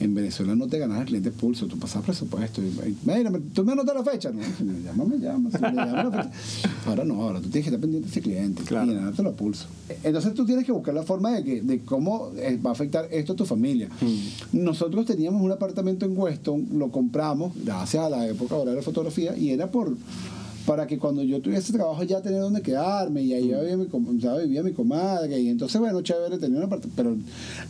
En 0.00 0.14
Venezuela 0.14 0.54
no 0.56 0.66
te 0.68 0.78
ganas 0.78 1.00
el 1.00 1.06
cliente 1.06 1.30
pulso, 1.30 1.66
tú 1.66 1.78
pasas 1.78 2.04
presupuesto. 2.04 2.60
Y, 2.62 2.72
mira, 3.04 3.30
tú 3.54 3.64
me 3.64 3.72
anotas 3.72 3.94
la 3.96 4.04
fecha. 4.04 4.30
No, 4.30 4.42
si 4.56 4.64
me 4.64 4.80
llama, 4.82 5.04
me 5.04 5.18
llama. 5.18 5.50
si 5.50 5.58
me 5.58 5.72
llama 5.72 6.02
la 6.04 6.10
fecha. 6.10 6.30
Ahora 6.86 7.04
no, 7.04 7.22
ahora 7.22 7.40
tú 7.40 7.48
tienes 7.50 7.64
que 7.68 7.74
estar 7.74 7.80
pendiente 7.80 8.06
de 8.08 8.12
ese 8.12 8.20
cliente 8.20 8.62
Claro. 8.64 8.90
y 8.90 8.94
ganártelo 8.94 9.30
a 9.30 9.32
pulso. 9.36 9.66
Entonces 10.02 10.34
tú 10.34 10.44
tienes 10.44 10.64
que 10.64 10.72
buscar 10.72 10.94
la 10.94 11.02
forma 11.02 11.32
de, 11.32 11.44
que, 11.44 11.62
de 11.62 11.80
cómo 11.80 12.30
eh, 12.36 12.58
va 12.64 12.70
a 12.70 12.72
afectar 12.72 13.06
esto 13.10 13.32
a 13.34 13.36
tu 13.36 13.44
familia. 13.44 13.88
Mm. 14.00 14.58
Nosotros 14.64 15.06
teníamos 15.06 15.40
un 15.42 15.52
apartamento 15.52 16.04
en 16.06 16.16
Weston, 16.18 16.68
lo 16.74 16.90
compramos 16.90 17.52
gracias 17.64 18.04
a 18.04 18.08
la 18.10 18.26
época 18.26 18.54
ahora 18.54 18.70
de 18.70 18.76
la 18.78 18.82
fotografía 18.82 19.36
y 19.36 19.50
era 19.50 19.70
por 19.70 19.94
para 20.68 20.86
que 20.86 20.98
cuando 20.98 21.22
yo 21.22 21.40
tuviese 21.40 21.72
trabajo 21.72 22.02
ya 22.02 22.20
tener 22.20 22.40
donde 22.42 22.60
quedarme 22.60 23.22
y 23.22 23.32
ahí 23.32 23.44
vivía 23.48 23.76
mi, 23.78 23.86
vivía 24.44 24.62
mi 24.62 24.72
comadre 24.72 25.40
y 25.40 25.48
entonces 25.48 25.80
bueno 25.80 26.02
chévere 26.02 26.36
tener 26.36 26.58
un 26.58 26.64
apartamento 26.64 26.94
pero 26.94 27.16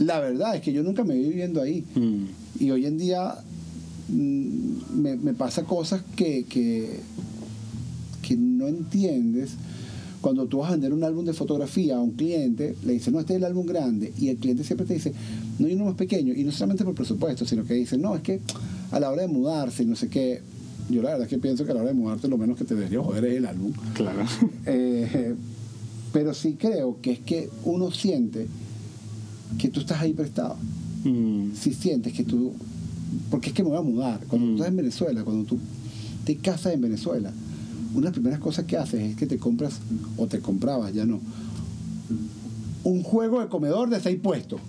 la 0.00 0.18
verdad 0.18 0.56
es 0.56 0.62
que 0.62 0.72
yo 0.72 0.82
nunca 0.82 1.04
me 1.04 1.14
vi 1.14 1.28
viviendo 1.28 1.62
ahí 1.62 1.84
Mm. 1.94 2.24
y 2.58 2.70
hoy 2.72 2.87
en 2.87 2.98
día 2.98 3.37
mm, 4.08 5.00
me, 5.00 5.16
me 5.16 5.32
pasa 5.32 5.62
cosas 5.62 6.02
que, 6.16 6.44
que, 6.48 6.98
que 8.22 8.37
no 8.37 8.66
entiendes. 8.66 9.52
Cuando 10.20 10.46
tú 10.46 10.58
vas 10.58 10.68
a 10.68 10.72
vender 10.72 10.92
un 10.92 11.04
álbum 11.04 11.24
de 11.24 11.32
fotografía 11.32 11.96
a 11.96 12.00
un 12.00 12.11
cliente, 12.11 12.74
le 12.84 12.94
dices, 12.94 13.12
no, 13.12 13.20
este 13.20 13.34
es 13.34 13.37
el 13.38 13.44
álbum 13.44 13.64
grande. 13.64 14.12
Y 14.18 14.28
el 14.30 14.37
cliente 14.38 14.64
siempre 14.64 14.84
te 14.84 14.94
dice, 14.94 15.12
no, 15.61 15.66
hay 15.68 15.74
uno 15.74 15.84
más 15.84 15.94
pequeño. 15.94 16.34
Y 16.34 16.42
no 16.42 16.50
solamente 16.50 16.84
por 16.84 16.94
presupuesto, 16.94 17.46
sino 17.46 17.64
que 17.64 17.74
dice, 17.74 17.96
no, 17.96 18.16
es 18.16 18.22
que 18.22 18.40
a 18.90 18.98
la 18.98 19.11
hora 19.11 19.22
de 19.22 19.28
mudarse 19.28 19.84
y 19.84 19.87
no 19.87 19.94
sé 19.94 20.08
qué. 20.08 20.40
Yo 20.88 21.03
la 21.03 21.11
verdad 21.11 21.22
es 21.24 21.29
que 21.29 21.38
pienso 21.38 21.64
que 21.64 21.70
a 21.72 21.74
la 21.74 21.81
hora 21.83 21.90
de 21.90 21.94
mudarte 21.94 22.29
lo 22.29 22.38
menos 22.38 22.57
que 22.57 22.64
te 22.64 22.74
debería 22.74 23.03
joder 23.03 23.24
es 23.27 23.37
el 23.37 23.46
álbum. 23.46 23.72
Claro. 23.94 24.24
Eh, 24.66 25.35
pero 26.12 26.33
sí 26.35 26.57
creo 26.59 26.98
que 27.03 27.12
es 27.12 27.18
que 27.20 27.51
uno 27.64 27.90
siente 27.90 28.46
que 29.59 29.68
tú 29.68 29.81
estás 29.81 30.01
ahí 30.01 30.12
prestado 30.14 30.57
Mm. 31.05 31.53
si 31.55 31.72
sientes 31.74 32.12
que 32.12 32.24
tú, 32.24 32.53
porque 33.31 33.51
es 33.51 33.55
que 33.55 33.62
me 33.62 33.68
voy 33.68 33.79
a 33.79 33.83
mudar, 33.83 34.20
cuando 34.29 34.46
Mm. 34.46 34.51
tú 34.51 34.55
estás 34.57 34.68
en 34.68 34.77
Venezuela, 34.77 35.22
cuando 35.24 35.44
tú 35.44 35.59
te 36.24 36.37
casas 36.37 36.74
en 36.74 36.81
Venezuela, 36.81 37.31
una 37.92 38.01
de 38.01 38.05
las 38.07 38.12
primeras 38.14 38.40
cosas 38.40 38.64
que 38.64 38.77
haces 38.77 39.01
es 39.03 39.16
que 39.16 39.27
te 39.27 39.38
compras, 39.38 39.79
o 40.16 40.27
te 40.27 40.40
comprabas, 40.40 40.92
ya 40.92 41.05
no, 41.07 41.20
un 42.85 43.03
juego 43.03 43.40
de 43.40 43.46
comedor 43.48 43.90
de 43.90 44.01
seis 44.01 44.18
puestos. 44.20 44.61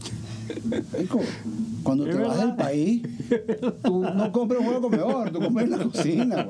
Cuando 1.84 2.06
te 2.06 2.14
vas 2.16 2.38
del 2.38 2.56
país, 2.56 3.02
tú 3.84 4.02
no 4.02 4.32
compras 4.32 4.60
un 4.60 4.66
juego 4.66 4.80
de 4.80 4.98
comedor, 4.98 5.32
tú 5.32 5.40
compras 5.40 5.66
en 5.66 5.72
la 5.72 5.84
cocina. 5.84 6.48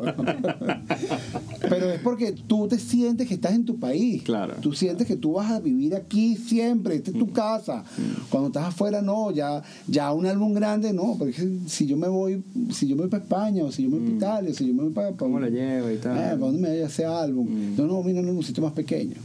Pero 1.61 1.91
es 1.91 2.01
porque 2.01 2.31
tú 2.31 2.67
te 2.67 2.79
sientes 2.79 3.27
que 3.27 3.35
estás 3.35 3.53
en 3.53 3.65
tu 3.65 3.77
país. 3.79 4.23
Claro. 4.23 4.55
Tú 4.61 4.73
sientes 4.73 5.07
que 5.07 5.15
tú 5.15 5.33
vas 5.33 5.51
a 5.51 5.59
vivir 5.59 5.95
aquí 5.95 6.35
siempre, 6.35 6.95
esta 6.95 7.11
es 7.11 7.17
tu 7.17 7.31
casa. 7.31 7.83
Cuando 8.29 8.47
estás 8.47 8.65
afuera, 8.65 9.01
no, 9.01 9.31
ya, 9.31 9.61
ya 9.87 10.11
un 10.13 10.25
álbum 10.25 10.53
grande, 10.53 10.93
no, 10.93 11.15
porque 11.17 11.33
si 11.67 11.85
yo 11.85 11.97
me 11.97 12.07
voy, 12.07 12.43
si 12.71 12.87
yo 12.87 12.95
me 12.95 13.03
voy 13.03 13.09
para 13.09 13.23
España, 13.23 13.63
o 13.63 13.71
si 13.71 13.83
yo 13.83 13.89
me 13.89 13.99
voy 13.99 14.05
para 14.07 14.17
Italia, 14.17 14.51
o 14.51 14.53
si 14.53 14.67
yo 14.67 14.73
me 14.73 14.83
voy 14.83 14.93
para... 14.93 15.11
¿Cómo 15.11 15.39
la 15.39 15.49
lleva 15.49 15.91
y 15.91 15.97
tal? 15.97 16.15
¿Para 16.15 16.37
dónde 16.37 16.61
me 16.61 16.69
vaya 16.69 16.87
ese 16.87 17.05
álbum? 17.05 17.47
Mm. 17.47 17.77
No, 17.77 17.87
no, 17.87 18.03
mira, 18.03 18.19
en 18.19 18.29
un 18.29 18.43
sitio 18.43 18.63
más 18.63 18.73
pequeño. 18.73 19.15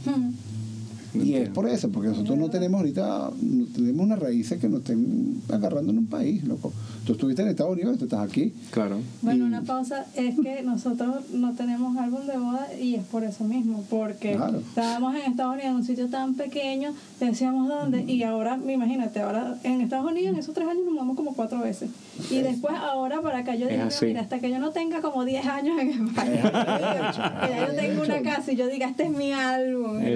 Y 1.23 1.35
es 1.35 1.49
por 1.49 1.67
eso, 1.69 1.89
porque 1.89 2.09
nosotros 2.09 2.37
no 2.37 2.49
tenemos 2.49 2.79
ahorita, 2.79 3.31
no 3.41 3.65
tenemos 3.73 4.05
unas 4.05 4.19
raíces 4.19 4.59
que 4.59 4.67
nos 4.69 4.79
estén 4.81 5.41
agarrando 5.51 5.91
en 5.91 5.99
un 5.99 6.07
país, 6.07 6.43
loco. 6.43 6.73
Tú 7.05 7.13
estuviste 7.13 7.41
en 7.43 7.49
Estados 7.49 7.73
Unidos, 7.73 7.97
tú 7.99 8.05
estás 8.05 8.27
aquí. 8.27 8.53
Claro. 8.71 8.97
Bueno, 9.21 9.45
Y- 9.45 9.47
una 9.47 9.61
pausa 9.61 10.05
es 10.15 10.35
que 10.39 10.61
nosotros 10.63 11.17
no 11.33 11.53
tenemos 11.53 11.95
álbum 11.97 12.25
de 12.25 12.37
boda 12.37 12.67
y 12.81 12.95
es 12.95 13.03
por 13.03 13.23
eso 13.23 13.43
mismo, 13.43 13.83
porque 13.89 14.33
Claro. 14.35 14.57
estábamos 14.59 15.15
en 15.15 15.21
Estados 15.31 15.53
Unidos 15.53 15.69
en 15.69 15.75
un 15.75 15.83
sitio 15.83 16.07
tan 16.09 16.33
pequeño, 16.33 16.93
decíamos 17.19 17.67
dónde, 17.67 18.03
y 18.11 18.23
ahora, 18.23 18.57
imagínate, 18.67 19.19
ahora 19.21 19.57
en 19.63 19.81
Estados 19.81 20.11
Unidos 20.11 20.33
en 20.33 20.39
esos 20.39 20.53
tres 20.55 20.67
años 20.67 20.83
nos 20.85 20.93
mudamos 20.93 21.15
como 21.15 21.33
cuatro 21.35 21.59
veces. 21.59 21.89
Y 22.31 22.39
después 22.41 22.73
ahora 22.75 23.21
para 23.21 23.39
acá 23.39 23.55
yo 23.55 23.67
digo, 23.67 23.83
mira, 24.01 24.21
hasta 24.21 24.39
que 24.39 24.49
yo 24.49 24.57
no 24.59 24.71
tenga 24.71 25.01
como 25.01 25.25
10 25.25 25.45
años 25.45 25.79
en 25.79 25.89
España, 26.07 26.41
que 26.41 27.49
ya 27.51 27.67
yo 27.67 27.75
tengo 27.75 28.01
una 28.03 28.21
casa 28.21 28.51
y 28.51 28.55
yo 28.55 28.67
diga, 28.67 28.87
este 28.89 29.03
es 29.03 29.09
mi 29.11 29.31
álbum. 29.31 29.99
y 30.01 30.15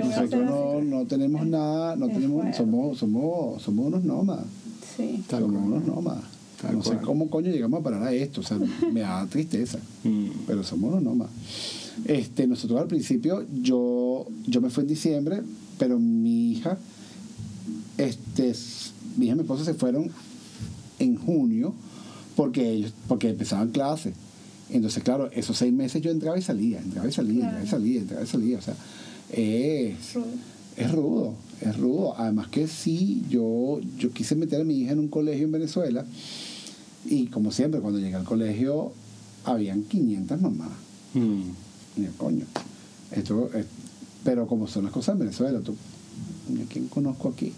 no, 0.90 1.06
tenemos 1.06 1.46
nada, 1.46 1.96
no 1.96 2.08
Es 2.08 2.14
tenemos, 2.14 2.42
fuerte. 2.42 2.58
somos, 2.58 2.98
somos, 2.98 3.62
somos 3.62 3.88
unos 3.88 4.04
nómadas. 4.04 4.46
Sí. 4.98 5.24
Tal 5.28 5.44
somos 5.44 5.62
cual. 5.62 5.74
unos 5.74 5.88
nómadas. 5.88 6.24
Tal 6.62 6.76
no 6.76 6.84
sé 6.84 6.98
cómo 6.98 7.30
coño 7.30 7.52
llegamos 7.52 7.80
a 7.80 7.84
parar 7.84 8.04
a 8.04 8.12
esto, 8.12 8.42
o 8.42 8.44
sea, 8.44 8.58
me 8.92 9.02
da 9.02 9.26
tristeza. 9.28 9.80
Mm. 10.04 10.28
pero 10.48 10.64
somos 10.64 10.92
unos 10.92 11.04
nómadas. 11.04 11.34
Este, 12.06 12.48
nosotros 12.48 12.80
al 12.80 12.88
principio, 12.88 13.46
yo, 13.62 14.26
yo 14.48 14.62
me 14.62 14.70
fui 14.70 14.84
en 14.84 14.88
diciembre, 14.90 15.42
pero 15.78 16.00
mi 16.00 16.52
hija, 16.52 16.78
este, 17.98 18.54
mi 19.18 19.26
hija 19.26 19.34
y 19.34 19.36
mi 19.36 19.42
esposa 19.42 19.66
se 19.66 19.74
fueron 19.74 20.10
en 21.00 21.16
junio 21.18 21.74
porque 22.36 22.70
ellos, 22.70 22.94
porque 23.08 23.30
empezaban 23.30 23.70
clases. 23.72 24.14
Entonces, 24.70 25.04
claro, 25.04 25.30
esos 25.32 25.58
seis 25.58 25.74
meses 25.74 26.02
yo 26.02 26.12
entraba 26.12 26.38
y 26.38 26.42
salía, 26.42 26.80
entraba 26.80 27.08
y 27.08 27.12
salía, 27.12 27.44
entraba 27.46 27.64
y 27.64 27.68
salía, 27.68 28.02
entraba 28.02 28.24
y 28.24 28.28
salía. 28.28 28.58
O 28.58 28.62
sea, 28.62 28.76
es. 29.32 29.96
Es 30.80 30.92
rudo, 30.92 31.34
es 31.62 31.78
rudo. 31.78 32.16
Además 32.18 32.48
que 32.48 32.68
sí, 32.68 33.24
yo, 33.30 33.80
yo 33.98 34.12
quise 34.12 34.36
meter 34.36 34.62
a 34.62 34.64
mi 34.64 34.76
hija 34.82 34.92
en 34.94 35.00
un 35.00 35.08
colegio 35.10 35.46
en 35.46 35.52
Venezuela 35.52 36.06
y 37.06 37.28
como 37.28 37.52
siempre, 37.52 37.80
cuando 37.82 38.00
llegué 38.00 38.16
al 38.16 38.24
colegio, 38.26 38.92
habían 39.46 39.84
500 39.84 40.42
mamás. 40.42 40.70
Mm. 41.14 41.42
Coño. 42.18 42.46
Esto 43.12 43.50
es- 43.54 43.66
pero 44.24 44.48
como 44.48 44.68
son 44.68 44.84
las 44.84 44.94
cosas 44.94 45.14
en 45.14 45.20
Venezuela, 45.20 45.60
tú, 45.62 45.74
¿a 45.74 46.70
quién 46.72 46.88
conozco 46.88 47.30
aquí? 47.30 47.54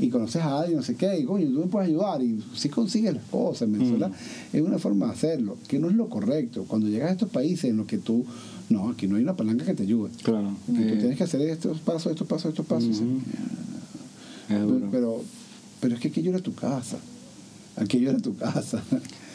Y 0.00 0.10
conoces 0.10 0.42
a 0.42 0.60
alguien, 0.60 0.76
no 0.76 0.82
sé 0.84 0.94
qué, 0.94 1.18
y 1.18 1.24
coño, 1.24 1.46
tú 1.48 1.60
me 1.60 1.66
puedes 1.66 1.88
ayudar, 1.88 2.22
y 2.22 2.40
si 2.54 2.68
consigues 2.68 3.14
las 3.14 3.24
cosas 3.24 3.62
en 3.62 3.72
Venezuela, 3.72 4.12
es 4.52 4.62
una 4.62 4.78
forma 4.78 5.06
de 5.06 5.12
hacerlo, 5.12 5.56
que 5.66 5.78
no 5.80 5.88
es 5.88 5.96
lo 5.96 6.08
correcto. 6.08 6.64
Cuando 6.68 6.88
llegas 6.88 7.08
a 7.08 7.12
estos 7.12 7.30
países 7.30 7.64
en 7.70 7.78
los 7.78 7.86
que 7.86 7.98
tú, 7.98 8.24
no, 8.70 8.90
aquí 8.90 9.06
no 9.06 9.16
hay 9.16 9.22
una 9.22 9.36
palanca 9.36 9.64
que 9.64 9.74
te 9.74 9.82
ayude. 9.84 10.10
Claro. 10.22 10.52
Tú 10.66 10.76
Eh, 10.76 10.96
tienes 10.98 11.16
que 11.16 11.24
hacer 11.24 11.40
estos 11.42 11.78
pasos, 11.80 12.12
estos 12.12 12.26
pasos, 12.26 12.50
estos 12.50 12.66
pasos. 12.66 12.98
Ujú. 13.00 13.20
es 14.48 14.56
pero, 14.56 14.88
pero, 14.90 15.24
pero 15.80 15.94
es 15.94 16.00
que 16.00 16.08
aquello 16.08 16.30
era 16.30 16.40
tu 16.40 16.54
casa. 16.54 16.98
Aquello 17.76 18.10
era 18.10 18.18
tu 18.18 18.34
casa. 18.36 18.82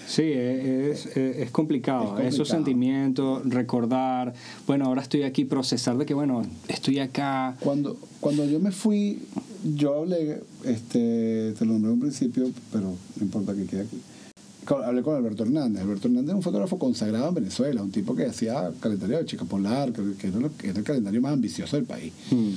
Sí, 0.05 0.23
es, 0.23 1.05
es, 1.05 1.17
es 1.17 1.49
complicado. 1.51 2.01
Es 2.03 2.07
complicado. 2.09 2.19
Esos 2.19 2.49
sentimientos, 2.49 3.41
recordar, 3.49 4.33
bueno, 4.67 4.85
ahora 4.85 5.01
estoy 5.01 5.23
aquí, 5.23 5.45
procesar 5.45 5.97
de 5.97 6.05
que, 6.05 6.13
bueno, 6.13 6.45
estoy 6.67 6.99
acá. 6.99 7.55
Cuando, 7.61 7.97
cuando 8.19 8.45
yo 8.45 8.59
me 8.59 8.71
fui, 8.71 9.19
yo 9.77 10.01
hablé, 10.01 10.41
este, 10.65 11.53
te 11.57 11.65
lo 11.65 11.71
nombré 11.73 11.87
en 11.89 11.93
un 11.93 11.99
principio, 12.01 12.51
pero 12.71 12.93
no 13.15 13.23
importa 13.23 13.55
que 13.55 13.65
quede 13.65 13.81
aquí. 13.81 13.97
Con- 14.65 14.83
hablé 14.83 15.01
con 15.01 15.15
Alberto 15.15 15.43
Hernández. 15.43 15.81
Alberto 15.83 16.07
Hernández 16.07 16.29
es 16.29 16.35
un 16.35 16.41
fotógrafo 16.41 16.77
consagrado 16.79 17.29
en 17.29 17.35
Venezuela, 17.35 17.81
un 17.83 17.91
tipo 17.91 18.15
que 18.15 18.25
hacía 18.25 18.71
calendario 18.79 19.17
de 19.17 19.25
Chica 19.25 19.45
Polar, 19.45 19.91
que, 19.91 20.01
que 20.17 20.27
era, 20.27 20.39
lo- 20.39 20.55
que 20.57 20.69
era 20.69 20.79
el 20.79 20.85
calendario 20.85 21.21
más 21.21 21.33
ambicioso 21.33 21.75
del 21.75 21.85
país. 21.85 22.13
Mm. 22.31 22.51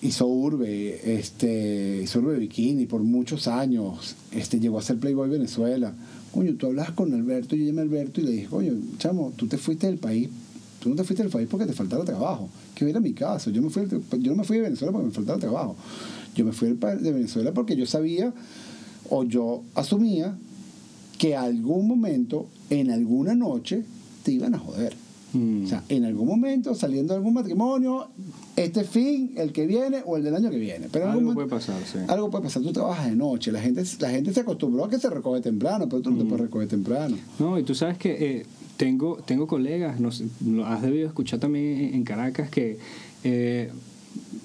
Hizo 0.00 0.26
Urbe, 0.28 1.18
este, 1.18 2.02
hizo 2.04 2.20
Urbe 2.20 2.38
Bikini 2.38 2.86
por 2.86 3.02
muchos 3.02 3.48
años, 3.48 4.14
este, 4.30 4.60
llegó 4.60 4.78
a 4.78 4.82
ser 4.82 4.98
Playboy 4.98 5.28
Venezuela. 5.28 5.92
Coño, 6.32 6.54
tú 6.54 6.66
hablabas 6.66 6.92
con 6.92 7.12
Alberto, 7.12 7.56
yo 7.56 7.64
llamé 7.64 7.80
a 7.80 7.84
Alberto 7.84 8.20
y 8.20 8.24
le 8.24 8.30
dije, 8.30 8.46
coño, 8.46 8.74
chamo, 8.98 9.32
tú 9.34 9.48
te 9.48 9.58
fuiste 9.58 9.88
del 9.88 9.98
país, 9.98 10.28
tú 10.80 10.88
no 10.90 10.94
te 10.94 11.02
fuiste 11.02 11.24
del 11.24 11.32
país 11.32 11.48
porque 11.50 11.66
te 11.66 11.72
faltaba 11.72 12.04
trabajo, 12.04 12.48
que 12.76 12.88
era 12.88 13.00
mi 13.00 13.12
caso, 13.12 13.50
yo, 13.50 13.60
me 13.60 13.70
fui, 13.70 13.88
yo 14.20 14.30
no 14.30 14.36
me 14.36 14.44
fui 14.44 14.58
de 14.58 14.64
Venezuela 14.64 14.92
porque 14.92 15.06
me 15.08 15.12
faltaba 15.12 15.38
trabajo, 15.38 15.74
yo 16.36 16.44
me 16.44 16.52
fui 16.52 16.68
de 16.68 17.12
Venezuela 17.12 17.52
porque 17.52 17.74
yo 17.74 17.84
sabía 17.86 18.32
o 19.10 19.24
yo 19.24 19.64
asumía 19.74 20.36
que 21.18 21.36
algún 21.36 21.86
momento, 21.86 22.46
en 22.70 22.90
alguna 22.90 23.34
noche, 23.34 23.82
te 24.22 24.32
iban 24.32 24.54
a 24.54 24.58
joder. 24.58 24.94
Mm. 25.32 25.64
O 25.64 25.68
sea, 25.68 25.84
en 25.88 26.04
algún 26.04 26.26
momento, 26.26 26.74
saliendo 26.74 27.12
de 27.12 27.18
algún 27.18 27.34
matrimonio, 27.34 28.06
este 28.56 28.84
fin, 28.84 29.32
el 29.36 29.52
que 29.52 29.66
viene 29.66 30.02
o 30.06 30.16
el 30.16 30.22
del 30.22 30.34
año 30.34 30.50
que 30.50 30.58
viene. 30.58 30.88
Pero 30.90 31.10
Algo 31.10 31.34
puede 31.34 31.48
pasar, 31.48 31.82
sí. 31.84 31.98
Algo 32.08 32.30
puede 32.30 32.44
pasar. 32.44 32.62
Tú 32.62 32.72
trabajas 32.72 33.10
de 33.10 33.16
noche. 33.16 33.52
La 33.52 33.60
gente, 33.60 33.82
la 34.00 34.10
gente 34.10 34.32
se 34.32 34.40
acostumbró 34.40 34.84
a 34.84 34.90
que 34.90 34.98
se 34.98 35.10
recoge 35.10 35.40
temprano, 35.40 35.88
pero 35.88 36.00
tú 36.00 36.10
no 36.10 36.18
te 36.18 36.24
puedes 36.24 36.46
recoger 36.46 36.68
temprano. 36.68 37.16
No, 37.38 37.58
y 37.58 37.62
tú 37.62 37.74
sabes 37.74 37.98
que 37.98 38.38
eh, 38.38 38.46
tengo, 38.76 39.16
tengo 39.26 39.46
colegas, 39.46 40.00
has 40.64 40.82
debido 40.82 41.06
escuchar 41.06 41.40
también 41.40 41.66
en, 41.66 41.94
en 41.94 42.04
Caracas, 42.04 42.48
que 42.48 42.78
eh, 43.24 43.70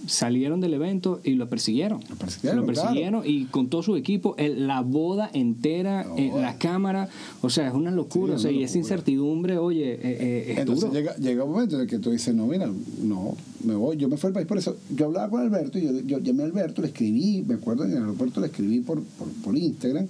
salieron 0.05 0.59
del 0.59 0.73
evento 0.73 1.21
y 1.23 1.31
lo 1.35 1.47
persiguieron. 1.47 2.01
Lo 2.09 2.15
persiguieron, 2.17 2.59
Lo 2.59 2.65
persiguieron 2.65 3.23
y 3.25 3.45
con 3.45 3.69
todo 3.69 3.83
su 3.83 3.95
equipo, 3.95 4.35
el- 4.37 4.67
la 4.67 4.81
boda 4.81 5.29
entera, 5.33 6.03
No, 6.03 6.17
en 6.17 6.31
bueno. 6.31 6.45
la 6.45 6.57
cámara, 6.57 7.07
o 7.41 7.49
sea, 7.49 7.69
es 7.69 7.73
una 7.73 7.89
locura. 7.89 8.33
Sí, 8.33 8.35
o 8.35 8.39
sea, 8.39 8.51
una 8.51 8.59
y 8.59 8.63
esa 8.63 8.77
incertidumbre, 8.79 9.57
oye, 9.57 9.93
eh, 9.93 9.99
eh, 10.03 10.45
es 10.51 10.57
Entonces 10.59 10.89
duro. 10.89 10.93
llega, 10.99 11.15
llega 11.15 11.43
un 11.45 11.51
momento 11.51 11.75
en 11.75 11.83
el 11.83 11.87
que 11.87 11.99
tú 11.99 12.11
dices, 12.11 12.35
no, 12.35 12.47
mira, 12.47 12.69
no, 13.01 13.35
me 13.63 13.75
voy, 13.75 13.95
yo 13.95 14.09
me 14.09 14.17
fui 14.17 14.27
al 14.27 14.33
país 14.33 14.45
por 14.45 14.57
eso. 14.57 14.75
Yo 14.93 15.05
hablaba 15.05 15.29
con 15.29 15.39
Alberto 15.41 15.79
y 15.79 15.83
yo, 15.83 15.91
yo 16.01 16.19
llamé 16.19 16.43
a 16.43 16.47
Alberto, 16.47 16.81
le 16.81 16.89
escribí, 16.89 17.41
me 17.47 17.53
acuerdo 17.55 17.85
en 17.85 17.91
el 17.91 17.97
aeropuerto 17.99 18.41
le 18.41 18.47
escribí 18.47 18.79
por, 18.81 19.01
por, 19.01 19.29
por 19.41 19.57
Instagram 19.57 20.07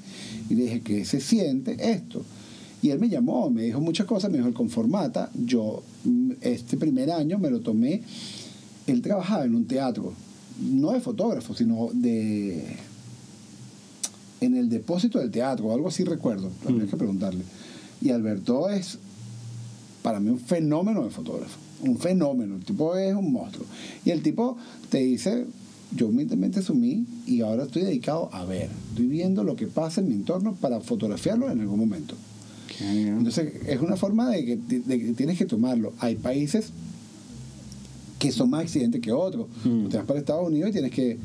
y 0.49 0.55
le 0.55 0.63
dije, 0.63 0.81
¿qué 0.81 1.05
se 1.05 1.19
siente 1.21 1.77
esto? 1.91 2.23
Y 2.81 2.89
él 2.89 2.99
me 2.99 3.07
llamó, 3.09 3.49
me 3.51 3.61
dijo 3.61 3.79
muchas 3.79 4.07
cosas, 4.07 4.29
me 4.31 4.37
dijo 4.37 4.49
el 4.49 4.55
conformata. 4.55 5.29
Yo 5.45 5.83
mm, 6.03 6.31
este 6.41 6.75
primer 6.77 7.11
año 7.11 7.37
me 7.39 7.49
lo 7.49 7.61
tomé, 7.61 8.01
él 8.87 9.01
trabajaba 9.01 9.45
en 9.45 9.55
un 9.55 9.65
teatro, 9.65 10.13
no 10.61 10.91
de 10.91 10.99
fotógrafo, 10.99 11.53
sino 11.55 11.89
de 11.93 12.77
en 14.41 14.55
el 14.57 14.67
depósito 14.69 15.19
del 15.19 15.31
teatro, 15.31 15.67
o 15.67 15.73
algo 15.73 15.87
así 15.87 16.03
recuerdo, 16.03 16.51
habría 16.65 16.83
Mm. 16.85 16.89
que 16.89 16.97
preguntarle. 16.97 17.43
Y 18.01 18.09
Alberto 18.09 18.69
es 18.69 18.97
para 20.01 20.19
mí 20.19 20.29
un 20.29 20.39
fenómeno 20.39 21.03
de 21.05 21.09
fotógrafo, 21.11 21.57
un 21.81 21.97
fenómeno, 21.97 22.55
el 22.55 22.65
tipo 22.65 22.95
es 22.97 23.15
un 23.15 23.31
monstruo. 23.31 23.65
Y 24.03 24.09
el 24.11 24.21
tipo 24.21 24.57
te 24.89 24.97
dice, 24.97 25.45
yo 25.95 26.07
humildemente 26.07 26.59
asumí 26.59 27.05
y 27.25 27.39
ahora 27.39 27.63
estoy 27.63 27.83
dedicado 27.83 28.29
a 28.33 28.43
ver, 28.43 28.69
estoy 28.89 29.07
viendo 29.07 29.45
lo 29.45 29.55
que 29.55 29.67
pasa 29.67 30.01
en 30.01 30.09
mi 30.09 30.15
entorno 30.15 30.55
para 30.55 30.81
fotografiarlo 30.81 31.49
en 31.49 31.61
algún 31.61 31.79
momento. 31.79 32.15
Entonces 32.81 33.53
es 33.65 33.79
una 33.79 33.95
forma 33.95 34.29
de 34.29 34.43
que, 34.45 34.57
de 34.57 34.99
que 34.99 35.13
tienes 35.13 35.37
que 35.37 35.45
tomarlo. 35.45 35.93
Hay 35.99 36.15
países 36.15 36.71
que 38.23 38.31
son 38.31 38.49
más 38.49 38.62
accidentes 38.62 39.01
que 39.01 39.12
otros. 39.12 39.47
Mm. 39.65 39.88
Te 39.89 39.97
vas 39.97 40.05
para 40.05 40.19
Estados 40.19 40.47
Unidos 40.47 40.69
y 40.69 40.73
tienes 40.73 40.91
que 40.91 41.17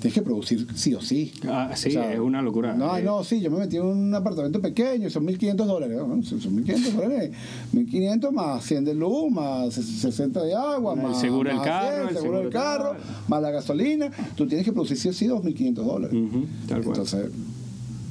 tienes 0.00 0.12
que 0.14 0.20
producir 0.20 0.66
sí 0.74 0.92
o 0.94 1.00
sí. 1.00 1.32
Ah, 1.48 1.70
sí, 1.74 1.88
O 1.88 1.92
sea, 1.92 2.12
es 2.12 2.20
una 2.20 2.42
locura. 2.42 2.74
No, 2.74 2.94
Eh, 2.98 3.02
no, 3.02 3.24
sí, 3.24 3.40
yo 3.40 3.50
me 3.50 3.58
metí 3.58 3.76
en 3.78 3.84
un 3.84 4.14
apartamento 4.14 4.60
pequeño, 4.60 5.08
son 5.08 5.24
1.500 5.26 5.56
dólares. 5.64 5.96
¿no? 5.96 6.22
Son 6.22 6.38
son 6.40 6.54
1.500 6.62 6.92
dólares. 6.92 7.30
1.500 7.72 8.30
más 8.32 8.62
100 8.64 8.84
de 8.84 8.94
luz, 8.94 9.30
más 9.32 9.72
60 9.74 10.42
de 10.42 10.54
agua, 10.54 10.92
El 10.94 11.00
más, 11.02 11.18
seguro 11.18 11.48
del 11.48 11.62
carro, 11.62 12.08
el 12.10 12.16
seguro 12.16 12.38
del 12.40 12.50
carro, 12.50 12.90
carro. 12.90 13.00
más 13.28 13.40
la 13.40 13.50
gasolina. 13.50 14.10
Tú 14.36 14.46
tienes 14.46 14.66
que 14.66 14.72
producir 14.72 14.98
sí 14.98 15.08
o 15.08 15.12
sí 15.14 15.26
2.500 15.28 15.72
dólares. 15.76 16.14
Ujú, 16.14 16.46
tal 16.68 16.82
cual. 16.82 16.96
Entonces, 16.98 17.30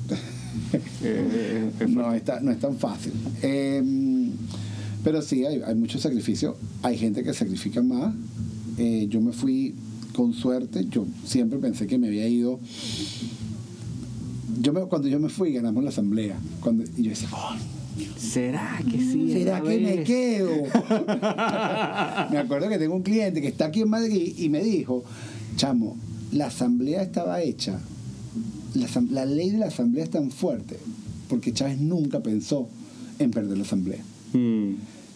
Eh, 1.04 1.70
eh, 1.80 1.86
no, 1.90 2.14
está, 2.14 2.40
no 2.40 2.52
es 2.52 2.60
tan 2.60 2.76
fácil. 2.76 3.12
Eh, 3.42 3.82
pero 5.04 5.22
sí, 5.22 5.46
hay, 5.46 5.62
hay 5.66 5.76
mucho 5.76 6.00
sacrificio. 6.00 6.56
Hay 6.84 6.98
gente 6.98 7.24
que 7.24 7.34
sacrifica 7.34 7.82
más. 7.82 8.14
Eh, 8.78 9.08
yo 9.10 9.22
me 9.22 9.32
fui 9.34 9.76
con 10.14 10.34
suerte. 10.34 10.86
Yo 10.90 11.06
siempre 11.26 11.60
pensé 11.60 11.88
que 11.88 11.98
me 11.98 12.08
había 12.08 12.28
ido. 12.28 12.60
Yo 14.62 14.74
me- 14.74 14.82
cuando 14.86 15.08
yo 15.08 15.20
me 15.20 15.30
fui, 15.30 15.54
ganamos 15.54 15.84
la 15.84 15.90
asamblea. 15.90 16.38
Cuando, 16.60 16.84
y 16.98 17.04
yo 17.04 17.10
decía, 17.10 17.30
"Oh, 17.34 17.56
¿Será 18.18 18.80
que 18.90 18.98
sí? 19.00 19.32
¿será 19.34 19.58
esta 19.58 19.70
que 19.70 19.80
me 19.80 20.04
quedo? 20.04 20.52
me 22.32 22.38
acuerdo 22.38 22.70
que 22.70 22.78
tengo 22.78 22.96
un 22.96 23.02
cliente 23.04 23.42
que 23.42 23.48
está 23.48 23.66
aquí 23.66 23.82
en 23.82 23.90
Madrid 23.90 24.34
y 24.38 24.50
me 24.50 24.64
dijo, 24.64 25.04
chamo, 25.56 25.98
la 26.32 26.48
asamblea 26.48 27.02
estaba 27.02 27.42
hecha, 27.42 27.80
la, 28.76 28.88
la 29.10 29.26
ley 29.26 29.50
de 29.50 29.58
la 29.58 29.66
asamblea 29.68 30.06
es 30.06 30.10
tan 30.10 30.32
fuerte, 30.32 30.78
porque 31.28 31.52
Chávez 31.54 31.80
nunca 31.80 32.22
pensó 32.22 32.70
en 33.20 33.32
perder 33.32 33.58
la 33.58 33.64
asamblea. 33.66 34.02
Mm. 34.34 34.74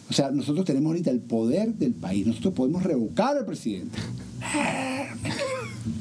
O 0.10 0.14
sea, 0.14 0.30
nosotros 0.32 0.66
tenemos 0.66 0.92
ahorita 0.92 1.10
el 1.10 1.20
poder 1.20 1.74
del 1.74 1.94
país, 1.94 2.28
nosotros 2.28 2.54
podemos 2.54 2.84
revocar 2.84 3.36
al 3.38 3.46
presidente. 3.46 3.98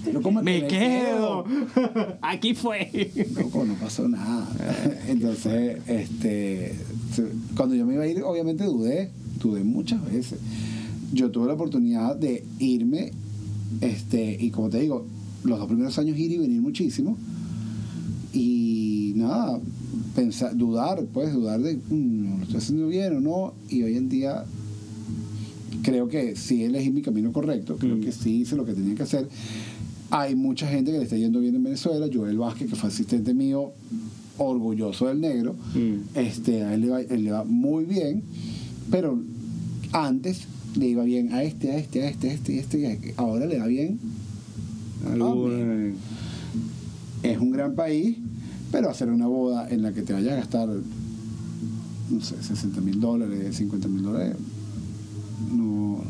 Pero 0.05 0.21
¿cómo 0.23 0.41
es 0.41 0.45
que 0.45 0.61
Me 0.61 0.67
quedo. 0.67 1.45
Aquí 2.21 2.55
fue. 2.55 3.11
Loco, 3.35 3.65
no 3.65 3.75
pasó 3.75 4.09
nada. 4.09 4.47
Entonces, 5.09 5.79
este, 5.87 6.75
cuando 7.57 7.75
yo 7.75 7.87
me 7.87 7.95
iba 7.95 8.05
a 8.05 8.07
ir, 8.07 8.23
obviamente 8.23 8.65
dudé, 8.65 9.11
dudé 9.41 9.65
muchas 9.65 10.05
veces. 10.05 10.39
Yo 11.13 11.31
tuve 11.31 11.47
la 11.47 11.55
oportunidad 11.55 12.17
de 12.17 12.45
irme 12.59 13.13
Este, 13.81 14.37
y 14.39 14.51
como 14.51 14.69
te 14.69 14.81
digo, 14.81 15.07
los 15.45 15.59
dos 15.59 15.69
primeros 15.69 15.99
años 15.99 16.19
ir 16.19 16.33
y 16.33 16.39
venir 16.39 16.61
muchísimo. 16.61 17.17
Y 18.35 19.13
nada, 19.17 19.61
pensar, 20.17 20.57
dudar, 20.57 21.05
puedes 21.13 21.33
dudar 21.33 21.61
de 21.61 21.77
"Mm, 21.77 22.39
lo 22.39 22.43
estoy 22.43 22.57
haciendo 22.59 22.89
bien 22.89 23.17
o 23.17 23.21
no. 23.21 23.55
Y 23.71 23.83
hoy 23.85 23.97
en 23.97 24.09
día 24.09 24.45
creo 25.83 26.09
que 26.09 26.35
sí 26.37 26.65
elegí 26.65 26.91
mi 26.91 27.03
camino 27.03 27.33
correcto, 27.33 27.77
creo 27.77 27.97
Mm. 27.97 28.01
que 28.01 28.11
sí 28.13 28.41
hice 28.41 28.57
lo 28.57 28.65
que 28.65 28.73
tenía 28.75 28.95
que 28.95 29.03
hacer. 29.05 29.29
Hay 30.11 30.35
mucha 30.35 30.67
gente 30.69 30.91
que 30.93 30.99
le 30.99 31.05
está 31.05 31.17
yendo 31.17 31.41
bien 31.41 31.55
en 31.55 31.63
Venezuela. 31.65 32.07
Joel 32.13 32.39
Vázquez, 32.39 32.69
que 32.71 32.77
fue 32.77 32.89
asistente 32.89 33.35
mío, 33.35 33.71
orgulloso 34.39 35.07
del 35.07 35.21
negro. 35.21 35.55
Mm. 35.75 36.17
Este, 36.19 36.63
a 36.65 36.75
él 36.75 36.81
le, 36.83 36.89
va, 36.89 37.01
él 37.03 37.25
le 37.25 37.31
va 37.31 37.45
muy 37.45 37.85
bien, 37.85 38.23
pero 38.91 39.19
antes 39.93 40.49
le 40.77 40.89
iba 40.89 41.05
bien 41.05 41.33
a 41.33 41.45
este, 41.45 41.71
a 41.71 41.77
este, 41.79 42.03
a 42.03 42.09
este, 42.09 42.31
a 42.31 42.33
este, 42.33 42.57
a 42.57 42.61
este, 42.61 42.93
este. 42.93 43.15
Ahora 43.17 43.47
le 43.47 43.59
va 43.61 43.67
bien. 43.67 43.99
Algún- 45.11 45.95
Es 47.23 47.39
un 47.39 47.51
gran 47.53 47.75
país, 47.75 48.19
pero 48.75 48.91
hacer 48.91 49.09
una 49.09 49.29
boda 49.29 49.69
en 49.71 49.83
la 49.83 49.93
que 49.93 50.03
te 50.03 50.13
vayas 50.13 50.33
a 50.33 50.37
gastar, 50.37 50.69
no 52.11 52.21
sé, 52.21 52.43
60 52.43 52.81
mil 52.81 52.99
dólares, 52.99 53.55
50 53.57 53.87
mil 53.87 54.03
dólares, 54.03 54.35
no, 55.53 56.03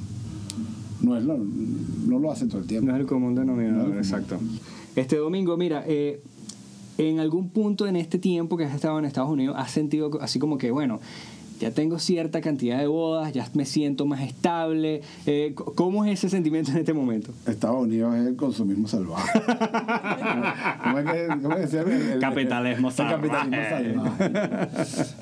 no, 1.02 1.16
es 1.18 1.24
lo, 1.24 1.36
no 1.36 2.18
lo 2.18 2.32
hacen 2.32 2.48
todo 2.48 2.62
el 2.62 2.66
tiempo. 2.66 2.86
No 2.88 2.94
es 2.94 3.00
el 3.02 3.06
común 3.06 3.34
No 3.34 3.42
denominador, 3.42 3.98
es 3.98 4.10
el 4.10 4.24
común. 4.24 4.38
exacto. 4.38 4.38
Este 4.96 5.16
domingo, 5.16 5.58
mira, 5.58 5.84
eh, 5.86 6.22
en 6.96 7.20
algún 7.20 7.50
punto 7.50 7.86
en 7.86 7.96
este 7.96 8.18
tiempo 8.18 8.56
que 8.56 8.64
has 8.64 8.74
estado 8.74 8.98
en 8.98 9.04
Estados 9.04 9.30
Unidos, 9.30 9.56
has 9.58 9.70
sentido 9.70 10.18
así 10.22 10.38
como 10.38 10.56
que, 10.56 10.70
bueno, 10.70 11.00
ya 11.64 11.70
tengo 11.70 11.98
cierta 11.98 12.42
cantidad 12.42 12.78
de 12.78 12.86
bodas, 12.86 13.32
ya 13.32 13.48
me 13.54 13.64
siento 13.64 14.04
más 14.04 14.20
estable. 14.20 15.00
Eh, 15.24 15.54
¿Cómo 15.54 16.04
es 16.04 16.18
ese 16.18 16.28
sentimiento 16.28 16.70
en 16.72 16.76
este 16.76 16.92
momento? 16.92 17.32
Estados 17.46 17.84
Unidos 17.84 18.14
es 18.16 18.26
el 18.26 18.36
consumismo 18.36 18.86
salvaje. 18.86 19.30
¿Cómo 20.84 20.98
es 20.98 21.04
que, 21.06 21.26
cómo 21.42 21.56
es 21.56 21.70
que? 21.70 21.78
El- 21.78 21.90
el- 22.12 22.20
Capitalismo 22.20 22.88
el 22.90 22.94
capitalismo 22.94 23.62
salvaje. 23.70 24.68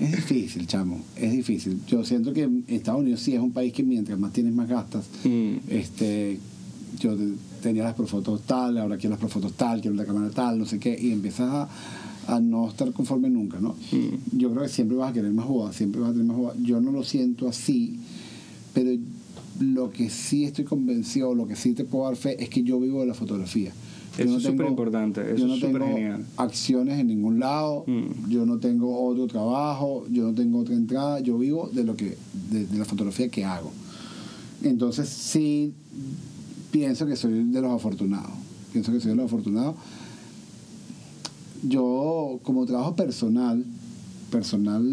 Es 0.00 0.10
difícil, 0.16 0.66
chamo. 0.66 1.00
Es 1.16 1.30
difícil. 1.30 1.80
Yo 1.86 2.04
siento 2.04 2.32
que 2.32 2.48
Estados 2.66 3.02
Unidos 3.02 3.20
sí 3.20 3.34
es 3.36 3.40
un 3.40 3.52
país 3.52 3.72
que 3.72 3.84
mientras 3.84 4.18
más 4.18 4.32
tienes, 4.32 4.52
más 4.52 4.68
gastas. 4.68 5.08
Mm. 5.22 5.54
Este, 5.68 6.40
yo 6.98 7.16
te- 7.16 7.34
tenía 7.62 7.84
las 7.84 7.94
profotos 7.94 8.42
tal, 8.42 8.78
ahora 8.78 8.96
quiero 8.96 9.10
las 9.10 9.20
profotos 9.20 9.52
tal, 9.52 9.80
quiero 9.80 9.94
la 9.96 10.04
cámara 10.04 10.30
tal, 10.30 10.58
no 10.58 10.66
sé 10.66 10.80
qué, 10.80 10.98
y 11.00 11.12
empiezas 11.12 11.48
a, 11.48 11.68
a 12.28 12.40
no 12.40 12.68
estar 12.68 12.92
conforme 12.92 13.28
nunca, 13.30 13.60
¿no? 13.60 13.70
Mm. 13.92 14.38
Yo 14.38 14.50
creo 14.50 14.62
que 14.62 14.68
siempre 14.68 14.96
vas 14.96 15.10
a 15.10 15.12
querer 15.12 15.32
más 15.32 15.46
bodas, 15.46 15.74
siempre 15.76 16.00
vas 16.00 16.10
a 16.10 16.12
tener 16.12 16.26
más 16.26 16.36
bodas. 16.36 16.56
Yo 16.62 16.80
no 16.80 16.92
lo 16.92 17.02
siento 17.02 17.48
así, 17.48 17.98
pero 18.74 18.90
lo 19.60 19.90
que 19.90 20.08
sí 20.10 20.44
estoy 20.44 20.64
convencido, 20.64 21.34
lo 21.34 21.46
que 21.46 21.56
sí 21.56 21.72
te 21.74 21.84
puedo 21.84 22.04
dar 22.06 22.16
fe, 22.16 22.42
es 22.42 22.48
que 22.48 22.62
yo 22.62 22.80
vivo 22.80 23.00
de 23.00 23.06
la 23.06 23.14
fotografía. 23.14 23.72
Yo 24.18 24.24
Eso 24.24 24.32
no 24.32 24.38
es 24.38 24.44
superimportante, 24.44 25.20
eso 25.22 25.36
yo 25.38 25.46
no 25.46 25.54
es 25.54 25.60
súper 25.60 25.80
tengo 25.82 25.94
genial. 25.96 26.26
acciones 26.36 26.98
en 27.00 27.06
ningún 27.06 27.40
lado, 27.40 27.84
Mm. 27.86 28.28
yo 28.30 28.44
no 28.46 28.58
tengo 28.58 29.04
otro 29.06 29.26
trabajo, 29.26 30.04
yo 30.10 30.24
no 30.24 30.34
tengo 30.34 30.58
otra 30.58 30.74
entrada, 30.74 31.20
yo 31.20 31.38
vivo 31.38 31.70
de 31.72 31.84
lo 31.84 31.96
que 31.96 32.16
de, 32.50 32.66
de 32.66 32.78
la 32.78 32.84
fotografía 32.84 33.28
que 33.28 33.44
hago. 33.44 33.70
Entonces 34.62 35.08
sí 35.08 35.72
pienso 36.70 37.06
que 37.06 37.16
soy 37.16 37.44
de 37.44 37.60
los 37.60 37.72
afortunados. 37.72 38.30
Pienso 38.72 38.92
que 38.92 39.00
soy 39.00 39.10
de 39.10 39.16
los 39.16 39.26
afortunados. 39.26 39.76
Yo 41.62 42.40
como 42.42 42.66
trabajo 42.66 42.96
personal, 42.96 43.64
personal, 44.30 44.84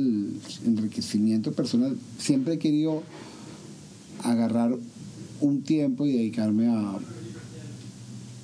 enriquecimiento 0.65 1.51
personal, 1.51 1.97
siempre 2.17 2.55
he 2.55 2.59
querido 2.59 3.01
agarrar 4.24 4.76
un 5.41 5.61
tiempo 5.61 6.05
y 6.05 6.11
dedicarme 6.11 6.67
a, 6.67 6.99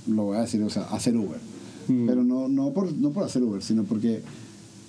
lo 0.07 0.23
voy 0.23 0.37
a 0.37 0.41
decir, 0.41 0.63
o 0.63 0.69
sea, 0.69 0.83
a 0.83 0.95
hacer 0.95 1.15
Uber. 1.15 1.39
Mm. 1.87 2.07
Pero 2.07 2.23
no, 2.23 2.47
no, 2.47 2.71
por, 2.73 2.91
no 2.93 3.11
por 3.11 3.23
hacer 3.23 3.43
Uber, 3.43 3.61
sino 3.61 3.83
porque 3.83 4.21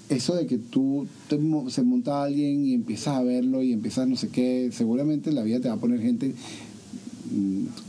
eso 0.08 0.34
de 0.34 0.46
que 0.46 0.58
tú 0.58 1.06
te 1.28 1.38
se 1.70 1.82
monta 1.82 2.22
alguien 2.22 2.64
y 2.64 2.74
empiezas 2.74 3.16
a 3.16 3.22
verlo 3.22 3.62
y 3.62 3.72
empiezas 3.72 4.06
no 4.08 4.16
sé 4.16 4.28
qué, 4.28 4.70
seguramente 4.72 5.32
la 5.32 5.42
vida 5.42 5.60
te 5.60 5.68
va 5.68 5.74
a 5.74 5.80
poner 5.80 6.00
gente, 6.00 6.34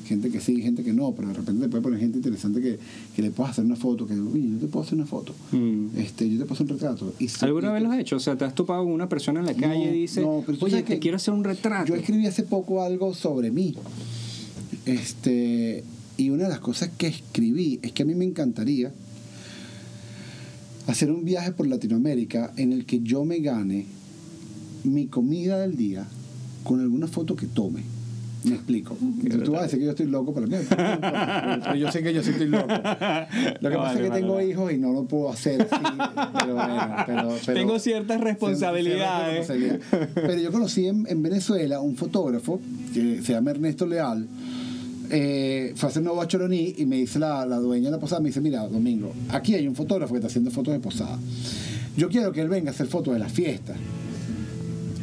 gente 0.06 0.30
que 0.30 0.40
sí, 0.40 0.62
gente 0.62 0.84
que 0.84 0.94
no, 0.94 1.14
pero 1.14 1.28
de 1.30 1.34
repente 1.36 1.64
te 1.64 1.70
puede 1.70 1.84
poner 1.84 2.00
gente 2.00 2.18
interesante 2.18 2.62
que, 2.62 2.80
que 3.16 3.22
le 3.22 3.32
puedas 3.32 3.52
hacer 3.52 3.66
una 3.66 3.76
foto, 3.76 4.08
que 4.08 4.14
oye, 4.20 4.50
yo 4.52 4.58
te 4.58 4.68
puedo 4.68 4.84
hacer 4.86 4.96
una 4.96 5.06
foto, 5.06 5.34
Mm. 5.52 5.88
este, 5.98 6.30
yo 6.30 6.38
te 6.40 6.46
puedo 6.46 6.54
hacer 6.56 6.64
un 6.66 6.70
retrato. 6.80 7.14
Y 7.20 7.28
si- 7.28 7.46
¿Alguna 7.46 7.72
vez 7.72 7.84
lo 7.84 7.92
has 7.92 8.00
hecho? 8.00 8.16
O 8.16 8.20
sea, 8.20 8.38
te 8.38 8.46
has 8.46 8.56
topado 8.56 8.84
con 8.84 8.94
una 8.94 9.08
persona 9.10 9.40
en 9.40 9.46
la 9.46 9.54
calle 9.54 9.86
no, 9.90 9.94
y 9.96 10.00
dice, 10.02 10.22
no, 10.22 10.44
oye, 10.62 10.78
te 10.78 10.84
que 10.84 11.00
quiero 11.00 11.18
hacer 11.18 11.34
un 11.34 11.44
retrato. 11.44 11.88
Yo 11.88 11.96
escribí 11.96 12.26
hace 12.26 12.44
poco 12.44 12.82
algo 12.84 13.14
sobre 13.14 13.52
mí. 13.52 13.76
Este, 14.86 15.84
y 16.18 16.30
una 16.30 16.44
de 16.46 16.50
las 16.50 16.60
cosas 16.60 16.90
que 16.98 17.08
escribí 17.08 17.80
es 17.82 17.92
que 17.92 18.04
a 18.04 18.06
mí 18.06 18.16
me 18.16 18.26
encantaría 18.26 18.94
hacer 20.88 21.12
un 21.12 21.26
viaje 21.26 21.52
por 21.52 21.68
Latinoamérica 21.68 22.54
en 22.58 22.72
el 22.72 22.86
que 22.86 23.02
yo 23.02 23.26
me 23.26 23.40
gane 23.40 23.86
mi 24.84 25.08
comida 25.08 25.60
del 25.60 25.76
día 25.76 26.08
con 26.64 26.80
alguna 26.80 27.08
foto 27.08 27.36
que 27.36 27.46
tome. 27.48 27.82
Me 28.44 28.56
explico. 28.56 28.96
Tú, 29.30 29.40
tú 29.44 29.52
vas 29.52 29.62
a 29.62 29.64
decir 29.64 29.80
que 29.80 29.86
yo 29.86 29.92
estoy 29.92 30.06
loco, 30.08 30.34
pero, 30.34 30.48
pero 30.70 31.76
yo 31.76 31.92
sé 31.92 32.02
que 32.04 32.14
yo 32.14 32.24
sí 32.24 32.30
estoy 32.32 32.48
loco. 32.48 32.68
Lo 32.68 32.76
que 32.78 33.76
No, 33.76 33.82
pasa 33.82 33.94
vale, 33.94 33.94
es 33.94 34.02
que 34.02 34.10
vale, 34.10 34.22
tengo 34.22 34.36
vale. 34.36 34.48
hijos 34.50 34.72
y 34.74 34.78
no 34.78 34.94
lo 34.94 35.04
puedo 35.06 35.30
hacer 35.32 35.62
así. 35.64 35.84
Pero 36.40 36.54
bueno, 36.56 36.96
pero, 37.06 37.36
pero- 37.46 37.58
Tengo 37.60 37.80
ciertas 37.80 38.22
responsabilidades. 38.22 39.48
ciertas 39.48 39.82
responsabilidades. 39.82 40.10
Pero 40.14 40.36
yo 40.40 40.52
conocí 40.52 40.88
en, 40.88 41.06
en 41.10 41.22
Venezuela 41.24 41.80
un 41.80 41.96
fotógrafo 41.96 42.60
que 42.94 43.22
se 43.22 43.34
llama 43.34 43.52
Ernesto 43.52 43.86
Leal. 43.86 44.28
Eh, 45.10 45.72
fue 45.76 45.88
a 45.88 45.90
hacer 45.90 46.04
nuevo 46.04 46.22
a 46.22 46.28
Choroní 46.28 46.76
y 46.78 46.86
me 46.86 46.98
dice 46.98 47.18
la, 47.18 47.46
la 47.46 47.58
dueña 47.58 47.86
de 47.86 47.92
la 47.92 48.00
posada, 48.00 48.20
me 48.22 48.28
dice, 48.28 48.42
mira, 48.42 48.68
Domingo, 48.68 49.14
aquí 49.30 49.56
hay 49.56 49.66
un 49.68 49.74
fotógrafo 49.76 50.14
que 50.14 50.18
está 50.20 50.28
haciendo 50.28 50.52
fotos 50.52 50.74
de 50.74 50.80
posada. 50.82 51.18
Yo 51.96 52.10
quiero 52.10 52.32
que 52.34 52.42
él 52.42 52.50
venga 52.50 52.72
a 52.72 52.74
hacer 52.74 52.88
fotos 52.88 53.14
de 53.14 53.20
las 53.20 53.32
fiestas. 53.32 53.78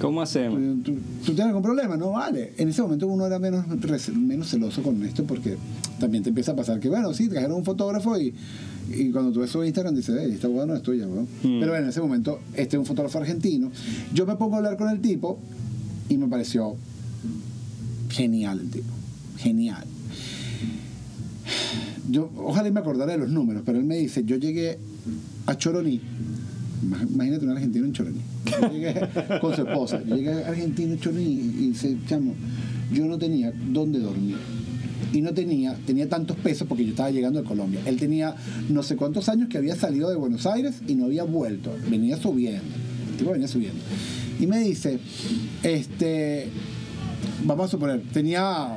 ¿Cómo 0.00 0.20
hacemos? 0.22 0.60
¿Tú, 0.82 0.92
tú- 1.24 1.24
tienes 1.26 1.46
algún 1.46 1.62
problema? 1.62 1.96
No, 1.96 2.10
vale. 2.10 2.52
En 2.58 2.68
ese 2.68 2.82
momento 2.82 3.06
uno 3.06 3.26
era 3.26 3.38
menos, 3.38 3.64
menos 4.14 4.48
celoso 4.50 4.82
con 4.82 5.02
esto 5.04 5.24
porque 5.24 5.56
también 5.98 6.22
te 6.22 6.30
empieza 6.30 6.52
a 6.52 6.56
pasar 6.56 6.80
que, 6.80 6.88
bueno, 6.88 7.12
sí, 7.14 7.28
trajeron 7.28 7.56
un 7.58 7.64
fotógrafo 7.64 8.18
y, 8.18 8.34
y 8.92 9.10
cuando 9.10 9.32
tú 9.32 9.40
ves 9.40 9.50
su 9.50 9.62
Instagram 9.64 9.94
dices, 9.94 10.16
hey, 10.20 10.30
esta 10.34 10.48
boda 10.48 10.66
no 10.66 10.74
es 10.74 10.82
tuya, 10.82 11.06
weón. 11.06 11.24
Mm. 11.42 11.60
Pero 11.60 11.68
bueno, 11.68 11.84
en 11.84 11.88
ese 11.88 12.00
momento, 12.00 12.40
este 12.54 12.76
es 12.76 12.80
un 12.80 12.86
fotógrafo 12.86 13.18
argentino. 13.18 13.70
Yo 14.12 14.26
me 14.26 14.36
pongo 14.36 14.54
a 14.54 14.58
hablar 14.58 14.76
con 14.76 14.88
el 14.90 15.00
tipo 15.00 15.38
y 16.08 16.16
me 16.18 16.26
pareció 16.28 16.76
genial 18.10 18.60
el 18.60 18.70
tipo. 18.70 18.88
Genial. 19.38 19.84
Yo, 22.10 22.30
ojalá 22.36 22.68
y 22.68 22.72
me 22.72 22.80
acordara 22.80 23.12
de 23.12 23.18
los 23.18 23.30
números, 23.30 23.62
pero 23.64 23.78
él 23.78 23.84
me 23.84 23.96
dice, 23.96 24.24
yo 24.24 24.36
llegué 24.36 24.78
a 25.46 25.56
Choroní, 25.56 26.00
imagínate 27.12 27.44
un 27.44 27.50
argentino 27.52 27.86
en 27.86 27.92
Choroní, 27.92 28.20
yo 28.60 28.70
llegué 28.72 28.94
con 29.40 29.54
su 29.54 29.62
esposa, 29.62 30.02
yo 30.06 30.16
llegué 30.16 30.32
a 30.44 30.48
Argentina 30.48 30.92
en 30.92 31.00
Choroní 31.00 31.22
y 31.32 31.68
dice, 31.70 31.96
chamo, 32.08 32.34
yo 32.92 33.04
no 33.06 33.18
tenía 33.18 33.52
dónde 33.72 33.98
dormir. 33.98 34.36
Y 35.12 35.20
no 35.20 35.32
tenía, 35.32 35.76
tenía 35.86 36.08
tantos 36.08 36.36
pesos 36.38 36.66
porque 36.66 36.84
yo 36.84 36.90
estaba 36.90 37.10
llegando 37.10 37.40
de 37.40 37.46
Colombia. 37.46 37.80
Él 37.86 37.96
tenía 37.98 38.34
no 38.68 38.82
sé 38.82 38.96
cuántos 38.96 39.28
años 39.28 39.48
que 39.48 39.58
había 39.58 39.76
salido 39.76 40.10
de 40.10 40.16
Buenos 40.16 40.44
Aires 40.44 40.74
y 40.88 40.96
no 40.96 41.04
había 41.04 41.22
vuelto. 41.22 41.72
Venía 41.88 42.16
subiendo. 42.16 42.62
El 43.12 43.16
tipo 43.18 43.30
venía 43.30 43.46
subiendo. 43.46 43.78
Y 44.40 44.48
me 44.48 44.58
dice, 44.58 44.98
este, 45.62 46.48
vamos 47.44 47.66
a 47.66 47.70
suponer, 47.70 48.02
tenía 48.12 48.76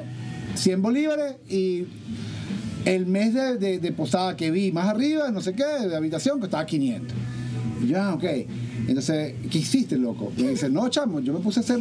100 0.55 0.81
bolívares 0.81 1.37
y 1.49 1.85
el 2.85 3.07
mes 3.07 3.33
de, 3.33 3.57
de- 3.57 3.79
de 3.79 3.91
posada 3.91 4.37
que 4.37 4.51
vi 4.51 4.71
más 4.71 4.85
arriba, 4.87 5.31
no 5.31 5.41
sé 5.41 5.53
qué, 5.53 5.87
de 5.87 5.95
habitación, 5.95 6.39
costaba 6.39 6.65
500. 6.67 7.17
Y 7.83 7.87
yo, 7.87 8.01
ah, 8.01 8.13
ok. 8.15 8.23
Entonces, 8.87 9.35
¿qué 9.49 9.59
hiciste, 9.59 9.97
loco? 9.97 10.31
Y 10.37 10.43
me 10.43 10.51
dice, 10.51 10.69
no, 10.69 10.87
chamo, 10.89 11.19
yo 11.19 11.33
me 11.33 11.39
puse 11.39 11.59
a 11.59 11.63
hacer 11.63 11.79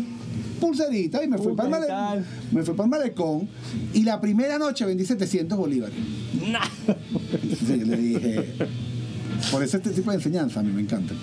pulserita 0.61 1.23
y 1.23 1.29
me 1.29 1.37
fui, 1.39 1.55
para 1.55 1.69
el, 1.69 1.75
Puta 1.75 1.79
y 1.79 1.81
male- 1.81 1.87
tal. 1.87 2.27
me 2.53 2.63
fui 2.63 2.75
para 2.75 2.85
el 2.87 2.91
malecón 2.91 3.49
y 3.93 4.03
la 4.05 4.21
primera 4.21 4.59
noche 4.59 4.85
vendí 4.87 5.05
700 5.05 5.57
bolívares. 5.57 5.95
Entonces 7.43 7.79
yo 7.81 7.87
le 7.87 7.97
dije, 7.97 8.45
por 9.51 9.63
eso 9.63 9.77
este 9.77 9.91
tipo 9.91 10.11
de 10.11 10.17
enseñanza 10.17 10.61
a 10.61 10.63
mí 10.63 10.73
me 10.73 10.81
encanta. 10.83 11.15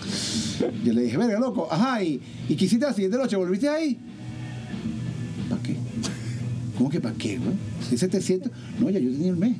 Yo 0.83 0.93
le 0.93 1.01
dije, 1.03 1.17
verga, 1.17 1.39
loco, 1.39 1.67
ajá, 1.69 2.03
¿y, 2.03 2.21
y 2.47 2.55
qué 2.55 2.65
hiciste 2.65 2.85
la 2.85 2.93
siguiente 2.93 3.17
noche? 3.17 3.35
¿Volviste 3.35 3.67
ahí? 3.69 3.97
¿Para 5.49 5.61
qué? 5.63 5.75
¿Cómo 6.77 6.89
que 6.89 6.99
para 6.99 7.15
qué, 7.15 7.37
güey? 7.37 7.51
¿Y 7.91 7.97
700? 7.97 8.51
No, 8.79 8.89
ya 8.89 8.99
yo 8.99 9.11
tenía 9.11 9.29
el 9.31 9.37
mes. 9.37 9.55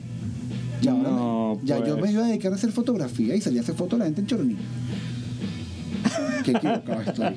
Ya, 0.82 0.92
ahora 0.92 1.10
No, 1.10 1.60
me- 1.62 1.68
ya 1.68 1.78
yo 1.86 1.98
pues. 1.98 2.12
me 2.12 2.12
iba 2.12 2.26
a 2.26 2.28
dedicar 2.28 2.52
a 2.52 2.56
hacer 2.56 2.72
fotografía 2.72 3.36
y 3.36 3.42
salía 3.42 3.62
a 3.62 3.64
hacer 3.64 3.76
fotos 3.76 3.94
a 3.96 4.00
la 4.00 4.06
gente 4.06 4.22
en 4.22 4.28
Choroní. 4.28 4.56
Qué 6.44 6.52
equivocado 6.52 7.02
estoy. 7.02 7.36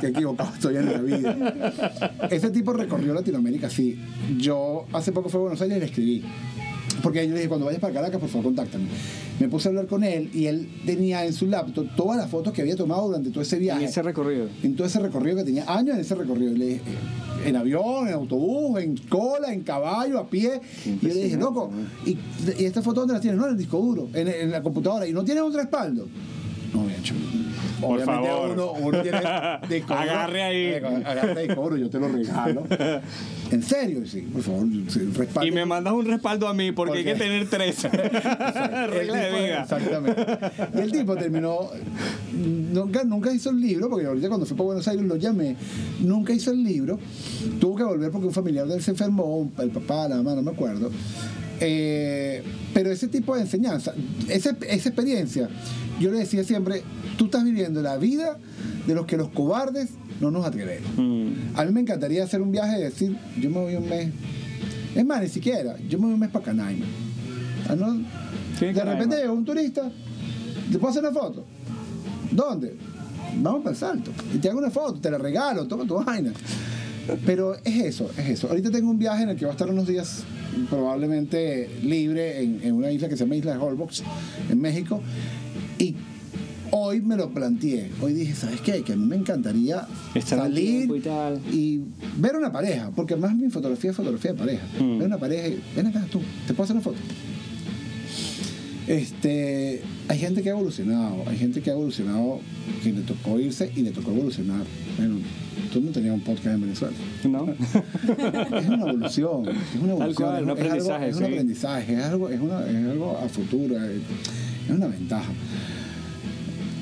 Qué 0.00 0.06
equivocado 0.08 0.50
estoy 0.54 0.76
en 0.76 0.92
la 0.92 0.98
vida. 1.00 2.02
Ese 2.30 2.50
tipo 2.50 2.72
recorrió 2.72 3.14
Latinoamérica, 3.14 3.70
sí. 3.70 3.98
Yo 4.38 4.86
hace 4.92 5.12
poco 5.12 5.28
fui 5.28 5.38
a 5.38 5.42
Buenos 5.42 5.60
Aires 5.62 5.76
y 5.76 5.80
le 5.80 5.86
escribí. 5.86 6.24
Porque 7.02 7.22
yo 7.26 7.30
le 7.34 7.36
dije, 7.40 7.48
cuando 7.48 7.66
vayas 7.66 7.80
para 7.80 7.92
Caracas, 7.92 8.18
por 8.18 8.28
favor, 8.30 8.46
contáctame. 8.46 8.86
Me 9.38 9.48
puse 9.48 9.68
a 9.68 9.70
hablar 9.70 9.86
con 9.86 10.02
él 10.02 10.30
y 10.32 10.46
él 10.46 10.66
tenía 10.86 11.26
en 11.26 11.34
su 11.34 11.46
laptop 11.46 11.86
todas 11.94 12.16
las 12.16 12.28
fotos 12.30 12.52
que 12.54 12.62
había 12.62 12.74
tomado 12.74 13.08
durante 13.08 13.28
todo 13.30 13.42
ese 13.42 13.56
En 13.56 13.62
viaje. 13.62 13.84
ese 13.84 14.02
recorrido. 14.02 14.48
En 14.62 14.74
todo 14.76 14.86
ese 14.86 14.98
recorrido 15.00 15.36
que 15.36 15.44
tenía 15.44 15.64
años 15.72 15.94
en 15.94 16.00
ese 16.00 16.14
recorrido. 16.14 16.52
Y 16.52 16.58
le 16.58 16.66
dije, 16.66 16.80
en 17.44 17.54
avión, 17.54 18.08
en 18.08 18.14
autobús, 18.14 18.80
en 18.80 18.96
cola, 18.96 19.52
en 19.52 19.60
caballo, 19.62 20.18
a 20.18 20.26
pie. 20.28 20.58
Y 20.86 21.06
yo 21.06 21.14
le 21.14 21.22
dije, 21.24 21.36
loco, 21.36 21.70
¿y, 22.06 22.16
y 22.58 22.64
esta 22.64 22.80
foto 22.80 23.00
dónde 23.00 23.14
la 23.14 23.20
tienes? 23.20 23.38
No, 23.38 23.44
en 23.46 23.52
el 23.52 23.58
disco 23.58 23.78
duro, 23.78 24.08
en, 24.14 24.26
en 24.28 24.50
la 24.50 24.62
computadora. 24.62 25.06
¿Y 25.06 25.12
no 25.12 25.22
tienes 25.22 25.44
un 25.44 25.52
respaldo? 25.52 26.08
No, 26.72 26.84
bien, 26.86 27.02
chulo. 27.02 27.20
Por 27.80 27.96
Obviamente 28.00 28.28
favor. 28.28 28.50
uno, 28.50 28.72
uno 28.72 29.02
tiene 29.02 29.18
disco 29.68 29.88
duro. 29.94 30.00
Agarre 30.00 30.42
ahí. 30.42 30.56
Eh, 30.56 31.02
Agarre 31.04 31.42
disco 31.46 31.62
duro, 31.62 31.76
yo 31.76 31.90
te 31.90 31.98
lo 31.98 32.08
regalo. 32.08 32.64
En 33.50 33.62
serio, 33.62 34.06
sí, 34.06 34.22
por 34.22 34.42
favor, 34.42 34.66
sí, 34.88 35.00
respaldo. 35.14 35.46
Y 35.48 35.52
me 35.52 35.66
mandas 35.66 35.92
un 35.92 36.06
respaldo 36.06 36.48
a 36.48 36.54
mí 36.54 36.72
porque 36.72 36.98
hay 36.98 37.04
¿Por 37.04 37.12
que 37.14 37.18
tener 37.18 37.48
tres. 37.48 37.82
Regla 38.90 39.18
de 39.18 39.30
vida. 39.44 39.62
Exactamente. 39.62 40.26
Y 40.74 40.78
el 40.80 40.92
tipo 40.92 41.16
terminó, 41.16 41.70
nunca, 42.72 43.04
nunca 43.04 43.32
hizo 43.32 43.50
el 43.50 43.60
libro, 43.60 43.88
porque 43.88 44.06
ahorita 44.06 44.28
cuando 44.28 44.46
fui 44.46 44.56
para 44.56 44.66
Buenos 44.66 44.88
Aires 44.88 45.04
lo 45.04 45.16
llamé, 45.16 45.56
nunca 46.00 46.32
hizo 46.32 46.50
el 46.50 46.62
libro, 46.64 46.98
tuvo 47.60 47.76
que 47.76 47.84
volver 47.84 48.10
porque 48.10 48.26
un 48.26 48.32
familiar 48.32 48.66
de 48.66 48.76
él 48.76 48.82
se 48.82 48.92
enfermó, 48.92 49.50
el 49.58 49.70
papá, 49.70 50.08
la 50.08 50.16
mamá, 50.16 50.34
no 50.34 50.42
me 50.42 50.50
acuerdo. 50.50 50.90
Eh, 51.60 52.42
pero 52.74 52.90
ese 52.90 53.08
tipo 53.08 53.34
de 53.34 53.42
enseñanza, 53.42 53.94
esa, 54.28 54.56
esa 54.68 54.88
experiencia, 54.88 55.48
yo 56.00 56.10
le 56.10 56.18
decía 56.18 56.44
siempre, 56.44 56.82
tú 57.16 57.26
estás 57.26 57.44
viviendo 57.44 57.82
la 57.82 57.96
vida 57.96 58.38
de 58.86 58.94
los 58.94 59.06
que 59.06 59.16
los 59.16 59.28
cobardes 59.30 59.90
no 60.20 60.30
nos 60.30 60.46
atrevemos. 60.46 60.90
Mm. 60.96 61.56
A 61.56 61.64
mí 61.64 61.72
me 61.72 61.80
encantaría 61.80 62.24
hacer 62.24 62.40
un 62.42 62.52
viaje 62.52 62.78
y 62.78 62.82
decir, 62.82 63.16
yo 63.40 63.50
me 63.50 63.60
voy 63.60 63.76
un 63.76 63.88
mes. 63.88 64.10
Es 64.94 65.04
más, 65.04 65.20
ni 65.22 65.28
siquiera, 65.28 65.76
yo 65.88 65.98
me 65.98 66.06
voy 66.06 66.14
un 66.14 66.20
mes 66.20 66.30
para 66.30 66.44
Canaima. 66.44 66.86
Ah, 67.68 67.76
¿no? 67.76 67.94
Sí, 68.58 68.66
de 68.66 68.72
Canaima. 68.72 68.92
repente 68.92 69.16
llega 69.16 69.32
un 69.32 69.44
turista, 69.44 69.90
¿te 70.70 70.78
puedo 70.78 70.90
hacer 70.90 71.02
una 71.02 71.12
foto? 71.12 71.44
¿Dónde? 72.30 72.76
Vamos 73.36 73.62
para 73.62 73.70
el 73.72 73.76
salto. 73.76 74.10
Y 74.34 74.38
te 74.38 74.48
hago 74.48 74.58
una 74.58 74.70
foto, 74.70 75.00
te 75.00 75.10
la 75.10 75.18
regalo, 75.18 75.66
toma 75.66 75.86
tu 75.86 76.02
vaina. 76.02 76.32
Pero 77.24 77.54
es 77.54 77.84
eso, 77.84 78.10
es 78.16 78.28
eso. 78.30 78.48
Ahorita 78.48 78.70
tengo 78.70 78.90
un 78.90 78.98
viaje 78.98 79.22
en 79.22 79.30
el 79.30 79.36
que 79.36 79.44
voy 79.44 79.50
a 79.50 79.52
estar 79.52 79.68
unos 79.68 79.86
días 79.86 80.24
probablemente 80.70 81.68
libre 81.82 82.42
en, 82.42 82.60
en 82.62 82.74
una 82.74 82.90
isla 82.90 83.08
que 83.08 83.16
se 83.16 83.24
llama 83.24 83.36
Isla 83.36 83.52
de 83.52 83.58
Holbox, 83.58 84.02
en 84.50 84.60
México. 84.60 85.00
Y 85.78 85.94
hoy 86.70 87.00
me 87.00 87.16
lo 87.16 87.30
planteé. 87.30 87.90
Hoy 88.00 88.12
dije, 88.12 88.34
¿sabes 88.34 88.60
qué? 88.60 88.82
Que 88.82 88.94
a 88.94 88.96
mí 88.96 89.06
me 89.06 89.16
encantaría 89.16 89.86
Estar 90.14 90.38
salir 90.40 90.90
y 90.94 91.00
tal. 91.00 91.40
y 91.52 91.80
ver 92.18 92.36
una 92.36 92.50
pareja, 92.52 92.90
porque 92.94 93.14
además 93.14 93.36
mi 93.36 93.50
fotografía 93.50 93.90
es 93.90 93.96
fotografía 93.96 94.32
de 94.32 94.38
pareja. 94.38 94.66
Mm. 94.80 94.98
Ver 94.98 95.06
una 95.06 95.18
pareja 95.18 95.48
y 95.48 95.60
ven 95.74 95.86
acá 95.86 96.04
tú, 96.10 96.20
¿te 96.46 96.54
puedo 96.54 96.64
hacer 96.64 96.76
una 96.76 96.82
foto? 96.82 96.98
Este, 98.86 99.82
hay 100.06 100.18
gente 100.18 100.42
que 100.42 100.48
ha 100.50 100.52
evolucionado, 100.52 101.24
hay 101.26 101.36
gente 101.36 101.60
que 101.60 101.70
ha 101.70 101.72
evolucionado, 101.72 102.40
que 102.82 102.92
le 102.92 103.00
tocó 103.02 103.38
irse 103.40 103.70
y 103.74 103.82
le 103.82 103.90
tocó 103.90 104.12
evolucionar. 104.12 104.62
Bueno, 104.96 105.16
tú 105.80 105.82
no 105.86 105.90
tenías 105.92 106.14
un 106.14 106.20
podcast 106.20 106.46
en 106.46 106.60
Venezuela. 106.62 106.96
¿No? 107.24 107.46
Es 108.58 108.66
una 108.68 108.82
evolución, 108.88 109.48
es 109.48 109.80
una 109.82 109.94
Tal 109.94 110.10
evolución, 110.10 110.14
cual, 110.14 110.44
un 110.44 110.50
es, 110.50 110.50
algo- 110.50 110.52
aprendizaje, 110.52 111.08
es 111.08 111.16
un 111.16 111.22
sí. 111.22 111.24
aprendizaje, 111.32 111.94
es 111.94 112.02
algo, 112.04 112.28
es, 112.30 112.40
una- 112.40 112.66
es 112.66 112.86
algo 112.90 113.18
a 113.18 113.28
futuro, 113.28 113.76
es, 113.84 114.00
es 114.68 114.70
una 114.74 114.86
ventaja. 114.86 115.30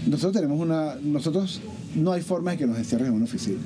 Nosotros 0.06 0.32
tenemos 0.34 0.60
una, 0.60 0.94
nosotros 1.02 1.60
no 1.96 2.12
hay 2.12 2.22
forma 2.22 2.52
de 2.52 2.58
que 2.58 2.66
nos 2.66 2.78
encierren 2.78 3.08
en 3.08 3.14
una 3.14 3.24
oficina. 3.24 3.58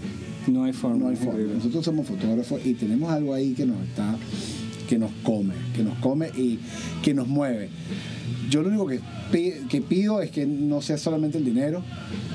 No 0.46 0.64
hay 0.64 0.72
forma. 0.72 0.96
No 0.96 1.08
hay 1.08 1.14
es 1.14 1.20
forma. 1.20 1.40
Nosotros 1.54 1.84
somos 1.84 2.06
fotógrafos 2.06 2.60
y 2.64 2.72
tenemos 2.74 3.10
algo 3.10 3.34
ahí 3.34 3.52
que 3.52 3.66
nos 3.66 3.76
está, 3.82 4.16
que 4.88 4.98
nos 4.98 5.10
come, 5.22 5.54
que 5.74 5.82
nos 5.82 5.98
come 5.98 6.28
y 6.36 6.58
que 7.02 7.14
nos 7.14 7.28
mueve. 7.28 7.68
Yo 8.50 8.62
lo 8.62 8.68
único 8.68 8.86
que, 8.86 9.00
que 9.68 9.80
pido 9.82 10.22
es 10.22 10.30
que 10.30 10.46
no 10.46 10.80
sea 10.80 10.98
solamente 10.98 11.38
el 11.38 11.44
dinero, 11.44 11.84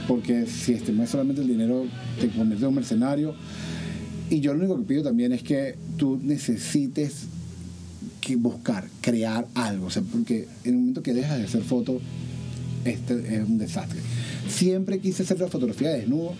porque 0.07 0.45
si 0.45 0.73
este 0.73 0.91
no 0.91 1.03
es 1.03 1.09
solamente 1.09 1.41
el 1.41 1.47
dinero, 1.47 1.85
te 2.19 2.27
conviertes 2.29 2.61
en 2.61 2.67
un 2.67 2.75
mercenario. 2.75 3.35
Y 4.29 4.39
yo 4.39 4.53
lo 4.53 4.59
único 4.59 4.77
que 4.77 4.83
pido 4.83 5.03
también 5.03 5.33
es 5.33 5.43
que 5.43 5.75
tú 5.97 6.19
necesites 6.21 7.27
buscar, 8.37 8.87
crear 9.01 9.47
algo. 9.53 9.87
O 9.87 9.89
sea, 9.89 10.01
porque 10.01 10.47
en 10.63 10.73
el 10.73 10.79
momento 10.79 11.03
que 11.03 11.13
dejas 11.13 11.37
de 11.37 11.43
hacer 11.43 11.61
fotos, 11.63 12.01
este 12.85 13.35
es 13.35 13.47
un 13.47 13.57
desastre. 13.57 13.99
Siempre 14.47 14.99
quise 14.99 15.23
hacer 15.23 15.39
la 15.39 15.47
fotografía 15.47 15.89
de 15.89 15.99
desnudo 15.99 16.33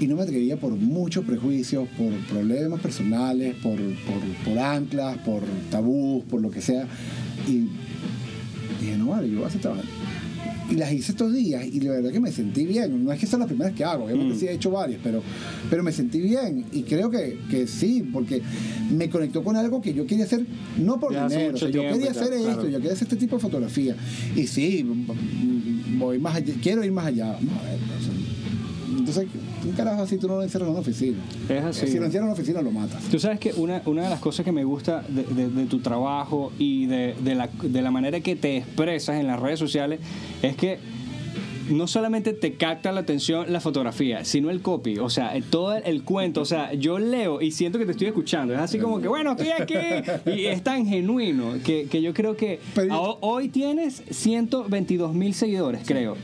y 0.00 0.06
no 0.06 0.16
me 0.16 0.22
atrevía 0.22 0.56
por 0.56 0.72
muchos 0.76 1.24
prejuicios, 1.24 1.88
por 1.98 2.12
problemas 2.28 2.80
personales, 2.80 3.54
por, 3.56 3.76
por, 3.76 4.20
por 4.44 4.58
anclas, 4.58 5.18
por 5.18 5.42
tabús, 5.70 6.24
por 6.24 6.40
lo 6.40 6.50
que 6.50 6.60
sea. 6.60 6.86
Y 7.48 7.66
dije, 8.80 8.96
no 8.96 9.06
vale, 9.08 9.28
yo 9.28 9.36
voy 9.36 9.44
a 9.44 9.48
hacer 9.48 9.60
vaina. 9.62 9.82
Y 10.70 10.74
las 10.74 10.92
hice 10.92 11.12
estos 11.12 11.32
días 11.34 11.64
y 11.66 11.80
la 11.80 11.92
verdad 11.92 12.12
que 12.12 12.20
me 12.20 12.30
sentí 12.30 12.66
bien. 12.66 13.02
No 13.02 13.10
es 13.10 13.18
que 13.18 13.26
son 13.26 13.40
las 13.40 13.48
primeras 13.48 13.72
que 13.74 13.84
hago, 13.84 14.04
obviamente 14.04 14.34
Mm. 14.34 14.38
sí 14.38 14.46
he 14.48 14.52
hecho 14.52 14.70
varias, 14.70 15.00
pero, 15.02 15.22
pero 15.70 15.82
me 15.82 15.92
sentí 15.92 16.20
bien. 16.20 16.64
Y 16.72 16.82
creo 16.82 17.10
que, 17.10 17.38
que 17.50 17.66
sí, 17.66 18.06
porque 18.12 18.42
me 18.94 19.08
conectó 19.08 19.42
con 19.42 19.56
algo 19.56 19.80
que 19.80 19.94
yo 19.94 20.06
quería 20.06 20.26
hacer, 20.26 20.44
no 20.76 21.00
por 21.00 21.12
Ya 21.14 21.26
dinero. 21.26 21.54
o 21.54 21.58
sea, 21.58 21.68
mucho 21.68 21.82
yo 21.82 21.90
quería 21.90 22.10
hacer 22.10 22.32
esto, 22.34 22.44
claro. 22.44 22.68
yo 22.68 22.76
quería 22.78 22.92
hacer 22.92 23.04
este 23.08 23.16
tipo 23.16 23.36
de 23.36 23.42
fotografía. 23.42 23.96
Y 24.36 24.46
sí, 24.46 24.86
voy 25.98 26.18
más 26.18 26.36
allá, 26.36 26.52
quiero 26.62 26.84
ir 26.84 26.92
más 26.92 27.06
allá. 27.06 27.32
Vamos 27.32 27.54
a 27.58 27.62
ver, 27.64 27.78
entonces, 28.98 29.26
un 29.64 29.72
carajo 29.72 30.02
así 30.02 30.16
tú 30.18 30.28
no 30.28 30.36
lo 30.36 30.42
encierras 30.42 30.66
en 30.68 30.70
una 30.72 30.80
oficina. 30.80 31.18
Es 31.48 31.64
así. 31.64 31.86
Si 31.88 31.98
lo 31.98 32.04
encierras 32.06 32.14
en 32.14 32.22
una 32.24 32.32
oficina, 32.32 32.62
lo 32.62 32.70
matas. 32.70 33.02
Tú 33.04 33.18
sabes 33.18 33.38
que 33.40 33.52
una, 33.54 33.82
una 33.86 34.02
de 34.04 34.10
las 34.10 34.20
cosas 34.20 34.44
que 34.44 34.52
me 34.52 34.64
gusta 34.64 35.02
de, 35.08 35.24
de- 35.24 35.48
de 35.48 35.64
tu 35.66 35.80
trabajo 35.80 36.52
y 36.58 36.86
de, 36.86 37.14
de 37.22 37.34
la, 37.34 37.48
de 37.62 37.82
la 37.82 37.90
manera 37.90 38.20
que 38.20 38.36
te 38.36 38.58
expresas 38.58 39.16
en 39.20 39.26
las 39.26 39.38
redes 39.40 39.58
sociales 39.58 40.00
es 40.42 40.56
que 40.56 40.78
no 41.70 41.86
solamente 41.86 42.32
te 42.32 42.54
capta 42.54 42.92
la 42.92 43.00
atención 43.00 43.52
la 43.52 43.60
fotografía, 43.60 44.24
sino 44.24 44.50
el 44.50 44.60
copy, 44.60 44.98
o 44.98 45.10
sea, 45.10 45.32
todo 45.50 45.74
el, 45.76 46.02
cuento, 46.02 46.40
o 46.40 46.44
sea, 46.44 46.72
yo 46.74 46.98
leo 46.98 47.40
y 47.40 47.50
siento 47.50 47.78
que 47.78 47.84
te 47.86 47.92
estoy 47.92 48.08
escuchando, 48.08 48.54
es 48.54 48.60
así 48.60 48.78
como 48.78 49.00
que, 49.00 49.08
bueno, 49.08 49.32
estoy 49.32 49.48
aquí, 49.50 49.74
y 50.34 50.46
es 50.46 50.62
tan 50.62 50.86
genuino 50.86 51.54
que, 51.64 51.86
que 51.90 52.02
yo 52.02 52.14
creo 52.14 52.36
que 52.36 52.60
hoy 53.20 53.48
tienes 53.48 54.02
122 54.10 55.14
mil 55.14 55.34
seguidores, 55.34 55.82
creo. 55.84 56.16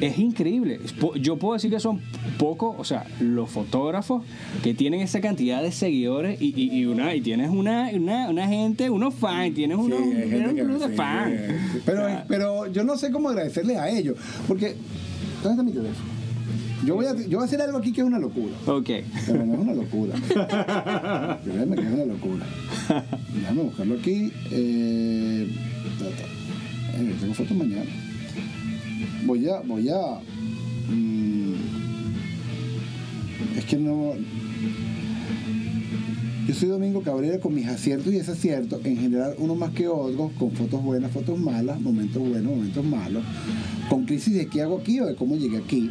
Es 0.00 0.18
increíble. 0.18 0.80
Yo 1.20 1.36
puedo 1.36 1.54
decir 1.54 1.70
que 1.70 1.80
son 1.80 2.00
pocos, 2.38 2.74
o 2.78 2.84
sea, 2.84 3.06
los 3.20 3.50
fotógrafos 3.50 4.22
que 4.62 4.74
tienen 4.74 5.00
esa 5.00 5.20
cantidad 5.20 5.62
de 5.62 5.72
seguidores 5.72 6.40
y, 6.40 6.52
y, 6.60 6.78
y 6.80 6.86
una, 6.86 7.14
y 7.14 7.20
tienes 7.20 7.50
una, 7.50 7.90
una, 7.92 8.28
una 8.28 8.48
gente, 8.48 8.90
unos 8.90 9.14
fans, 9.14 9.54
tienes 9.54 9.78
Sí, 9.78 9.84
unos, 9.84 10.00
tienes 10.00 10.48
un 10.50 10.56
club 10.58 10.78
de 10.78 10.88
sí, 10.88 10.94
fans. 10.94 11.32
sí. 11.48 11.80
Pero, 11.86 12.06
pero 12.28 12.66
yo 12.66 12.84
no 12.84 12.96
sé 12.96 13.10
cómo 13.10 13.28
agradecerles 13.30 13.76
a 13.78 13.88
ellos. 13.88 14.16
Porque, 14.50 14.74
¿dónde 15.44 15.50
está 15.50 15.62
mi 15.62 15.70
teléfono? 15.70 16.10
Yo 16.84 16.96
voy, 16.96 17.06
a, 17.06 17.14
yo 17.14 17.38
voy 17.38 17.42
a 17.42 17.44
hacer 17.44 17.62
algo 17.62 17.78
aquí 17.78 17.92
que 17.92 18.00
es 18.00 18.06
una 18.08 18.18
locura. 18.18 18.52
ok. 18.66 18.90
Pero 19.24 19.46
no 19.46 19.54
es 19.54 19.60
una 19.60 19.74
locura. 19.74 20.14
Créeme 21.44 21.76
que 21.76 21.82
es 21.82 21.92
una 21.92 22.04
locura. 22.04 22.46
Déjame 23.32 23.62
buscarlo 23.62 23.94
aquí. 23.94 24.32
Eh. 24.50 25.56
Eh, 26.98 27.14
tengo 27.20 27.34
fotos 27.34 27.56
mañana. 27.56 27.88
Voy 29.24 29.48
a. 29.48 29.60
Voy 29.60 29.88
a. 29.88 30.18
mm, 30.88 31.54
es 33.56 33.64
que 33.66 33.76
no. 33.76 34.14
Yo 36.50 36.56
soy 36.56 36.68
Domingo 36.68 37.00
Cabrera 37.02 37.38
con 37.38 37.54
mis 37.54 37.68
aciertos 37.68 38.12
y 38.12 38.16
desaciertos, 38.16 38.84
en 38.84 38.96
general 38.96 39.36
uno 39.38 39.54
más 39.54 39.70
que 39.70 39.86
otros, 39.86 40.32
con 40.32 40.50
fotos 40.50 40.82
buenas, 40.82 41.12
fotos 41.12 41.38
malas, 41.38 41.80
momentos 41.80 42.20
buenos, 42.20 42.56
momentos 42.56 42.84
malos, 42.84 43.22
con 43.88 44.04
crisis 44.04 44.34
de 44.34 44.48
qué 44.48 44.62
hago 44.62 44.78
aquí 44.78 44.98
o 44.98 45.06
de 45.06 45.14
cómo 45.14 45.36
llegué 45.36 45.58
aquí. 45.58 45.88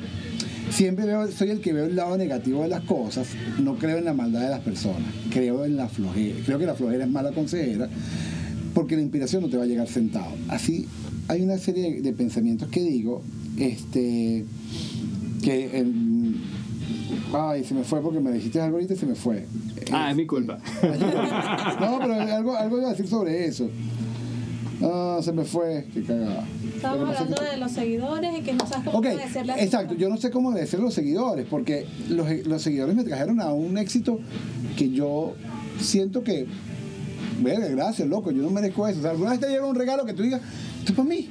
Siempre 0.69 1.05
veo, 1.05 1.31
soy 1.31 1.51
el 1.51 1.61
que 1.61 1.71
veo 1.71 1.85
el 1.85 1.95
lado 1.95 2.17
negativo 2.17 2.63
de 2.63 2.67
las 2.67 2.81
cosas, 2.81 3.29
no 3.57 3.77
creo 3.77 3.99
en 3.99 4.03
la 4.03 4.13
maldad 4.13 4.41
de 4.41 4.49
las 4.49 4.59
personas, 4.59 5.07
creo 5.31 5.63
en 5.63 5.77
la 5.77 5.87
flojera, 5.87 6.35
creo 6.45 6.59
que 6.59 6.65
la 6.65 6.75
flojera 6.75 7.05
es 7.05 7.09
mala 7.09 7.31
consejera, 7.31 7.87
porque 8.73 8.97
la 8.97 9.01
inspiración 9.01 9.43
no 9.43 9.49
te 9.49 9.55
va 9.55 9.63
a 9.63 9.65
llegar 9.65 9.87
sentado. 9.87 10.33
Así 10.49 10.87
hay 11.29 11.41
una 11.41 11.57
serie 11.57 12.01
de, 12.01 12.11
pensamientos 12.11 12.67
que 12.67 12.81
digo, 12.81 13.21
este, 13.57 14.43
que 15.41 15.77
ay, 17.33 17.63
se 17.63 17.73
me 17.73 17.83
fue 17.83 18.01
porque 18.01 18.19
me 18.19 18.31
dijiste 18.31 18.59
algo 18.61 18.77
ahorita 18.77 18.93
y 18.93 18.97
se 18.97 19.05
me 19.05 19.15
fue. 19.15 19.45
Ah, 19.91 20.11
es 20.11 20.15
mi 20.15 20.25
culpa. 20.25 20.57
No, 21.79 21.99
pero 21.99 22.13
algo, 22.13 22.55
algo 22.55 22.77
iba 22.77 22.87
a 22.87 22.91
decir 22.91 23.07
sobre 23.07 23.45
eso. 23.45 23.69
Ah, 24.81 25.19
se 25.21 25.31
me 25.33 25.43
fue, 25.43 25.87
qué 25.93 26.03
cagada. 26.03 26.45
Estábamos 26.75 27.09
hablando 27.15 27.35
que- 27.37 27.51
de 27.51 27.57
los 27.57 27.71
seguidores 27.71 28.39
y 28.39 28.41
que 28.41 28.53
no 28.53 28.65
sabes 28.65 28.85
cómo 28.85 28.99
Ok, 28.99 29.05
agradecerle 29.07 29.51
a 29.51 29.55
tu 29.57 29.61
exacto. 29.63 29.93
Yo 29.95 30.09
no 30.09 30.17
sé 30.17 30.31
cómo 30.31 30.49
agradecer 30.49 30.79
a 30.79 30.83
los 30.83 30.93
seguidores, 30.93 31.45
porque 31.49 31.85
los, 32.09 32.27
los 32.45 32.61
seguidores 32.61 32.95
me 32.95 33.03
trajeron 33.03 33.41
a 33.41 33.51
un 33.51 33.77
éxito 33.77 34.19
que 34.77 34.89
yo 34.91 35.33
siento 35.81 36.23
que 36.23 36.47
verga, 37.41 37.67
gracias, 37.67 38.07
loco, 38.07 38.31
yo 38.31 38.41
no 38.41 38.49
merezco 38.51 38.87
eso. 38.87 38.99
O 38.99 39.01
sea, 39.01 39.11
alguna 39.11 39.31
vez 39.31 39.39
te 39.41 39.47
llega 39.49 39.65
un 39.65 39.75
regalo 39.75 40.05
que 40.05 40.13
tú 40.13 40.23
digas, 40.23 40.41
esto 40.89 41.01
es 41.01 41.07
para 41.07 41.09
mí. 41.09 41.29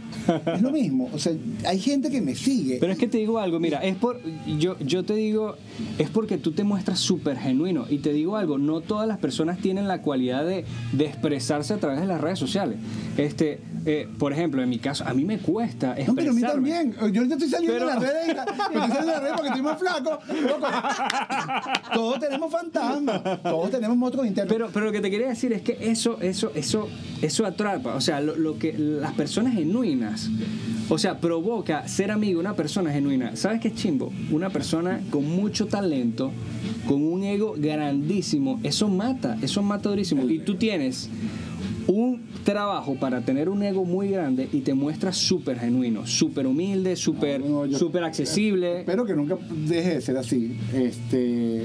Es 0.57 0.63
lo 0.63 0.71
mismo. 0.71 1.09
O 1.13 1.19
sea, 1.19 1.33
hay 1.67 1.79
gente 1.81 2.11
que 2.11 2.21
me 2.21 2.35
sigue. 2.35 2.79
Pero 2.81 2.93
es 2.93 2.99
que 2.99 3.09
te 3.09 3.19
digo 3.19 3.39
algo, 3.39 3.59
mira, 3.61 3.79
es 3.79 3.97
por, 3.97 4.21
yo, 4.59 4.79
yo 4.81 5.05
te 5.05 5.15
digo, 5.15 5.57
es 5.99 6.11
porque 6.11 6.39
tú 6.39 6.53
te 6.53 6.65
muestras 6.65 6.99
súper 7.01 7.37
genuino. 7.39 7.87
Y 7.89 7.99
te 7.99 8.13
digo 8.13 8.37
algo, 8.37 8.59
no 8.59 8.81
todas 8.81 9.07
las 9.09 9.19
personas 9.19 9.59
tienen 9.59 9.89
la 9.89 10.03
cualidad 10.03 10.45
de, 10.45 10.65
de 10.93 11.05
expresarse 11.07 11.75
a 11.75 11.79
través 11.79 12.01
de 12.01 12.07
las 12.07 12.21
redes 12.21 12.39
sociales. 12.39 12.77
Este, 13.17 13.61
eh, 13.87 14.09
por 14.19 14.33
ejemplo, 14.33 14.63
en 14.63 14.69
mi 14.69 14.79
caso, 14.79 15.05
a 15.07 15.15
mí 15.15 15.25
me 15.25 15.39
cuesta 15.39 15.99
expresarme. 15.99 16.07
No, 16.09 16.15
pero 16.17 16.31
a 16.31 16.35
mí 16.35 16.41
también. 16.43 16.93
Yo 17.13 17.21
ahorita 17.23 17.35
estoy 17.35 17.49
saliendo 17.49 17.75
Pero- 17.79 17.87
de 17.89 17.95
las 17.95 18.03
redes. 18.03 18.37
Me 18.75 18.81
estoy 18.85 18.89
saliendo 18.89 19.07
de 19.07 19.13
las 19.13 19.21
redes 19.23 19.33
porque 19.35 19.49
estoy 19.49 19.63
más 19.63 19.79
flaco. 19.79 20.19
Todos 21.95 22.21
tenemos 22.21 22.53
fantasmas. 22.53 23.23
Todos 23.43 23.71
tenemos 23.71 23.97
monstruos 23.97 24.27
internos. 24.27 24.53
Pero, 24.53 24.71
pero 24.73 24.87
lo 24.87 24.93
que 24.93 25.01
te 25.01 25.11
quería 25.11 25.29
decir 25.29 25.53
es 25.53 25.63
que 25.63 25.79
eso, 25.81 26.19
eso, 26.21 26.53
eso, 26.55 26.89
eso 27.23 27.47
atrapa. 27.47 27.95
O 27.95 28.01
sea, 28.01 28.21
lo, 28.21 28.37
lo 28.37 28.59
que 28.59 28.73
las 28.77 29.13
personas 29.15 29.48
genuinas, 29.51 30.31
o 30.89 30.99
sea, 30.99 31.19
provoca 31.21 31.87
ser 31.89 32.11
amigo 32.11 32.41
de 32.41 32.47
una 32.47 32.55
persona 32.55 32.91
genuina. 32.91 33.37
¿Sabes 33.37 33.61
qué 33.61 33.69
es 33.69 33.75
chimbo? 33.75 34.13
Una 34.31 34.51
persona 34.51 35.01
con 35.11 35.29
mucho 35.29 35.67
talento, 35.67 36.31
con 36.87 37.03
un 37.03 37.23
ego 37.25 37.55
grandísimo, 37.57 38.61
eso 38.63 38.89
mata, 38.89 39.37
eso 39.43 39.63
mata 39.63 39.89
durísimo. 39.91 40.29
Y 40.29 40.41
tú 40.41 40.57
tienes 40.57 41.09
un 41.87 42.23
trabajo 42.45 42.95
para 42.95 43.23
tener 43.23 43.49
un 43.49 43.63
ego 43.63 43.85
muy 43.85 44.09
grande 44.09 44.49
y 44.53 44.61
te 44.61 44.75
muestras 44.75 45.17
súper 45.17 45.59
genuino, 45.59 46.07
súper 46.07 46.47
humilde, 46.47 46.97
súper 46.97 47.41
No, 47.41 47.65
accesible. 48.05 48.81
Espero 48.81 49.05
que 49.05 49.15
nunca 49.15 49.37
deje 49.67 49.95
de 49.95 50.01
ser 50.01 50.17
así. 50.17 50.57
Este, 50.75 51.65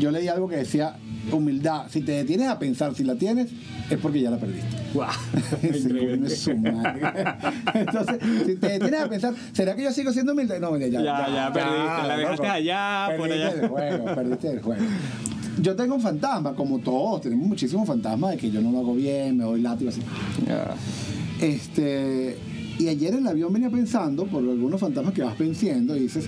yo 0.00 0.10
leí 0.10 0.28
algo 0.28 0.48
que 0.48 0.56
decía 0.56 0.96
humildad. 1.32 1.86
Si 1.90 2.00
te 2.02 2.12
detienes 2.12 2.48
a 2.48 2.58
pensar 2.58 2.94
si 2.94 3.04
la 3.04 3.14
tienes, 3.14 3.50
es 3.90 3.98
porque 3.98 4.20
ya 4.20 4.30
la 4.30 4.38
perdiste. 4.38 4.68
Su 6.36 6.56
madre. 6.56 7.00
Entonces, 7.74 8.16
si 8.46 8.56
te 8.56 8.68
detienes 8.68 9.00
a 9.00 9.08
pensar, 9.08 9.34
¿será 9.52 9.74
que 9.76 9.82
yo 9.84 9.92
sigo 9.92 10.12
siendo 10.12 10.32
humilde? 10.32 10.58
No, 10.60 10.76
ya, 10.76 10.86
ya. 10.86 11.00
Ya, 11.02 11.28
ya, 11.28 11.52
perdiste, 11.52 12.08
la 12.08 12.16
dejaste 12.16 12.42
loco. 12.42 12.54
allá, 12.54 13.08
por 13.16 13.28
Perdiste 13.28 13.46
allá. 13.48 13.62
el 13.62 13.68
juego, 13.68 14.04
perdiste 14.14 14.50
el 14.50 14.60
juego. 14.62 14.84
Yo 15.60 15.74
tengo 15.74 15.94
un 15.96 16.00
fantasma, 16.00 16.54
como 16.54 16.78
todos, 16.78 17.22
tenemos 17.22 17.48
muchísimos 17.48 17.86
fantasmas 17.86 18.30
de 18.32 18.36
que 18.36 18.50
yo 18.50 18.60
no 18.60 18.70
lo 18.70 18.78
hago 18.78 18.94
bien, 18.94 19.36
me 19.36 19.44
doy 19.44 19.60
látigo 19.60 19.90
así. 19.90 20.00
Este, 21.40 22.36
y 22.78 22.88
ayer 22.88 23.14
en 23.14 23.20
el 23.20 23.26
avión 23.28 23.52
venía 23.52 23.70
pensando 23.70 24.24
por 24.26 24.42
algunos 24.42 24.80
fantasmas 24.80 25.14
que 25.14 25.22
vas 25.22 25.36
venciendo 25.36 25.96
y 25.96 26.00
dices, 26.00 26.26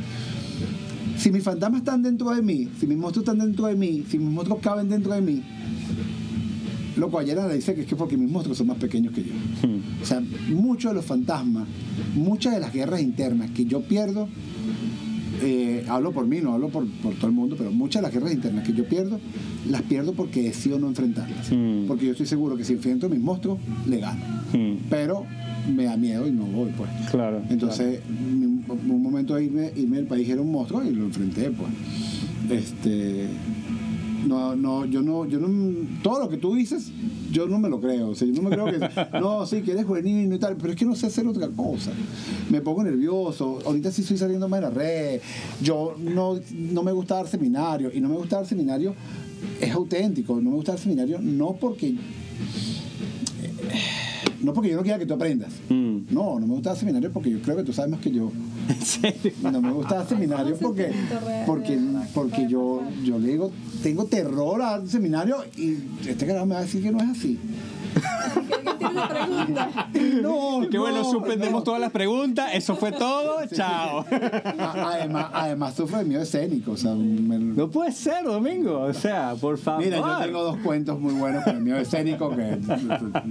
si 1.20 1.30
mis 1.30 1.42
fantasmas 1.42 1.80
están 1.80 2.02
dentro 2.02 2.30
de 2.30 2.42
mí, 2.42 2.68
si 2.78 2.86
mis 2.86 2.96
monstruos 2.96 3.24
están 3.28 3.38
dentro 3.46 3.66
de 3.66 3.76
mí, 3.76 4.04
si 4.08 4.18
mis 4.18 4.28
monstruos 4.30 4.60
caben 4.60 4.88
dentro 4.88 5.12
de 5.12 5.20
mí, 5.20 5.42
loco, 6.96 7.18
ayer 7.18 7.36
le 7.36 7.54
dice 7.54 7.74
que 7.74 7.82
es 7.82 7.86
que 7.86 7.96
porque 7.96 8.16
mis 8.16 8.30
monstruos 8.30 8.56
son 8.58 8.68
más 8.68 8.78
pequeños 8.78 9.12
que 9.12 9.24
yo. 9.24 9.32
O 10.02 10.06
sea, 10.06 10.22
muchos 10.48 10.90
de 10.92 10.94
los 10.96 11.04
fantasmas, 11.04 11.66
muchas 12.14 12.54
de 12.54 12.60
las 12.60 12.72
guerras 12.72 13.02
internas 13.02 13.50
que 13.50 13.64
yo 13.66 13.82
pierdo, 13.82 14.28
eh, 15.42 15.84
hablo 15.88 16.12
por 16.12 16.26
mí, 16.26 16.40
no 16.42 16.52
hablo 16.52 16.68
por, 16.68 16.86
por 17.02 17.14
todo 17.14 17.26
el 17.28 17.32
mundo, 17.32 17.54
pero 17.56 17.70
muchas 17.70 18.02
de 18.02 18.08
las 18.08 18.14
guerras 18.14 18.32
internas 18.32 18.66
que 18.66 18.72
yo 18.72 18.84
pierdo, 18.84 19.20
las 19.68 19.82
pierdo 19.82 20.12
porque 20.14 20.42
decido 20.42 20.78
no 20.78 20.88
enfrentarlas. 20.88 21.50
Mm. 21.52 21.86
Porque 21.86 22.06
yo 22.06 22.12
estoy 22.12 22.26
seguro 22.26 22.56
que 22.56 22.64
si 22.64 22.72
enfrento 22.74 23.06
a 23.06 23.08
mis 23.08 23.20
monstruos, 23.20 23.58
le 23.86 24.00
gano. 24.00 24.20
Mm. 24.52 24.74
Pero 24.88 25.24
me 25.74 25.84
da 25.84 25.96
miedo 25.96 26.26
y 26.26 26.32
no 26.32 26.44
voy, 26.44 26.70
pues. 26.76 26.90
Claro. 27.10 27.42
Entonces, 27.48 28.00
mi- 28.08 28.49
un 28.72 29.02
momento 29.02 29.38
irme, 29.38 29.72
irme 29.76 29.96
del 29.96 30.06
país 30.06 30.28
era 30.28 30.40
un 30.40 30.50
monstruo 30.50 30.82
y 30.82 30.90
lo 30.90 31.04
enfrenté, 31.04 31.50
pues. 31.50 31.70
Este. 32.50 33.28
No, 34.26 34.54
no, 34.54 34.84
yo 34.84 35.00
no, 35.00 35.24
yo 35.26 35.38
no, 35.38 35.48
todo 36.02 36.20
lo 36.20 36.28
que 36.28 36.36
tú 36.36 36.54
dices, 36.54 36.92
yo 37.32 37.46
no 37.46 37.58
me 37.58 37.68
lo 37.70 37.80
creo. 37.80 38.10
O 38.10 38.14
yo 38.14 38.26
no 38.26 38.42
me 38.42 38.50
creo 38.50 38.66
que, 38.66 39.18
no, 39.20 39.46
sí, 39.46 39.62
que 39.62 39.72
eres 39.72 39.86
juvenil 39.86 40.32
y 40.32 40.38
tal, 40.38 40.56
pero 40.56 40.70
es 40.72 40.78
que 40.78 40.84
no 40.84 40.94
sé 40.94 41.06
hacer 41.06 41.26
otra 41.26 41.48
cosa. 41.48 41.92
Me 42.50 42.60
pongo 42.60 42.82
nervioso. 42.82 43.60
Ahorita 43.64 43.90
sí 43.90 44.02
estoy 44.02 44.18
saliendo 44.18 44.48
más 44.48 44.60
de 44.60 44.66
la 44.66 44.70
red. 44.70 45.20
Yo 45.62 45.94
no, 45.98 46.38
no 46.54 46.82
me 46.82 46.92
gusta 46.92 47.16
dar 47.16 47.28
seminario. 47.28 47.90
Y 47.94 48.00
no 48.00 48.08
me 48.08 48.16
gusta 48.16 48.36
dar 48.36 48.46
seminario, 48.46 48.94
es 49.60 49.70
auténtico. 49.72 50.34
No 50.40 50.50
me 50.50 50.56
gusta 50.56 50.72
dar 50.72 50.80
seminario, 50.80 51.18
no 51.20 51.56
porque 51.58 51.94
no 54.50 54.54
porque 54.54 54.70
yo 54.70 54.76
no 54.76 54.82
quiera 54.82 54.98
que 54.98 55.06
tú 55.06 55.14
aprendas. 55.14 55.52
Mm. 55.68 55.98
No, 56.10 56.40
no 56.40 56.46
me 56.46 56.54
gusta 56.54 56.70
dar 56.70 56.78
seminario 56.78 57.12
porque 57.12 57.30
yo 57.30 57.40
creo 57.40 57.56
que 57.56 57.62
tú 57.62 57.72
sabes 57.72 57.90
más 57.90 58.00
que 58.00 58.10
yo. 58.10 58.30
¿En 58.68 58.80
serio? 58.80 59.32
No 59.42 59.62
me 59.62 59.72
gusta 59.72 59.96
dar 59.96 60.08
seminario 60.08 60.56
porque, 60.60 60.92
porque, 61.46 61.78
porque 62.12 62.48
yo, 62.48 62.82
yo 63.04 63.18
le 63.18 63.28
digo, 63.28 63.52
tengo 63.82 64.06
terror 64.06 64.60
a 64.62 64.78
dar 64.78 64.88
seminario 64.88 65.36
y 65.56 65.76
este 66.08 66.26
carajo 66.26 66.46
me 66.46 66.54
va 66.54 66.60
a 66.60 66.64
decir 66.64 66.82
que 66.82 66.90
no 66.90 66.98
es 66.98 67.10
así. 67.10 67.38
No, 70.22 70.60
Qué 70.70 70.78
bueno, 70.78 70.98
no, 70.98 71.04
suspendemos 71.10 71.60
no. 71.60 71.62
todas 71.62 71.80
las 71.80 71.90
preguntas. 71.90 72.50
Eso 72.54 72.76
fue 72.76 72.92
todo. 72.92 73.38
Chao. 73.52 74.04
A- 74.58 74.90
Además, 74.94 75.26
además 75.32 75.74
sufro 75.74 75.98
de 75.98 76.04
miedo 76.04 76.22
escénico. 76.22 76.72
O 76.72 76.76
sea, 76.76 76.94
me- 76.94 77.38
No 77.38 77.70
puede 77.70 77.92
ser, 77.92 78.24
Domingo. 78.24 78.80
O 78.80 78.92
sea, 78.94 79.34
por 79.40 79.58
favor. 79.58 79.84
Mira, 79.84 79.98
yo 79.98 80.18
tengo 80.24 80.42
dos 80.42 80.56
cuentos 80.58 80.98
muy 81.00 81.14
buenos 81.14 81.44
con 81.44 81.56
el 81.56 81.62
miedo 81.62 81.78
escénico 81.78 82.30
que 82.34 82.58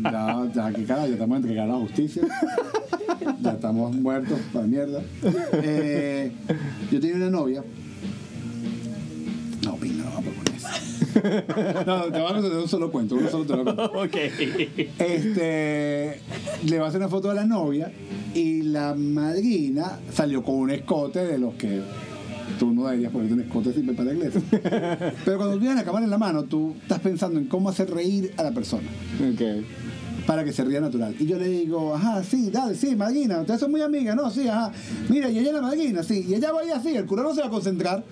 ya, 0.03 0.47
ya 0.53 0.72
que 0.72 0.84
cara, 0.86 1.05
ya 1.07 1.14
estamos 1.14 1.38
entregados 1.38 1.72
a 1.72 1.78
la 1.78 1.82
justicia. 1.86 2.24
Ya 3.41 3.51
estamos 3.51 3.95
muertos 3.95 4.39
para 4.53 4.66
mierda. 4.66 5.01
Eh, 5.53 6.32
yo 6.91 6.99
tenía 6.99 7.16
una 7.18 7.30
novia. 7.30 7.64
No, 11.86 12.03
te 12.05 12.20
voy 12.20 12.30
a 12.30 12.34
contar 12.34 12.51
un 12.57 12.67
solo 12.67 12.91
cuento, 12.91 13.15
uno 13.15 13.30
solo 13.30 13.45
te 13.45 13.55
lo 13.57 13.63
cuento. 13.63 13.91
Ok. 13.99 14.15
Este, 14.99 16.20
le 16.65 16.80
va 16.80 16.86
a 16.86 16.89
hacer 16.89 16.99
una 17.01 17.09
foto 17.09 17.30
a 17.30 17.34
la 17.34 17.45
novia 17.45 17.91
y 18.34 18.61
la 18.63 18.93
madrina 18.95 19.99
salió 20.13 20.43
con 20.43 20.55
un 20.55 20.72
escote 20.72 21.20
de 21.26 21.38
los 21.38 21.53
que 21.55 21.82
tú 22.57 22.72
no 22.74 22.86
deberías 22.88 23.11
ponerte 23.11 23.34
un 23.34 23.41
escote 23.41 23.74
sin 23.74 23.86
para 23.95 24.05
la 24.11 24.13
iglesia. 24.13 24.41
Pero 25.26 25.38
cuando 25.38 25.53
tú 25.53 25.59
tienes 25.59 25.78
la 25.78 25.84
cámara 25.84 26.05
en 26.05 26.11
la 26.11 26.17
mano, 26.17 26.43
tú 26.43 26.76
estás 26.82 26.99
pensando 26.99 27.39
en 27.39 27.45
cómo 27.45 27.70
hacer 27.70 27.89
reír 27.89 28.34
a 28.38 28.43
la 28.43 28.51
persona 28.51 28.88
Ok. 29.32 29.63
para 30.26 30.43
que 30.43 30.51
se 30.51 30.63
ría 30.65 30.82
natural. 30.82 31.15
Y 31.20 31.26
yo 31.26 31.38
le 31.38 31.47
digo, 31.47 31.95
ajá, 31.95 32.24
sí, 32.24 32.49
dale, 32.51 32.76
sí, 32.76 32.95
madrina, 32.95 33.39
ustedes 33.41 33.59
son 33.59 33.72
muy 33.72 33.82
amigas, 33.82 34.15
no, 34.15 34.30
sí, 34.30 34.47
ajá. 34.47 34.72
Mira, 35.09 35.30
y 35.30 35.39
ella 35.39 35.49
es 35.49 35.55
la 35.55 35.61
madrina, 35.61 36.03
sí, 36.03 36.26
y 36.28 36.34
ella 36.34 36.51
va 36.51 36.61
ahí 36.61 36.70
así, 36.72 36.95
el 36.95 37.05
cura 37.05 37.24
no 37.24 37.34
se 37.34 37.41
va 37.41 37.47
a 37.47 37.51
concentrar. 37.51 38.03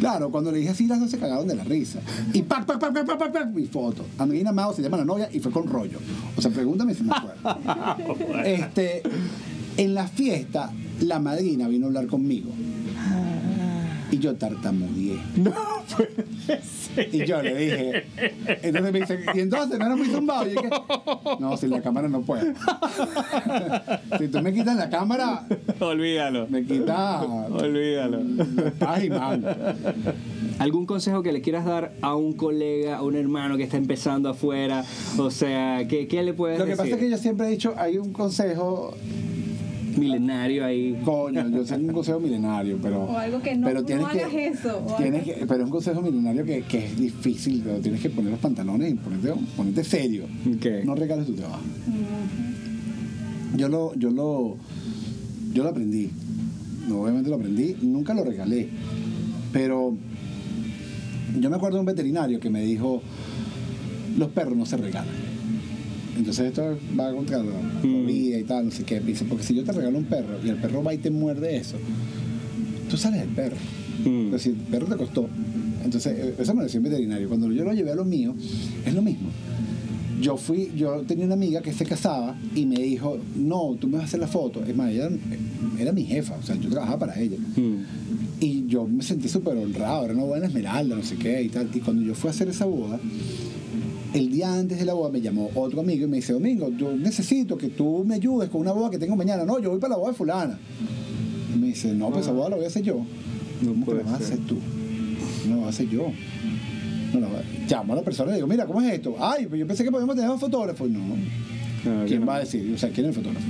Claro, 0.00 0.30
cuando 0.30 0.50
le 0.50 0.58
dije 0.58 0.70
así, 0.70 0.86
las 0.86 0.98
dos 0.98 1.10
se 1.10 1.18
cagaron 1.18 1.46
de 1.46 1.54
la 1.54 1.62
risa. 1.62 2.00
Y 2.32 2.42
pac, 2.42 2.64
pac, 2.64 2.80
pac, 2.80 2.92
pac, 2.92 3.06
pac, 3.06 3.18
pac, 3.18 3.32
pac, 3.32 3.46
mi 3.52 3.66
foto. 3.66 4.06
Andreina 4.18 4.50
Mao 4.50 4.72
se 4.72 4.80
llama 4.80 4.96
la 4.96 5.04
novia 5.04 5.28
y 5.30 5.40
fue 5.40 5.52
con 5.52 5.66
rollo. 5.68 5.98
O 6.36 6.40
sea, 6.40 6.50
pregúntame 6.50 6.94
si 6.94 7.04
me 7.04 7.12
acuerdo. 7.14 7.58
este, 8.44 9.02
en 9.76 9.94
la 9.94 10.08
fiesta, 10.08 10.72
la 11.00 11.20
madrina 11.20 11.68
vino 11.68 11.84
a 11.84 11.88
hablar 11.88 12.06
conmigo. 12.06 12.50
Y 14.10 14.18
yo 14.18 14.34
tartamudeé. 14.34 15.18
No 15.36 15.52
puede 15.96 16.62
ser. 16.62 17.14
Y 17.14 17.24
yo 17.24 17.40
le 17.42 17.54
dije, 17.56 18.04
entonces 18.62 18.92
me 18.92 19.00
dice, 19.00 19.18
y 19.34 19.40
entonces 19.40 19.78
no 19.78 19.86
era 19.86 19.96
muy 19.96 20.06
zumbado. 20.08 20.46
Y 20.50 20.54
yo 20.54 20.62
dije, 20.62 20.70
no, 21.38 21.56
si 21.56 21.66
la 21.68 21.80
cámara 21.80 22.08
no 22.08 22.22
puede. 22.22 22.54
si 24.18 24.28
tú 24.28 24.40
me 24.42 24.52
quitas 24.52 24.76
la 24.76 24.90
cámara, 24.90 25.46
Olvídalo. 25.78 26.46
me 26.48 26.64
quitas 26.64 27.22
Olvídalo. 27.50 28.20
paz 28.78 29.04
y 29.04 29.10
mal. 29.10 29.76
¿Algún 30.58 30.84
consejo 30.86 31.22
que 31.22 31.32
le 31.32 31.40
quieras 31.40 31.64
dar 31.64 31.92
a 32.02 32.14
un 32.16 32.34
colega, 32.34 32.96
a 32.98 33.02
un 33.02 33.16
hermano 33.16 33.56
que 33.56 33.62
está 33.62 33.76
empezando 33.76 34.28
afuera? 34.28 34.84
O 35.18 35.30
sea, 35.30 35.86
¿qué, 35.88 36.06
qué 36.06 36.22
le 36.22 36.34
puedes 36.34 36.58
Lo 36.58 36.64
que 36.64 36.72
decir? 36.72 36.84
pasa 36.84 36.96
es 36.96 37.00
que 37.02 37.10
yo 37.10 37.16
siempre 37.16 37.46
he 37.46 37.50
dicho, 37.50 37.74
hay 37.78 37.96
un 37.98 38.12
consejo, 38.12 38.94
Milenario 40.00 40.64
ahí. 40.64 41.00
coño, 41.04 41.48
yo 41.48 41.64
sé 41.64 41.76
un 41.76 41.88
consejo 41.92 42.18
milenario, 42.20 42.78
pero... 42.82 43.04
O 43.04 43.16
algo 43.18 43.40
que 43.42 43.54
no- 43.56 43.66
pero 43.66 43.82
no 43.82 44.06
hagas 44.06 44.28
que, 44.30 44.46
eso, 44.48 44.84
tienes 44.98 45.24
que- 45.24 45.32
pero 45.46 45.60
es 45.60 45.64
un 45.64 45.70
consejo 45.70 46.02
milenario 46.02 46.44
que, 46.44 46.62
que 46.62 46.86
es 46.86 46.98
difícil, 46.98 47.60
pero 47.64 47.78
tienes 47.80 48.00
que 48.00 48.10
poner 48.10 48.30
los 48.32 48.40
pantalones 48.40 48.90
y 48.92 48.94
ponerte, 48.94 49.32
ponerte 49.56 49.84
serio. 49.84 50.24
Ok. 50.56 50.84
No 50.84 50.94
regales 50.94 51.26
tu 51.26 51.34
trabajo. 51.34 51.62
Yo 53.56 53.68
lo, 53.68 53.94
yo 53.94 54.10
lo, 54.10 54.56
yo 55.52 55.62
lo 55.64 55.68
aprendí. 55.70 56.10
Obviamente 56.90 57.28
lo 57.30 57.36
aprendí, 57.36 57.76
nunca 57.82 58.14
lo 58.14 58.24
regalé. 58.24 58.68
Pero 59.52 59.96
yo 61.38 61.50
me 61.50 61.56
acuerdo 61.56 61.76
de 61.76 61.80
un 61.80 61.86
veterinario 61.86 62.40
que 62.40 62.50
me 62.50 62.62
dijo, 62.62 63.02
los 64.16 64.28
perros 64.30 64.56
no 64.56 64.66
se 64.66 64.76
regalan. 64.76 65.14
Entonces 66.20 66.46
esto 66.48 66.78
va 66.98 67.12
contra 67.12 67.38
la, 67.38 67.44
la 67.44 67.88
Mm. 67.88 68.06
vida 68.06 68.38
y 68.38 68.44
tal, 68.44 68.66
no 68.66 68.70
sé 68.70 68.84
qué. 68.84 69.00
Dice, 69.00 69.24
porque 69.24 69.44
si 69.44 69.54
yo 69.54 69.64
te 69.64 69.72
regalo 69.72 69.98
un 69.98 70.04
perro 70.04 70.38
y 70.44 70.48
el 70.50 70.56
perro 70.56 70.82
va 70.82 70.94
y 70.94 70.98
te 70.98 71.10
muerde 71.10 71.56
eso, 71.56 71.76
tú 72.88 72.96
sales 72.96 73.20
del 73.20 73.30
perro. 73.30 73.56
Mm. 74.04 74.26
Pero 74.26 74.38
si 74.38 74.50
el 74.50 74.56
perro 74.56 74.86
te 74.86 74.96
costó. 74.96 75.28
Entonces, 75.84 76.12
eh, 76.18 76.34
eso 76.38 76.52
me 76.54 76.58
lo 76.60 76.64
decía 76.64 76.78
un 76.78 76.84
veterinario. 76.84 77.28
Cuando 77.28 77.50
yo 77.50 77.64
lo 77.64 77.72
llevé 77.72 77.92
a 77.92 77.94
lo 77.94 78.04
mío, 78.04 78.34
es 78.86 78.94
lo 78.94 79.02
mismo. 79.02 79.28
Yo 80.20 80.36
fui, 80.36 80.70
yo 80.76 81.00
tenía 81.06 81.24
una 81.24 81.34
amiga 81.34 81.62
que 81.62 81.72
se 81.72 81.86
casaba 81.86 82.36
y 82.54 82.66
me 82.66 82.76
dijo, 82.76 83.16
no, 83.36 83.76
tú 83.80 83.86
me 83.88 83.94
vas 83.94 84.02
a 84.02 84.06
hacer 84.06 84.20
la 84.20 84.26
foto. 84.26 84.62
Es 84.62 84.76
más, 84.76 84.90
ella 84.92 85.08
era 85.78 85.92
mi 85.92 86.04
jefa, 86.04 86.36
o 86.36 86.42
sea, 86.42 86.56
yo 86.56 86.68
trabajaba 86.68 86.98
para 86.98 87.18
ella. 87.18 87.38
Mm. 87.56 88.42
Y 88.42 88.66
yo 88.66 88.86
me 88.86 89.02
sentí 89.02 89.28
súper 89.28 89.56
honrado, 89.56 90.04
era 90.04 90.12
una 90.14 90.24
buena 90.24 90.46
esmeralda, 90.46 90.94
no 90.96 91.02
sé 91.02 91.16
qué 91.16 91.42
y 91.42 91.48
tal. 91.48 91.70
Y 91.72 91.80
cuando 91.80 92.02
yo 92.02 92.14
fui 92.14 92.28
a 92.28 92.30
hacer 92.32 92.48
esa 92.48 92.66
boda, 92.66 93.00
el 94.12 94.30
día 94.30 94.52
antes 94.52 94.78
de 94.78 94.84
la 94.84 94.94
boda 94.94 95.10
me 95.10 95.20
llamó 95.20 95.50
otro 95.54 95.80
amigo 95.80 96.04
y 96.04 96.08
me 96.08 96.16
dice, 96.16 96.32
Domingo, 96.32 96.70
yo 96.76 96.96
necesito 96.96 97.56
que 97.56 97.68
tú 97.68 98.04
me 98.06 98.16
ayudes 98.16 98.48
con 98.50 98.60
una 98.60 98.72
boda 98.72 98.90
que 98.90 98.98
tengo 98.98 99.16
mañana. 99.16 99.44
No, 99.44 99.58
yo 99.58 99.70
voy 99.70 99.78
para 99.78 99.92
la 99.92 99.98
boda 99.98 100.10
de 100.10 100.16
fulana. 100.16 100.58
Y 101.54 101.58
me 101.58 101.68
dice, 101.68 101.92
no, 101.94 102.10
pues 102.10 102.22
esa 102.22 102.32
boda 102.32 102.50
la 102.50 102.56
voy 102.56 102.64
a 102.64 102.68
hacer 102.68 102.82
yo. 102.82 102.96
No 103.62 103.70
¿Cómo 103.70 103.86
que 103.86 103.94
la 103.94 104.02
vas 104.02 104.20
a 104.20 104.24
hacer 104.24 104.38
tú? 104.40 104.56
No 105.48 105.56
la 105.56 105.62
vas 105.62 105.66
a 105.66 105.68
hacer 105.70 105.88
yo. 105.88 106.06
No 107.12 107.26
Llamo 107.68 107.92
a 107.92 107.96
la 107.96 108.02
persona 108.02 108.30
y 108.30 108.32
le 108.32 108.36
digo, 108.36 108.46
mira, 108.48 108.66
¿cómo 108.66 108.80
es 108.82 108.92
esto? 108.94 109.16
Ay, 109.20 109.46
pues 109.46 109.58
yo 109.60 109.66
pensé 109.66 109.84
que 109.84 109.90
podíamos 109.90 110.14
tener 110.16 110.30
un 110.30 110.38
fotógrafo. 110.40 110.86
No, 110.86 111.00
Claro 111.82 112.00
que 112.02 112.06
¿quién 112.08 112.20
no. 112.20 112.26
va 112.26 112.36
a 112.36 112.40
decir? 112.40 112.72
O 112.74 112.78
sea, 112.78 112.90
¿quién 112.90 113.06
es 113.06 113.16
el 113.16 113.22
fotógrafo? 113.22 113.46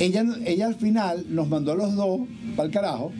Ella, 0.00 0.24
ella 0.46 0.66
al 0.66 0.74
final 0.74 1.26
nos 1.28 1.48
mandó 1.48 1.72
a 1.72 1.74
los 1.76 1.94
dos 1.94 2.20
para 2.56 2.66
el 2.66 2.72
carajo. 2.72 3.12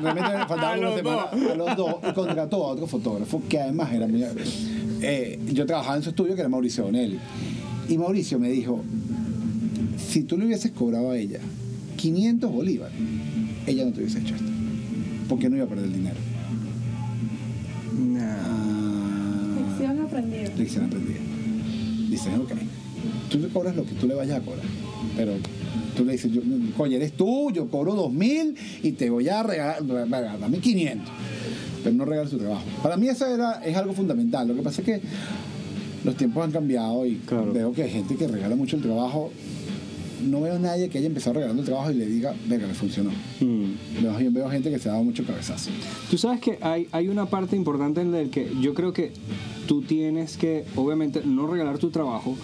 Realmente 0.00 0.30
faltaba 0.48 0.74
una 0.74 0.82
los 0.90 0.96
semana 0.96 1.22
a 1.22 1.54
los 1.56 1.76
dos 1.76 1.94
y 2.08 2.12
contrató 2.12 2.64
a 2.66 2.72
otro 2.72 2.86
fotógrafo 2.86 3.42
que 3.48 3.58
además 3.58 3.92
era 3.92 4.06
muy. 4.06 4.22
eh, 5.02 5.40
yo 5.52 5.64
trabajaba 5.66 5.96
en 5.96 6.02
su 6.02 6.10
estudio 6.10 6.34
que 6.34 6.40
era 6.40 6.48
Mauricio 6.48 6.84
Bonelli. 6.84 7.18
Y 7.88 7.96
Mauricio 7.98 8.38
me 8.38 8.50
dijo: 8.50 8.82
si 9.96 10.24
tú 10.24 10.36
le 10.36 10.44
hubieses 10.46 10.72
cobrado 10.72 11.10
a 11.10 11.16
ella 11.18 11.40
500 11.96 12.52
bolívares, 12.52 12.94
ella 13.66 13.84
no 13.86 13.92
te 13.92 14.00
hubiese 14.00 14.18
hecho 14.20 14.34
esto. 14.34 14.46
Porque 15.28 15.48
no 15.48 15.56
iba 15.56 15.64
a 15.64 15.68
perder 15.68 15.86
el 15.86 15.92
dinero. 15.94 16.16
Nah. 17.98 18.36
Ah, 18.44 19.56
Lección 19.68 20.00
aprendida. 20.00 20.54
lección 20.56 20.84
aprendida. 20.84 21.18
Dicen, 22.10 22.34
ok, 22.40 22.52
tú 23.30 23.38
le 23.38 23.48
cobras 23.48 23.74
lo 23.74 23.84
que 23.86 23.92
tú 23.94 24.06
le 24.06 24.14
vayas 24.14 24.38
a 24.38 24.44
cobrar, 24.44 24.64
pero 25.16 25.32
tú 25.96 26.04
le 26.04 26.12
dices, 26.12 26.30
yo, 26.32 26.40
coño, 26.76 26.96
eres 26.96 27.12
tú, 27.12 27.50
yo 27.52 27.68
cobro 27.68 27.94
dos 27.94 28.12
mil 28.12 28.54
y 28.82 28.92
te 28.92 29.10
voy 29.10 29.28
a 29.28 29.42
regalar, 29.42 29.84
regalar, 29.84 30.38
dame 30.40 30.58
500, 30.58 31.08
pero 31.84 31.94
no 31.96 32.04
regales 32.04 32.30
tu 32.30 32.38
trabajo. 32.38 32.64
Para 32.82 32.96
mí 32.96 33.08
eso 33.08 33.26
era, 33.26 33.62
es 33.64 33.76
algo 33.76 33.92
fundamental, 33.92 34.48
lo 34.48 34.54
que 34.54 34.62
pasa 34.62 34.80
es 34.82 34.86
que 34.86 35.00
los 36.04 36.16
tiempos 36.16 36.44
han 36.44 36.50
cambiado 36.52 37.06
y 37.06 37.16
Claro. 37.26 37.52
veo 37.52 37.72
que 37.72 37.82
hay 37.84 37.90
gente 37.90 38.16
que 38.16 38.26
regala 38.26 38.56
mucho 38.56 38.76
el 38.76 38.82
trabajo. 38.82 39.30
No 40.28 40.40
veo 40.40 40.54
a 40.54 40.58
nadie 40.60 40.88
que 40.88 40.98
haya 40.98 41.08
empezado 41.08 41.34
regalando 41.34 41.62
el 41.62 41.66
trabajo 41.66 41.90
y 41.90 41.94
le 41.94 42.06
diga, 42.06 42.32
venga, 42.46 42.68
le 42.68 42.74
funcionó. 42.74 43.10
Mm. 43.40 44.02
Veo, 44.02 44.30
veo 44.30 44.50
gente 44.50 44.70
que 44.70 44.78
se 44.78 44.88
ha 44.88 44.92
dado 44.92 45.02
mucho 45.04 45.24
cabezazo. 45.24 45.70
Tú 46.10 46.16
sabes 46.16 46.40
que 46.40 46.58
hay, 46.60 46.86
hay 46.92 47.08
una 47.08 47.26
parte 47.26 47.56
importante 47.56 48.02
en 48.02 48.12
la 48.12 48.24
que 48.30 48.48
yo 48.60 48.72
creo 48.72 48.92
que 48.92 49.10
tú 49.66 49.82
tienes 49.82 50.36
que, 50.36 50.64
obviamente, 50.76 51.22
no 51.24 51.48
regalar 51.48 51.78
tu 51.78 51.90
trabajo, 51.90 52.36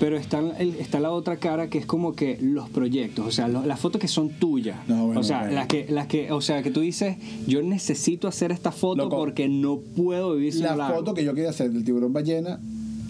pero 0.00 0.16
está, 0.16 0.40
el- 0.58 0.74
está 0.76 1.00
la 1.00 1.10
otra 1.10 1.36
cara 1.36 1.68
que 1.68 1.78
es 1.78 1.86
como 1.86 2.14
que 2.14 2.38
los 2.40 2.68
proyectos, 2.70 3.26
o 3.26 3.30
sea, 3.30 3.48
lo- 3.48 3.64
las 3.64 3.80
fotos 3.80 4.00
que 4.00 4.08
son 4.08 4.30
tuyas. 4.30 4.78
No, 4.88 5.06
bueno, 5.06 5.20
o 5.20 5.24
sea, 5.24 5.40
bueno. 5.40 5.54
las 5.54 5.66
que, 5.66 5.86
las 5.88 6.06
que, 6.06 6.30
o 6.32 6.40
sea, 6.40 6.62
que 6.62 6.70
tú 6.70 6.80
dices, 6.80 7.16
yo 7.46 7.62
necesito 7.62 8.28
hacer 8.28 8.52
esta 8.52 8.72
foto 8.72 9.04
Loco, 9.04 9.16
porque 9.16 9.48
no 9.48 9.78
puedo 9.78 10.34
vivir 10.34 10.52
sin 10.52 10.62
La 10.64 10.76
la 10.76 10.88
foto 10.90 11.14
que 11.14 11.24
yo 11.24 11.34
quería 11.34 11.50
hacer 11.50 11.70
del 11.70 11.84
tiburón 11.84 12.12
ballena 12.12 12.60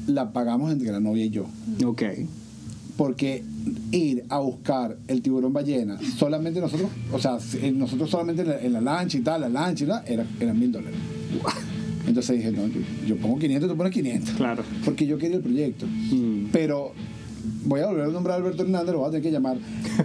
la 0.06 0.32
pagamos 0.32 0.70
entre 0.72 0.90
la 0.92 1.00
novia 1.00 1.24
y 1.24 1.30
yo. 1.30 1.46
Ok. 1.84 2.02
porque 2.96 3.42
ir 3.92 4.24
a 4.30 4.38
buscar 4.38 4.96
el 5.08 5.20
tiburón 5.20 5.52
ballena, 5.52 5.98
solamente 6.16 6.60
nosotros, 6.62 6.88
o 7.12 7.18
sea, 7.18 7.38
si- 7.40 7.70
nosotros 7.72 8.08
solamente 8.08 8.40
en 8.42 8.48
la, 8.48 8.58
en 8.60 8.72
la 8.72 8.80
lancha 8.80 9.18
y 9.18 9.20
tal, 9.20 9.42
la 9.42 9.48
lancha 9.50 9.84
y 9.84 9.86
tal, 9.86 10.02
era, 10.06 10.26
eran 10.40 10.58
mil 10.58 10.72
dólares. 10.72 10.98
Entonces 12.06 12.36
dije, 12.36 12.52
no, 12.52 12.66
yo, 12.68 12.80
yo 13.06 13.16
pongo 13.16 13.38
500, 13.38 13.68
tú 13.68 13.76
pones 13.76 13.92
500. 13.92 14.34
Claro. 14.34 14.62
Porque 14.84 15.06
yo 15.06 15.18
quería 15.18 15.36
el 15.36 15.42
proyecto. 15.42 15.86
Mm. 15.86 16.46
Pero 16.52 16.92
voy 17.64 17.80
a 17.80 17.86
volver 17.86 18.04
a 18.04 18.08
nombrar 18.08 18.34
a 18.34 18.38
Alberto 18.38 18.62
Hernández, 18.62 18.92
lo 18.92 18.98
voy 18.98 19.08
a 19.08 19.10
tener 19.10 19.22
que 19.22 19.30
llamar. 19.30 19.58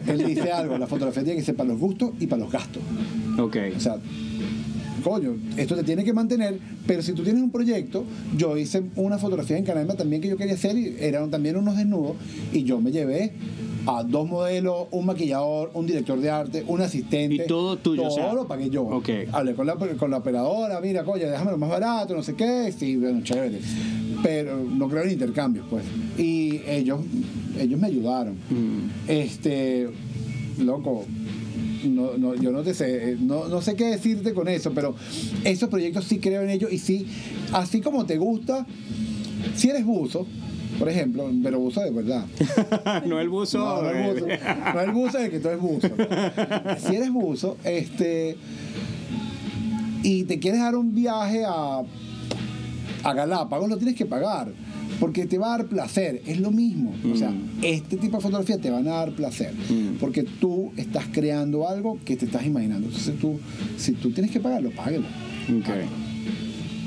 Él 0.08 0.26
dice 0.26 0.52
algo, 0.52 0.78
la 0.78 0.88
fotografía 0.88 1.24
tiene 1.24 1.40
que 1.40 1.46
ser 1.46 1.56
para 1.56 1.70
los 1.70 1.80
gustos 1.80 2.12
y 2.20 2.28
para 2.28 2.42
los 2.44 2.52
gastos. 2.52 2.82
Ok. 3.38 3.58
O 3.76 3.80
sea, 3.80 3.98
coño, 5.04 5.36
esto 5.58 5.76
te 5.76 5.84
tiene 5.84 6.04
que 6.04 6.14
mantener, 6.14 6.60
pero 6.86 7.02
si 7.02 7.14
tú 7.14 7.24
tienes 7.24 7.42
un 7.42 7.52
proyecto, 7.52 8.04
yo 8.38 8.58
hice 8.58 8.84
una 8.96 9.18
fotografía 9.18 9.58
en 9.58 9.66
Canadá 9.66 9.96
también 9.96 10.22
que 10.22 10.28
yo 10.28 10.38
quería 10.38 10.54
hacer 10.54 10.78
y 10.78 10.96
eran 11.00 11.30
también 11.30 11.58
unos 11.58 11.78
desnudos 11.78 12.16
y 12.54 12.64
yo 12.64 12.80
me 12.80 12.92
llevé 12.92 13.34
a 13.86 14.04
dos 14.04 14.28
modelos, 14.28 14.88
un 14.92 15.06
maquillador, 15.06 15.72
un 15.74 15.86
director 15.88 16.20
de 16.20 16.30
arte, 16.30 16.64
un 16.68 16.82
asistente. 16.82 17.36
Y 17.44 17.48
todo 17.48 17.78
tuyo, 17.78 18.04
Todo 18.04 18.12
o 18.12 18.16
sea, 18.16 18.34
lo 18.34 18.48
pagué 18.48 18.70
yo. 18.70 18.84
ok. 18.84 19.10
Hablé 19.32 19.54
con 19.56 19.66
la, 19.68 19.76
con 19.76 20.12
la 20.12 20.18
operadora, 20.18 20.80
mira, 20.82 21.04
coño, 21.04 21.28
déjame 21.28 21.52
lo 21.52 21.58
más 21.58 21.70
barato, 21.70 22.16
no 22.16 22.24
sé 22.24 22.36
qué. 22.36 22.72
Sí, 22.78 22.96
bueno, 22.98 23.22
chévere. 23.24 23.60
Pero 24.24 24.64
no 24.64 24.88
creo 24.88 25.04
en 25.04 25.12
intercambios, 25.12 25.66
pues. 25.70 25.84
Y 26.18 26.62
ellos, 26.68 27.00
ellos 27.60 27.80
me 27.80 27.88
ayudaron. 27.88 28.36
Mm. 28.50 28.90
Este, 29.08 29.90
loco, 30.60 31.06
no, 31.84 32.18
no, 32.18 32.36
yo 32.36 32.52
no 32.52 32.62
te 32.62 32.74
sé, 32.74 33.18
no, 33.20 33.48
no 33.48 33.62
sé 33.62 33.76
qué 33.76 33.86
decirte 33.86 34.34
con 34.34 34.48
eso, 34.48 34.72
pero 34.74 34.96
esos 35.44 35.70
proyectos 35.70 36.06
sí 36.06 36.20
creo 36.20 36.44
en 36.44 36.50
ellos 36.50 36.72
y 36.72 36.78
sí, 36.78 37.08
así 37.54 37.82
como 37.82 38.06
te 38.06 38.18
gusta, 38.18 38.66
si 39.56 39.70
eres 39.70 39.86
buzo, 39.86 40.28
por 40.80 40.90
ejemplo, 40.90 41.30
pero 41.44 41.60
buzo 41.60 41.82
de 41.82 41.92
verdad. 41.92 42.26
no 43.06 43.20
el 43.20 43.30
buzo. 43.30 43.58
No, 43.60 43.82
no 43.82 43.90
el 43.90 44.14
buzo, 44.14 44.26
no 44.74 44.82
el 44.82 44.92
buzo 44.92 45.18
de 45.20 45.30
que 45.30 45.40
tú 45.40 45.48
eres 45.50 45.62
buzo. 45.62 45.90
Si 46.80 46.96
eres 46.96 47.12
buzo, 47.12 47.58
este, 47.64 48.38
y 50.04 50.24
te 50.24 50.40
quieres 50.40 50.60
dar 50.62 50.76
un 50.76 50.94
viaje 50.96 51.44
a, 51.46 51.82
a 53.04 53.14
Galápagos, 53.14 53.70
lo 53.70 53.78
tienes 53.78 53.96
que 53.96 54.06
pagar. 54.06 54.52
Porque 55.00 55.26
te 55.26 55.40
va 55.40 55.56
a 55.56 55.58
dar 55.58 55.68
placer, 55.68 56.22
es 56.28 56.40
lo 56.40 56.52
mismo. 56.52 56.94
O 57.12 57.16
sea, 57.16 57.32
Mm. 57.32 57.60
este 57.64 57.98
tipo 57.98 58.18
de 58.18 58.24
fotografía 58.24 58.60
te 58.60 58.70
van 58.70 58.88
a 58.88 58.92
dar 58.98 59.12
placer. 59.14 59.52
Mm. 59.70 59.96
Porque 60.00 60.22
tú 60.24 60.72
estás 60.78 61.06
creando 61.12 61.68
algo 61.68 61.98
que 62.06 62.16
te 62.16 62.26
estás 62.26 62.46
imaginando. 62.46 62.86
Entonces 62.88 63.18
tú, 63.20 63.40
si 63.78 63.94
tú 63.94 64.12
tienes 64.12 64.30
que 64.32 64.40
pagarlo, 64.40 64.70
páguelo. 64.72 65.06
Ok. 65.60 65.70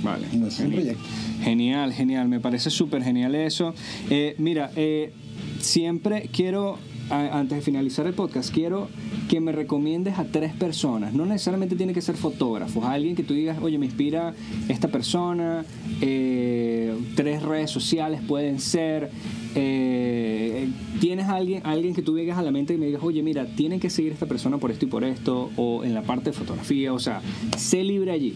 Vale. 0.05 0.27
No 0.35 0.47
es 0.47 0.59
un 0.61 0.67
Genial. 0.71 0.83
proyecto. 0.97 1.05
Genial, 1.43 1.93
genial. 1.93 2.29
Me 2.29 2.39
parece 2.41 2.71
súper 2.71 3.03
genial 3.03 3.35
eso. 3.35 3.75
Eh, 4.11 4.35
mira, 4.39 4.71
eh, 4.77 5.13
siempre 5.61 6.29
quiero, 6.33 6.79
antes 7.11 7.59
de 7.59 7.63
finalizar 7.63 8.07
el 8.07 8.15
podcast, 8.15 8.53
quiero 8.53 8.89
que 9.29 9.41
me 9.41 9.53
recomiendes 9.53 10.19
a 10.19 10.25
tres 10.25 10.53
personas. 10.53 11.15
No 11.15 11.25
necesariamente 11.25 11.75
tiene 11.77 11.93
que 11.95 12.03
ser 12.03 12.15
fotógrafos. 12.17 12.85
Alguien 12.85 13.17
que 13.17 13.23
tú 13.25 13.33
digas, 13.35 13.59
oye, 13.63 13.79
me 13.79 13.87
inspira 13.87 14.35
esta 14.69 14.89
persona. 14.89 15.65
eh, 16.03 16.95
tres 17.17 17.43
redes 17.43 17.71
sociales 17.71 18.21
pueden 18.27 18.61
ser. 18.61 19.11
eh, 19.55 20.69
¿Tienes 21.01 21.27
alguien, 21.29 21.63
alguien 21.65 21.95
que 21.95 22.03
tú 22.03 22.15
digas 22.15 22.39
a 22.39 22.43
la 22.43 22.51
mente 22.51 22.75
y 22.75 22.77
me 22.79 22.87
digas, 22.87 23.03
oye, 23.03 23.23
mira, 23.23 23.47
tienen 23.47 23.81
que 23.81 23.91
seguir 23.91 24.13
a 24.13 24.15
esta 24.15 24.27
persona 24.27 24.59
por 24.59 24.71
esto 24.71 24.85
y 24.85 24.89
por 24.89 25.05
esto? 25.05 25.51
O 25.57 25.85
en 25.85 25.95
la 25.95 26.03
parte 26.03 26.31
de 26.31 26.33
fotografía. 26.37 26.93
O 26.93 26.99
sea, 26.99 27.21
sé 27.57 27.83
libre 27.85 28.13
allí. 28.13 28.35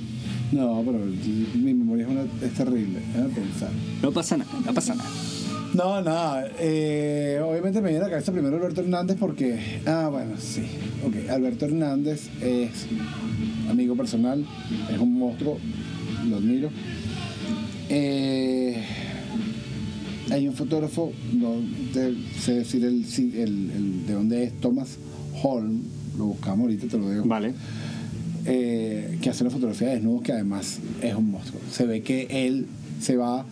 No, 0.53 0.83
pero 0.85 0.99
mi 1.55 1.75
memoria 1.75 2.07
es, 2.07 2.11
una- 2.11 2.47
es 2.47 2.55
terrible. 2.55 3.01
Pensar. 3.35 3.71
No 4.03 4.11
pasa 4.13 4.37
nada, 4.39 4.51
no 4.65 4.73
pasa 4.75 4.95
nada. 4.95 5.11
No, 5.75 6.01
nada. 6.01 6.49
eh, 6.59 7.39
obviamente 7.45 7.83
me 7.83 7.91
viene 7.91 8.03
a 8.05 8.07
la 8.09 8.11
cabeza 8.13 8.33
primero 8.33 8.57
Alberto 8.57 8.81
Hernández 8.81 9.17
porque. 9.21 9.81
Ah, 9.87 10.09
bueno, 10.11 10.33
sí. 10.39 10.63
Ok, 11.07 11.29
Alberto 11.31 11.67
Hernández 11.67 12.29
es 12.41 12.71
amigo 13.71 13.95
personal, 13.95 14.47
es 14.91 14.99
un 14.99 15.19
monstruo, 15.19 15.59
lo 16.29 16.37
admiro. 16.37 16.71
Eh, 17.91 18.83
hay 20.31 20.49
un 20.49 20.55
fotógrafo, 20.55 21.13
no 21.35 21.57
te 21.93 22.15
sé 22.41 22.55
decir 22.57 22.85
el, 22.85 23.05
el- 23.05 23.71
el- 23.71 24.07
de 24.07 24.13
dónde 24.15 24.45
es, 24.45 24.53
Thomas 24.61 24.97
Holm, 25.43 25.83
lo 26.17 26.27
buscamos 26.27 26.61
ahorita, 26.65 26.87
te 26.87 26.99
lo 26.99 27.11
digo. 27.11 27.25
Vale. 27.27 27.53
Eh, 28.51 29.19
que 29.21 29.29
hace 29.29 29.45
una 29.45 29.51
fotografía 29.51 29.89
de 29.89 29.97
desnudos 29.97 30.23
que 30.23 30.33
además 30.33 30.79
es 31.03 31.15
un 31.15 31.31
monstruo. 31.31 31.61
Se 31.71 31.85
ve 31.85 32.03
que 32.03 32.27
él 32.31 32.67
se 32.99 33.19
va, 33.19 33.45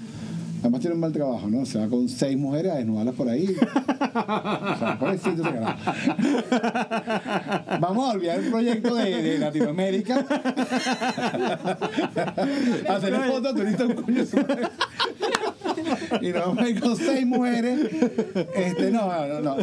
además 0.60 0.80
tiene 0.80 0.94
un 0.94 1.00
mal 1.00 1.12
trabajo, 1.12 1.50
¿no? 1.50 1.66
Se 1.66 1.78
va 1.78 1.86
con 1.86 2.08
seis 2.08 2.38
mujeres 2.38 2.72
a 2.72 2.76
desnudarlas 2.76 3.14
por 3.14 3.28
ahí. 3.28 3.54
O 4.16 4.78
sea, 4.78 4.98
pobrecito 4.98 5.42
carajo. 5.42 5.78
Vamos 7.78 8.08
a 8.08 8.12
olvidar 8.12 8.38
el 8.38 8.50
proyecto 8.50 8.94
de, 8.94 9.22
de 9.22 9.38
Latinoamérica. 9.38 10.16
Hacerle 12.88 13.18
fotos 13.30 13.52
a 13.52 13.54
turistas 13.54 13.88
un 13.88 13.94
coño. 13.96 14.24
Y 16.22 16.26
a 16.28 16.68
ir 16.68 16.80
con 16.80 16.96
seis 16.96 17.26
mujeres. 17.26 17.80
Este, 18.56 18.90
no, 18.90 19.08
no, 19.28 19.40
no. 19.40 19.56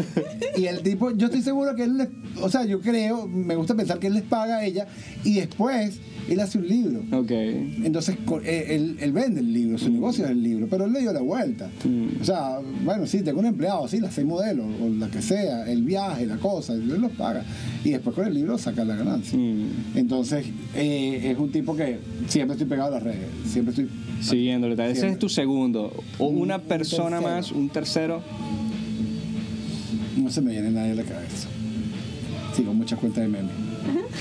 Y 0.57 0.65
el 0.65 0.81
tipo, 0.81 1.11
yo 1.11 1.27
estoy 1.27 1.41
seguro 1.41 1.75
que 1.75 1.83
él, 1.83 1.97
les- 1.97 2.09
o 2.41 2.49
sea, 2.49 2.65
yo 2.65 2.79
creo, 2.81 3.27
me 3.27 3.55
gusta 3.55 3.75
pensar 3.75 3.99
que 3.99 4.07
él 4.07 4.13
les 4.13 4.23
paga 4.23 4.57
a 4.57 4.65
ella 4.65 4.87
y 5.23 5.35
después 5.35 5.99
él 6.29 6.39
hace 6.39 6.57
un 6.57 6.67
libro. 6.67 7.01
Ok. 7.11 7.31
Entonces, 7.31 8.15
eh, 8.43 8.67
él, 8.69 8.97
él 9.01 9.11
vende 9.11 9.41
el 9.41 9.51
libro, 9.53 9.77
su 9.77 9.89
negocio 9.89 10.23
es 10.25 10.31
el 10.31 10.41
libro, 10.41 10.67
pero 10.69 10.85
él 10.85 10.93
le 10.93 11.01
dio 11.01 11.11
la 11.11 11.21
vuelta. 11.21 11.69
Mm. 11.83 12.21
O 12.21 12.23
sea, 12.25 12.59
bueno, 12.85 13.05
sí, 13.07 13.21
tengo 13.21 13.39
un 13.39 13.45
empleado, 13.47 13.87
sí, 13.87 13.99
las 13.99 14.13
seis 14.13 14.25
modelos, 14.25 14.65
o 14.81 14.87
la 14.89 15.09
que 15.09 15.21
sea, 15.21 15.69
el 15.69 15.83
viaje, 15.83 16.25
la 16.25 16.37
cosa, 16.37 16.73
él 16.73 16.87
los 16.87 17.11
paga. 17.11 17.43
Y 17.83 17.91
después 17.91 18.15
con 18.15 18.25
el 18.27 18.33
libro 18.33 18.57
saca 18.57 18.85
la 18.85 18.95
ganancia. 18.95 19.37
Mm. 19.37 19.97
Entonces, 19.97 20.45
eh, 20.75 21.31
es 21.31 21.37
un 21.37 21.51
tipo 21.51 21.75
que 21.75 21.99
siempre 22.27 22.53
estoy 22.53 22.67
pegado 22.69 22.89
a 22.89 22.91
las 22.91 23.03
redes, 23.03 23.27
siempre 23.45 23.71
estoy... 23.71 23.89
Siguiéndole. 24.21 24.77
tal. 24.77 24.89
Ese 24.89 25.09
es 25.09 25.19
tu 25.19 25.27
segundo. 25.27 25.91
O 26.19 26.27
Un- 26.27 26.41
una 26.41 26.55
un 26.57 26.61
persona 26.63 27.19
más, 27.21 27.51
un 27.51 27.69
tercero. 27.69 28.21
No 30.17 30.29
se 30.29 30.41
me 30.41 30.51
viene 30.51 30.69
nadie 30.71 30.91
a 30.91 30.95
la 30.95 31.03
cabeza. 31.03 31.47
Sigo 32.55 32.73
muchas 32.73 32.99
cuentas 32.99 33.23
de 33.23 33.29
memes. 33.29 33.51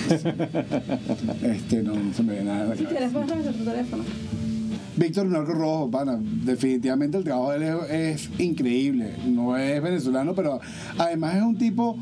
este, 1.43 1.83
no, 1.83 1.95
no 1.95 2.13
se 2.15 2.23
me 2.23 2.33
viene 2.35 2.49
nada 2.51 2.65
a 2.65 2.67
la 2.69 2.77
Si 2.77 2.85
cabeza. 2.85 2.91
quieres, 2.91 3.13
puedes 3.13 3.31
revisar 3.31 3.53
tu 3.55 3.65
teléfono. 3.65 4.05
Víctor 4.97 5.27
Narco 5.27 5.53
Rojo, 5.53 5.91
pana, 5.91 6.19
definitivamente 6.45 7.17
el 7.19 7.25
trabajo 7.25 7.53
de 7.53 7.57
él 7.57 7.63
es, 7.91 8.29
es 8.31 8.41
increíble. 8.41 9.13
No 9.27 9.57
es 9.57 9.83
venezolano, 9.83 10.35
pero 10.35 10.61
además 10.99 11.37
es 11.37 11.43
un 11.43 11.57
tipo 11.57 11.97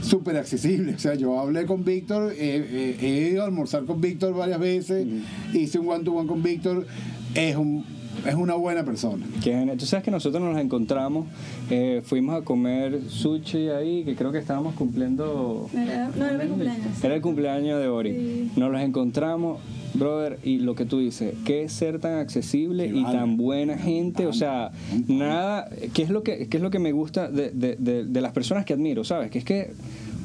súper 0.00 0.36
accesible. 0.36 0.94
O 0.94 0.98
sea, 0.98 1.14
yo 1.14 1.38
hablé 1.40 1.66
con 1.66 1.84
Víctor, 1.84 2.32
eh, 2.32 2.36
eh, 2.38 2.96
he 3.00 3.30
ido 3.32 3.42
a 3.42 3.46
almorzar 3.46 3.84
con 3.84 4.00
Víctor 4.00 4.34
varias 4.34 4.60
veces, 4.60 5.06
hice 5.52 5.78
un 5.78 5.88
one-to-one 5.88 6.28
con 6.28 6.42
Víctor. 6.42 6.86
Es 7.34 7.56
un 7.56 7.84
es 8.26 8.34
una 8.34 8.54
buena 8.54 8.84
persona. 8.84 9.24
Qué. 9.42 9.74
Tú 9.78 9.86
sabes 9.86 10.04
que 10.04 10.10
nosotros 10.10 10.42
nos 10.42 10.58
encontramos, 10.58 11.26
eh, 11.70 12.02
fuimos 12.04 12.34
a 12.36 12.42
comer 12.44 13.00
sushi 13.08 13.68
ahí, 13.68 14.04
que 14.04 14.14
creo 14.14 14.32
que 14.32 14.38
estábamos 14.38 14.74
cumpliendo. 14.74 15.68
Era- 15.74 16.08
no, 16.16 16.26
era 16.26 16.38
mi 16.44 16.48
cumpleaños. 16.50 17.04
Era 17.04 17.14
el 17.14 17.20
cumpleaños 17.22 17.80
de 17.80 17.88
Ori. 17.88 18.10
Sí. 18.12 18.50
Nos 18.56 18.70
los 18.72 18.80
encontramos, 18.80 19.60
brother, 19.94 20.38
y 20.42 20.58
lo 20.58 20.74
que 20.74 20.84
tú 20.84 20.98
dices, 20.98 21.34
que 21.44 21.62
es 21.64 21.72
ser 21.72 21.98
tan 22.00 22.18
accesible 22.18 22.88
Sí, 22.90 22.98
y 22.98 23.02
vale. 23.02 23.18
tan 23.18 23.36
buena 23.36 23.76
gente, 23.78 24.26
o 24.26 24.32
sea, 24.32 24.70
nada, 25.08 25.68
¿qué 25.92 26.02
es 26.02 26.10
lo 26.10 26.22
que, 26.22 26.48
qué 26.48 26.56
es 26.56 26.62
lo 26.62 26.70
que 26.70 26.78
me 26.78 26.92
gusta 26.92 27.30
de, 27.30 27.50
de- 27.50 27.76
de- 27.76 28.04
de 28.04 28.20
las 28.20 28.32
personas 28.32 28.64
que 28.64 28.72
admiro, 28.72 29.04
sabes? 29.04 29.30
Que 29.30 29.38
es 29.38 29.44
que, 29.44 29.72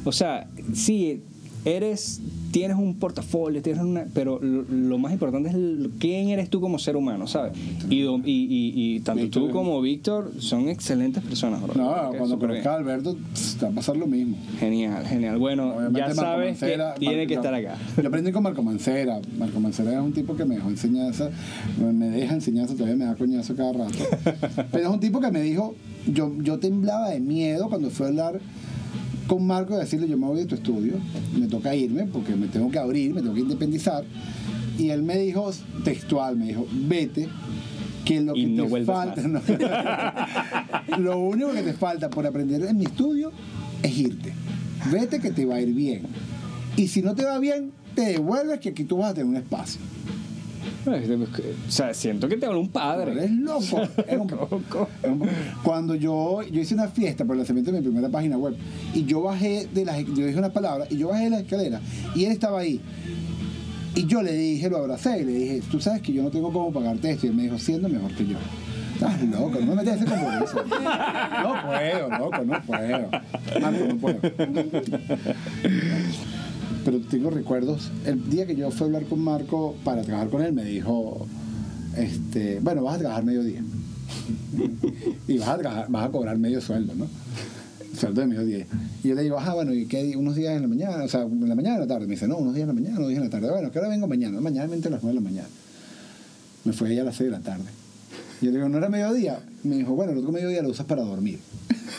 o 0.05 0.11
sea, 0.11 0.47
sí, 0.73 1.21
eres, 1.75 2.21
tienes 2.51 2.77
un 2.77 2.95
portafolio, 2.95 3.61
tienes 3.61 3.81
una, 3.83 4.05
pero 4.13 4.39
lo, 4.41 4.63
lo 4.63 4.97
más 4.97 5.11
importante 5.13 5.49
es 5.49 5.55
el- 5.55 5.91
quién 5.99 6.29
eres 6.29 6.49
tú 6.49 6.59
como 6.61 6.79
ser 6.79 6.95
humano, 6.95 7.27
¿sabes? 7.27 7.53
Y, 7.89 8.01
do- 8.01 8.17
y, 8.25 8.31
y- 8.31 8.95
y 8.95 8.99
tanto 9.01 9.23
Víctor 9.23 9.47
tú 9.47 9.51
como 9.53 9.79
Víctor 9.81 10.31
son 10.39 10.67
excelentes 10.69 11.23
personas, 11.23 11.61
brother. 11.61 11.77
No, 11.77 12.11
Que 12.11 12.17
cuando 12.17 12.39
conozcas 12.39 12.65
a 12.67 12.75
Alberto, 12.75 13.15
pss, 13.33 13.57
te 13.59 13.65
va 13.65 13.71
a 13.71 13.75
pasar 13.75 13.97
lo 13.97 14.07
mismo. 14.07 14.35
Genial, 14.59 15.05
genial. 15.05 15.37
Bueno, 15.37 15.75
Obviamente 15.75 15.99
ya 15.99 16.13
sabes 16.15 16.57
que 16.59 16.65
Mancera- 16.65 16.95
tiene 16.95 17.15
Marco- 17.17 17.27
que 17.27 17.33
estar 17.35 17.53
acá. 17.53 17.75
Yo 18.01 18.07
aprendí 18.07 18.31
con 18.31 18.43
Marco 18.43 18.63
Mancera. 18.63 19.19
Marco 19.37 19.59
Mancera 19.59 19.93
es 19.93 19.99
un 19.99 20.13
tipo 20.13 20.35
que 20.35 20.45
me 20.45 20.55
dejó 20.55 20.69
enseñanza, 20.69 21.29
me- 21.79 21.93
me 21.93 22.09
deja 22.09 22.33
enseñanza, 22.33 22.73
todavía 22.73 22.95
me 22.95 23.05
da 23.05 23.15
coñazo 23.15 23.55
cada 23.55 23.73
rato. 23.73 23.97
Pero 24.71 24.83
es 24.87 24.89
un 24.89 24.99
tipo 24.99 25.19
que 25.19 25.31
me 25.31 25.41
dijo, 25.41 25.75
yo, 26.11 26.31
yo 26.41 26.57
temblaba 26.59 27.09
de 27.09 27.19
miedo 27.19 27.69
cuando 27.69 27.89
fui 27.89 28.05
a 28.05 28.09
hablar 28.09 28.39
con 29.29 29.45
Marco 29.45 29.75
y 29.75 29.77
decirle, 29.77 30.09
yo 30.09 30.17
me 30.17 30.25
voy 30.25 30.39
de 30.39 30.45
tu 30.45 30.55
estudio, 30.55 30.95
me 31.37 31.45
toca 31.47 31.75
irme 31.75 32.05
porque 32.05 32.35
me 32.35 32.47
tengo 32.47 32.71
que 32.71 32.79
abrir, 32.79 33.13
me 33.13 33.21
tengo 33.21 33.35
que 33.35 33.41
independizar. 33.41 34.03
Y 34.77 34.89
él 34.89 35.03
me 35.03 35.17
dijo, 35.19 35.51
textual, 35.83 36.35
me 36.35 36.47
dijo, 36.47 36.65
vete, 36.71 37.29
que 38.05 38.21
lo 38.21 38.35
Y 38.35 38.45
que 38.45 38.49
no 38.49 38.65
te 38.65 38.85
falta, 38.85 39.21
no. 39.27 39.41
lo 40.97 41.19
único 41.19 41.51
que 41.51 41.61
te 41.61 41.73
falta 41.73 42.09
por 42.09 42.25
aprender 42.25 42.63
en 42.63 42.77
mi 42.77 42.85
estudio 42.85 43.31
es 43.83 43.97
irte. 43.97 44.33
Vete 44.91 45.19
que 45.19 45.29
te 45.31 45.45
va 45.45 45.55
a 45.55 45.61
ir 45.61 45.73
bien. 45.75 46.03
Y 46.75 46.87
si 46.87 47.03
no 47.03 47.13
te 47.13 47.23
va 47.23 47.37
bien, 47.37 47.71
te 47.93 48.01
devuelves 48.01 48.59
que 48.59 48.69
aquí 48.69 48.83
tú 48.83 48.97
vas 48.97 49.11
a 49.11 49.13
tener 49.13 49.29
un 49.29 49.35
espacio. 49.35 49.79
O 51.67 51.71
sea, 51.71 51.93
siento 51.93 52.27
que 52.27 52.37
te 52.37 52.45
habla 52.45 52.59
un 52.59 52.69
padre. 52.69 53.11
Eres 53.11 53.31
loco. 53.31 53.61
Es 54.07 54.17
un- 54.17 54.29
es 55.03 55.09
un- 55.09 55.29
Cuando 55.63 55.95
yo, 55.95 56.41
yo 56.43 56.61
hice 56.61 56.73
una 56.73 56.87
fiesta 56.87 57.25
por 57.25 57.35
el 57.35 57.39
lanzamiento 57.39 57.71
de 57.71 57.79
mi 57.79 57.83
primera 57.83 58.09
página 58.09 58.37
web 58.37 58.55
y 58.93 59.05
yo 59.05 59.21
bajé 59.21 59.67
de 59.73 59.85
las, 59.85 59.97
yo 60.05 60.25
dije 60.25 60.37
unas 60.37 60.51
palabras 60.51 60.87
y 60.91 60.97
yo 60.97 61.09
bajé 61.09 61.25
de 61.25 61.29
la 61.31 61.39
escalera 61.39 61.81
y 62.15 62.25
él 62.25 62.31
estaba 62.31 62.59
ahí. 62.59 62.79
Y 63.95 64.05
yo 64.05 64.21
le 64.21 64.31
dije, 64.33 64.69
lo 64.69 64.77
abracé 64.77 65.21
y 65.21 65.23
le 65.25 65.31
dije, 65.33 65.61
tú 65.71 65.79
sabes 65.81 66.01
que 66.01 66.13
yo 66.13 66.23
no 66.23 66.29
tengo 66.29 66.53
cómo 66.53 66.71
pagarte 66.71 67.09
esto. 67.11 67.25
Y 67.25 67.29
él 67.29 67.35
me 67.35 67.43
dijo, 67.43 67.57
siendo 67.57 67.89
mejor 67.89 68.11
que 68.13 68.25
yo. 68.27 68.37
Estás 68.93 69.21
loco, 69.23 69.57
no 69.61 69.67
me 69.67 69.75
metas 69.75 69.95
ese 70.01 70.05
compromiso. 70.05 70.63
No 71.41 71.55
puedo, 71.65 72.09
loco, 72.17 72.45
no 72.45 72.61
puedo. 72.63 73.09
Marco, 73.61 73.85
no 73.87 73.97
puedo. 73.97 74.19
Pero 76.85 76.99
tengo 77.01 77.29
recuerdos. 77.29 77.91
El 78.05 78.29
día 78.29 78.45
que 78.45 78.55
yo 78.55 78.71
fui 78.71 78.81
a 78.81 78.85
hablar 78.85 79.05
con 79.05 79.19
Marco 79.19 79.75
para 79.83 80.01
trabajar 80.01 80.29
con 80.29 80.41
él, 80.41 80.53
me 80.53 80.63
dijo, 80.63 81.27
este, 81.97 82.59
bueno, 82.61 82.83
vas 82.83 82.95
a 82.95 82.99
trabajar 82.99 83.23
mediodía. 83.23 83.61
y 85.27 85.37
vas 85.37 85.49
a, 85.49 85.57
trabajar- 85.57 85.87
vas 85.89 86.05
a 86.07 86.11
cobrar 86.11 86.37
medio 86.37 86.61
sueldo, 86.61 86.93
¿no? 86.95 87.07
Sueldo 87.97 88.21
de 88.21 88.27
mediodía. 88.27 88.65
Y 89.03 89.09
yo 89.09 89.15
le 89.15 89.23
digo, 89.23 89.37
ah, 89.39 89.53
bueno, 89.53 89.73
¿y 89.73 89.85
qué? 89.85 90.15
¿Unos 90.15 90.35
días 90.35 90.55
en 90.55 90.61
la 90.61 90.67
mañana? 90.67 91.03
O 91.03 91.07
sea, 91.07 91.23
¿en 91.23 91.49
la 91.49 91.55
mañana 91.55 91.77
o 91.77 91.79
la 91.79 91.87
tarde? 91.87 92.05
Me 92.07 92.13
dice, 92.13 92.27
no, 92.27 92.37
unos 92.37 92.55
días 92.55 92.67
en 92.69 92.75
la 92.75 92.81
mañana, 92.81 92.97
unos 92.97 93.09
días 93.09 93.19
en 93.19 93.25
la 93.25 93.29
tarde. 93.29 93.51
Bueno, 93.51 93.71
¿qué 93.71 93.79
hora 93.79 93.89
vengo 93.89 94.07
mañana? 94.07 94.39
Mañana 94.39 94.67
me 94.67 94.75
a 94.75 94.89
las 94.89 95.03
9 95.03 95.07
de 95.07 95.13
la 95.15 95.21
mañana. 95.21 95.47
Me 96.63 96.73
fue 96.73 96.91
ella 96.91 97.01
a 97.01 97.05
las 97.05 97.15
6 97.15 97.29
de 97.29 97.37
la 97.37 97.43
tarde. 97.43 97.65
Y 98.41 98.45
yo 98.45 98.51
le 98.51 98.57
digo, 98.57 98.69
¿no 98.69 98.77
era 98.77 98.89
mediodía? 98.89 99.39
Me 99.63 99.77
dijo, 99.77 99.93
bueno, 99.93 100.13
el 100.13 100.19
otro 100.19 100.31
mediodía 100.31 100.61
lo 100.61 100.69
usas 100.69 100.85
para 100.85 101.03
dormir. 101.03 101.39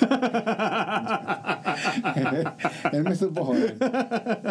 Él 2.92 3.04
me 3.04 3.14
supo 3.14 3.44
joder. 3.44 3.76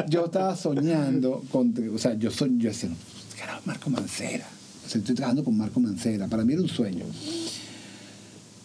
Yo 0.08 0.26
estaba 0.26 0.56
soñando 0.56 1.44
con, 1.52 1.74
o 1.94 1.98
sea, 1.98 2.14
yo 2.14 2.32
soy, 2.32 2.58
yo 2.58 2.70
decía, 2.70 2.90
carajo, 3.38 3.62
Marco 3.66 3.90
Mancera. 3.90 4.46
O 4.86 4.90
sea, 4.90 5.00
estoy 5.00 5.16
trabajando 5.16 5.44
con 5.44 5.58
Marco 5.58 5.80
Mancera. 5.80 6.28
Para 6.28 6.44
mí 6.44 6.54
era 6.54 6.62
un 6.62 6.70
sueño. 6.70 7.06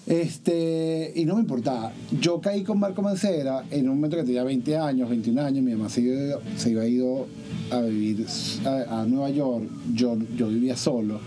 Este, 0.06 1.12
y 1.16 1.24
no 1.24 1.36
me 1.36 1.40
importaba. 1.40 1.92
Yo 2.20 2.40
caí 2.40 2.62
con 2.62 2.78
Marco 2.78 3.00
Mancera 3.00 3.64
en 3.70 3.88
un 3.88 3.96
momento 3.96 4.18
que 4.18 4.24
tenía 4.24 4.44
20 4.44 4.76
años, 4.76 5.08
21 5.08 5.40
años. 5.40 5.64
Mi 5.64 5.72
mamá 5.72 5.88
se 5.88 6.02
iba, 6.02 6.38
se 6.56 6.70
iba 6.70 6.86
ido 6.86 7.26
a 7.70 7.80
vivir 7.80 8.26
a, 8.66 9.00
a 9.00 9.06
Nueva 9.06 9.30
York. 9.30 9.64
Yo, 9.94 10.18
yo 10.36 10.48
vivía 10.48 10.76
solo. 10.76 11.20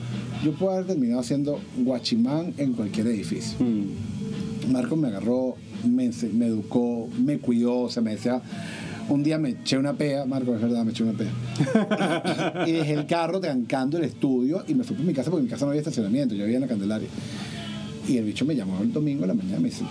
Yo 0.44 0.54
puedo 0.54 0.74
haber 0.74 0.86
terminado 0.86 1.24
siendo 1.24 1.60
guachimán 1.78 2.54
en 2.58 2.74
cualquier 2.74 3.08
edificio. 3.08 3.58
Mm. 3.60 4.72
Marco 4.72 4.96
me 4.96 5.08
agarró, 5.08 5.56
me, 5.86 6.06
educó, 6.06 7.10
me 7.20 7.40
cuidó, 7.40 7.82
o 7.82 7.90
sea, 7.90 8.04
me 8.04 8.12
decía, 8.12 8.42
un 9.10 9.24
día 9.24 9.38
me 9.38 9.50
eché 9.50 9.78
una 9.78 9.94
pea, 9.94 10.26
Marco, 10.26 10.54
es 10.56 10.62
verdad, 10.62 10.84
me 10.84 10.92
eché 10.92 11.04
una 11.04 11.18
pea. 11.18 12.64
y 12.68 12.72
dejé 12.74 12.94
el 12.94 13.06
carro 13.06 13.40
trancando 13.40 13.98
el 13.98 14.04
estudio 14.04 14.64
y 14.68 14.74
me 14.74 14.84
fui 14.84 14.96
por 14.96 15.06
mi 15.06 15.14
casa 15.14 15.30
porque 15.32 15.42
en 15.42 15.46
mi 15.46 15.50
casa 15.50 15.66
no 15.66 15.72
había 15.72 15.82
estacionamiento, 15.82 16.36
yo 16.36 16.44
vivía 16.44 16.58
en 16.58 16.62
la 16.62 16.68
Candelaria. 16.68 17.08
Y 18.08 18.18
el 18.18 18.26
bicho 18.26 18.46
me 18.46 18.56
llamó 18.56 18.82
el 18.82 18.92
domingo 18.92 19.24
en 19.24 19.30
la 19.30 19.34
mañana 19.34 19.58
y 19.58 19.64
me 19.64 19.70
dice, 19.70 19.84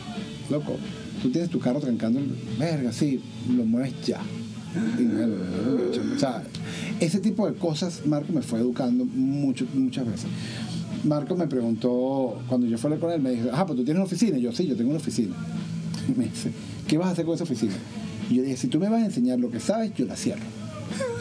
loco, 0.51 0.77
tú 1.23 1.31
tienes 1.31 1.51
tu 1.51 1.59
carro 1.59 1.81
trancando 1.81 2.19
el... 2.19 2.35
Verga, 2.59 2.93
sí, 2.93 3.21
lo 3.55 3.65
mueves 3.65 3.95
ya. 4.05 4.21
Y 4.99 6.15
o 6.15 6.19
sea, 6.19 6.43
ese 7.01 7.21
tipo 7.21 7.47
de 7.47 7.59
cosas 7.59 8.07
Marco 8.07 8.33
me 8.33 8.43
fue 8.43 8.61
educando 8.61 9.05
mucho, 9.05 9.67
muchas 9.75 10.07
veces. 10.07 10.27
Marco 11.05 11.37
me 11.37 11.47
preguntó, 11.47 12.41
cuando 12.49 12.67
yo 12.67 12.79
fui 12.79 12.93
a 12.93 12.97
con 12.97 13.13
él, 13.13 13.21
me 13.21 13.31
dijo, 13.31 13.49
ah, 13.53 13.67
pues 13.67 13.77
tú 13.79 13.85
tienes 13.85 13.99
una 13.99 14.07
oficina. 14.07 14.39
Y 14.39 14.43
yo, 14.43 14.53
sí, 14.53 14.67
yo 14.67 14.77
tengo 14.77 14.91
una 14.91 14.99
oficina. 14.99 15.37
Y 16.09 16.13
me 16.19 16.25
dice, 16.25 16.51
¿qué 16.87 16.99
vas 16.99 17.09
a 17.09 17.11
hacer 17.13 17.25
con 17.25 17.35
esa 17.35 17.45
oficina? 17.45 17.75
Y 18.31 18.37
yo 18.37 18.43
dije, 18.43 18.57
si 18.57 18.69
tú 18.69 18.81
me 18.81 18.89
vas 18.89 19.03
a 19.03 19.07
enseñar 19.07 19.39
lo 19.39 19.51
que 19.51 19.61
sabes, 19.61 19.95
yo 19.95 20.07
la 20.07 20.17
cierro. 20.17 20.43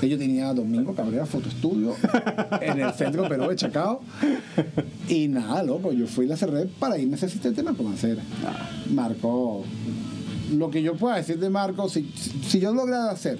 Yo 0.01 0.19
tenía 0.19 0.53
Domingo 0.53 0.93
Cabrera 0.93 1.25
Foto 1.25 1.49
Estudio 1.49 1.95
en 2.61 2.79
el 2.79 2.93
centro 2.93 3.27
Perú 3.27 3.49
de 3.49 3.55
Chacao. 3.55 4.01
Y 5.09 5.27
nada, 5.27 5.63
loco, 5.63 5.91
yo 5.91 6.05
fui 6.05 6.25
y 6.25 6.27
la 6.27 6.37
cerré 6.37 6.65
para 6.65 6.99
irme 6.99 7.15
a 7.15 7.17
ser 7.17 7.29
asistente 7.29 7.63
Marco 7.63 7.81
Mancera. 7.81 8.21
Marco, 8.91 9.63
lo 10.53 10.69
que 10.69 10.83
yo 10.83 10.95
pueda 10.95 11.15
decir 11.15 11.39
de 11.39 11.49
Marco, 11.49 11.89
si, 11.89 12.11
si 12.47 12.59
yo 12.59 12.71
lograra 12.71 13.09
hacer 13.09 13.39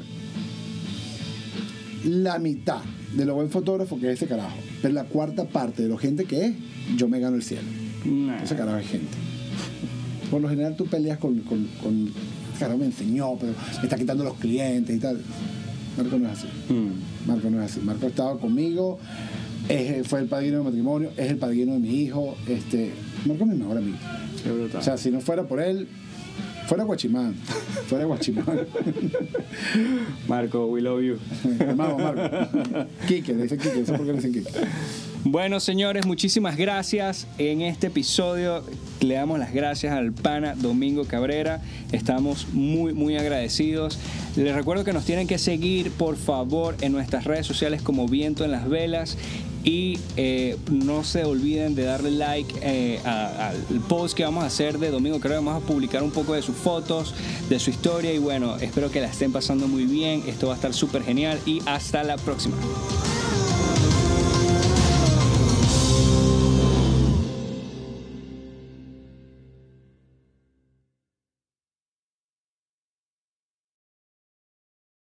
la 2.06 2.39
mitad 2.39 2.82
de 3.16 3.26
lo 3.26 3.36
buen 3.36 3.49
fotógrafo 3.49 3.99
que 3.99 4.08
es 4.12 4.14
ese 4.14 4.28
carajo, 4.28 4.56
pero 4.82 4.93
la 4.93 5.03
cuarta 5.06 5.45
parte 5.45 5.84
de 5.84 5.89
lo 5.89 5.97
gente 5.97 6.26
que 6.26 6.45
es, 6.45 6.53
yo 6.97 7.08
me 7.08 7.20
gano 7.20 7.36
el 7.36 7.43
cielo. 7.43 7.64
Nah. 8.06 8.38
Ese 8.43 8.56
carajo 8.56 8.78
es 8.78 8.88
gente. 8.88 9.18
Por 10.30 10.41
lo 10.41 10.49
general 10.49 10.76
tú 10.76 10.86
peleas 10.86 11.18
con, 11.18 11.39
con, 11.39 11.68
carajo 12.60 12.78
me 12.78 12.86
enseñó, 12.86 13.36
pero 13.39 13.53
me 13.78 13.84
está 13.84 13.95
quitando 13.97 14.24
los 14.24 14.36
clientes 14.36 14.95
y 14.95 14.99
tal. 14.99 15.20
Marco 15.97 16.18
no 16.20 16.30
es 16.30 16.38
así. 16.39 16.47
Mm. 16.74 17.28
Marco 17.28 17.49
no 17.49 17.62
es 17.64 17.72
así. 17.72 17.80
Marco 17.82 18.06
ha 18.06 18.10
estado 18.10 18.39
conmigo, 18.39 18.99
es- 19.70 20.06
fue 20.08 20.20
el 20.20 20.28
padrino 20.28 20.58
de 20.60 20.64
matrimonio, 20.64 21.12
es 21.18 21.32
el 21.32 21.38
padrino 21.38 21.74
de 21.74 21.80
mi 21.80 22.01
hijo. 22.01 22.36
Este, 22.47 22.91
Marco 23.26 23.43
es 23.45 23.49
mi 23.49 23.58
mejor 23.58 23.78
amigo. 23.78 23.97
Qué 24.43 24.51
brutal. 24.51 24.82
O 24.82 24.84
sea, 24.84 24.97
si 24.97 25.10
no 25.10 25.22
fuera 25.22 25.43
por 25.47 25.60
él, 25.62 25.88
fuera 26.68 26.84
Guachimán. 26.84 27.36
Fuera 27.88 28.05
Guachimán. 28.05 28.68
Marco, 30.28 30.68
we 30.68 30.82
love 30.82 31.01
you. 31.01 31.20
Hermano, 31.59 31.97
Marco. 31.97 32.22
Quique, 33.07 33.34
le 33.34 33.43
dicen 33.43 33.59
Quique, 33.59 33.80
no 33.80 33.86
sé 33.86 33.93
por 33.93 34.05
qué 34.05 34.13
le 34.13 34.22
dicen 34.22 34.34
Quique. 34.34 34.49
Bueno, 35.24 35.59
señores, 35.59 36.05
muchísimas 36.05 36.55
gracias. 36.55 37.28
En 37.38 37.61
este 37.61 37.88
episodio 37.88 38.63
le 39.01 39.16
damos 39.16 39.39
las 39.39 39.53
gracias 39.53 39.93
al 39.93 40.11
pana 40.11 40.53
Domingo 40.55 41.05
Cabrera. 41.05 41.61
Estamos 41.91 42.47
muy, 42.53 42.93
muy 42.93 43.18
agradecidos. 43.18 43.97
Les 44.36 44.53
recuerdo 44.53 44.84
que 44.84 44.93
nos 44.93 45.05
tienen 45.05 45.28
que 45.28 45.38
seguir, 45.38 45.91
por 45.91 46.16
favor, 46.16 46.76
en 46.82 46.91
nuestras 46.91 47.24
redes 47.24 47.47
sociales 47.47 47.82
como 47.82 48.07
Viento 48.07 48.45
en 48.45 48.51
las 48.51 48.70
Velas. 48.70 49.18
Y 49.66 49.97
eh, 50.16 50.57
no 50.72 51.03
se 51.03 51.26
olviden 51.26 51.74
de 51.74 51.84
darle 51.84 52.11
like 52.11 52.53
eh, 52.61 52.99
al 53.03 53.57
post 53.89 54.16
que 54.16 54.24
vamos 54.24 54.43
a 54.43 54.47
hacer 54.47 54.78
de 54.78 54.91
Domingo 54.91 55.20
Cabrera. 55.20 55.41
Vamos 55.41 55.63
a 55.63 55.66
publicar 55.66 56.03
un 56.03 56.11
poco 56.11 56.36
de 56.36 56.43
sus 56.43 56.55
fotos, 56.55 57.16
de 57.49 57.59
su 57.59 57.72
historia. 57.72 58.13
Y 58.13 58.20
bueno, 58.20 58.57
espero 58.57 58.91
que 58.91 59.01
la 59.01 59.07
estén 59.07 59.32
pasando 59.32 59.68
muy 59.68 59.86
bien. 59.86 60.24
Esto 60.28 60.47
va 60.47 60.53
a 60.53 60.55
estar 60.55 60.74
súper 60.74 61.03
genial. 61.03 61.39
Y 61.47 61.61
hasta 61.66 62.03
la 62.03 62.16
próxima. 62.18 62.55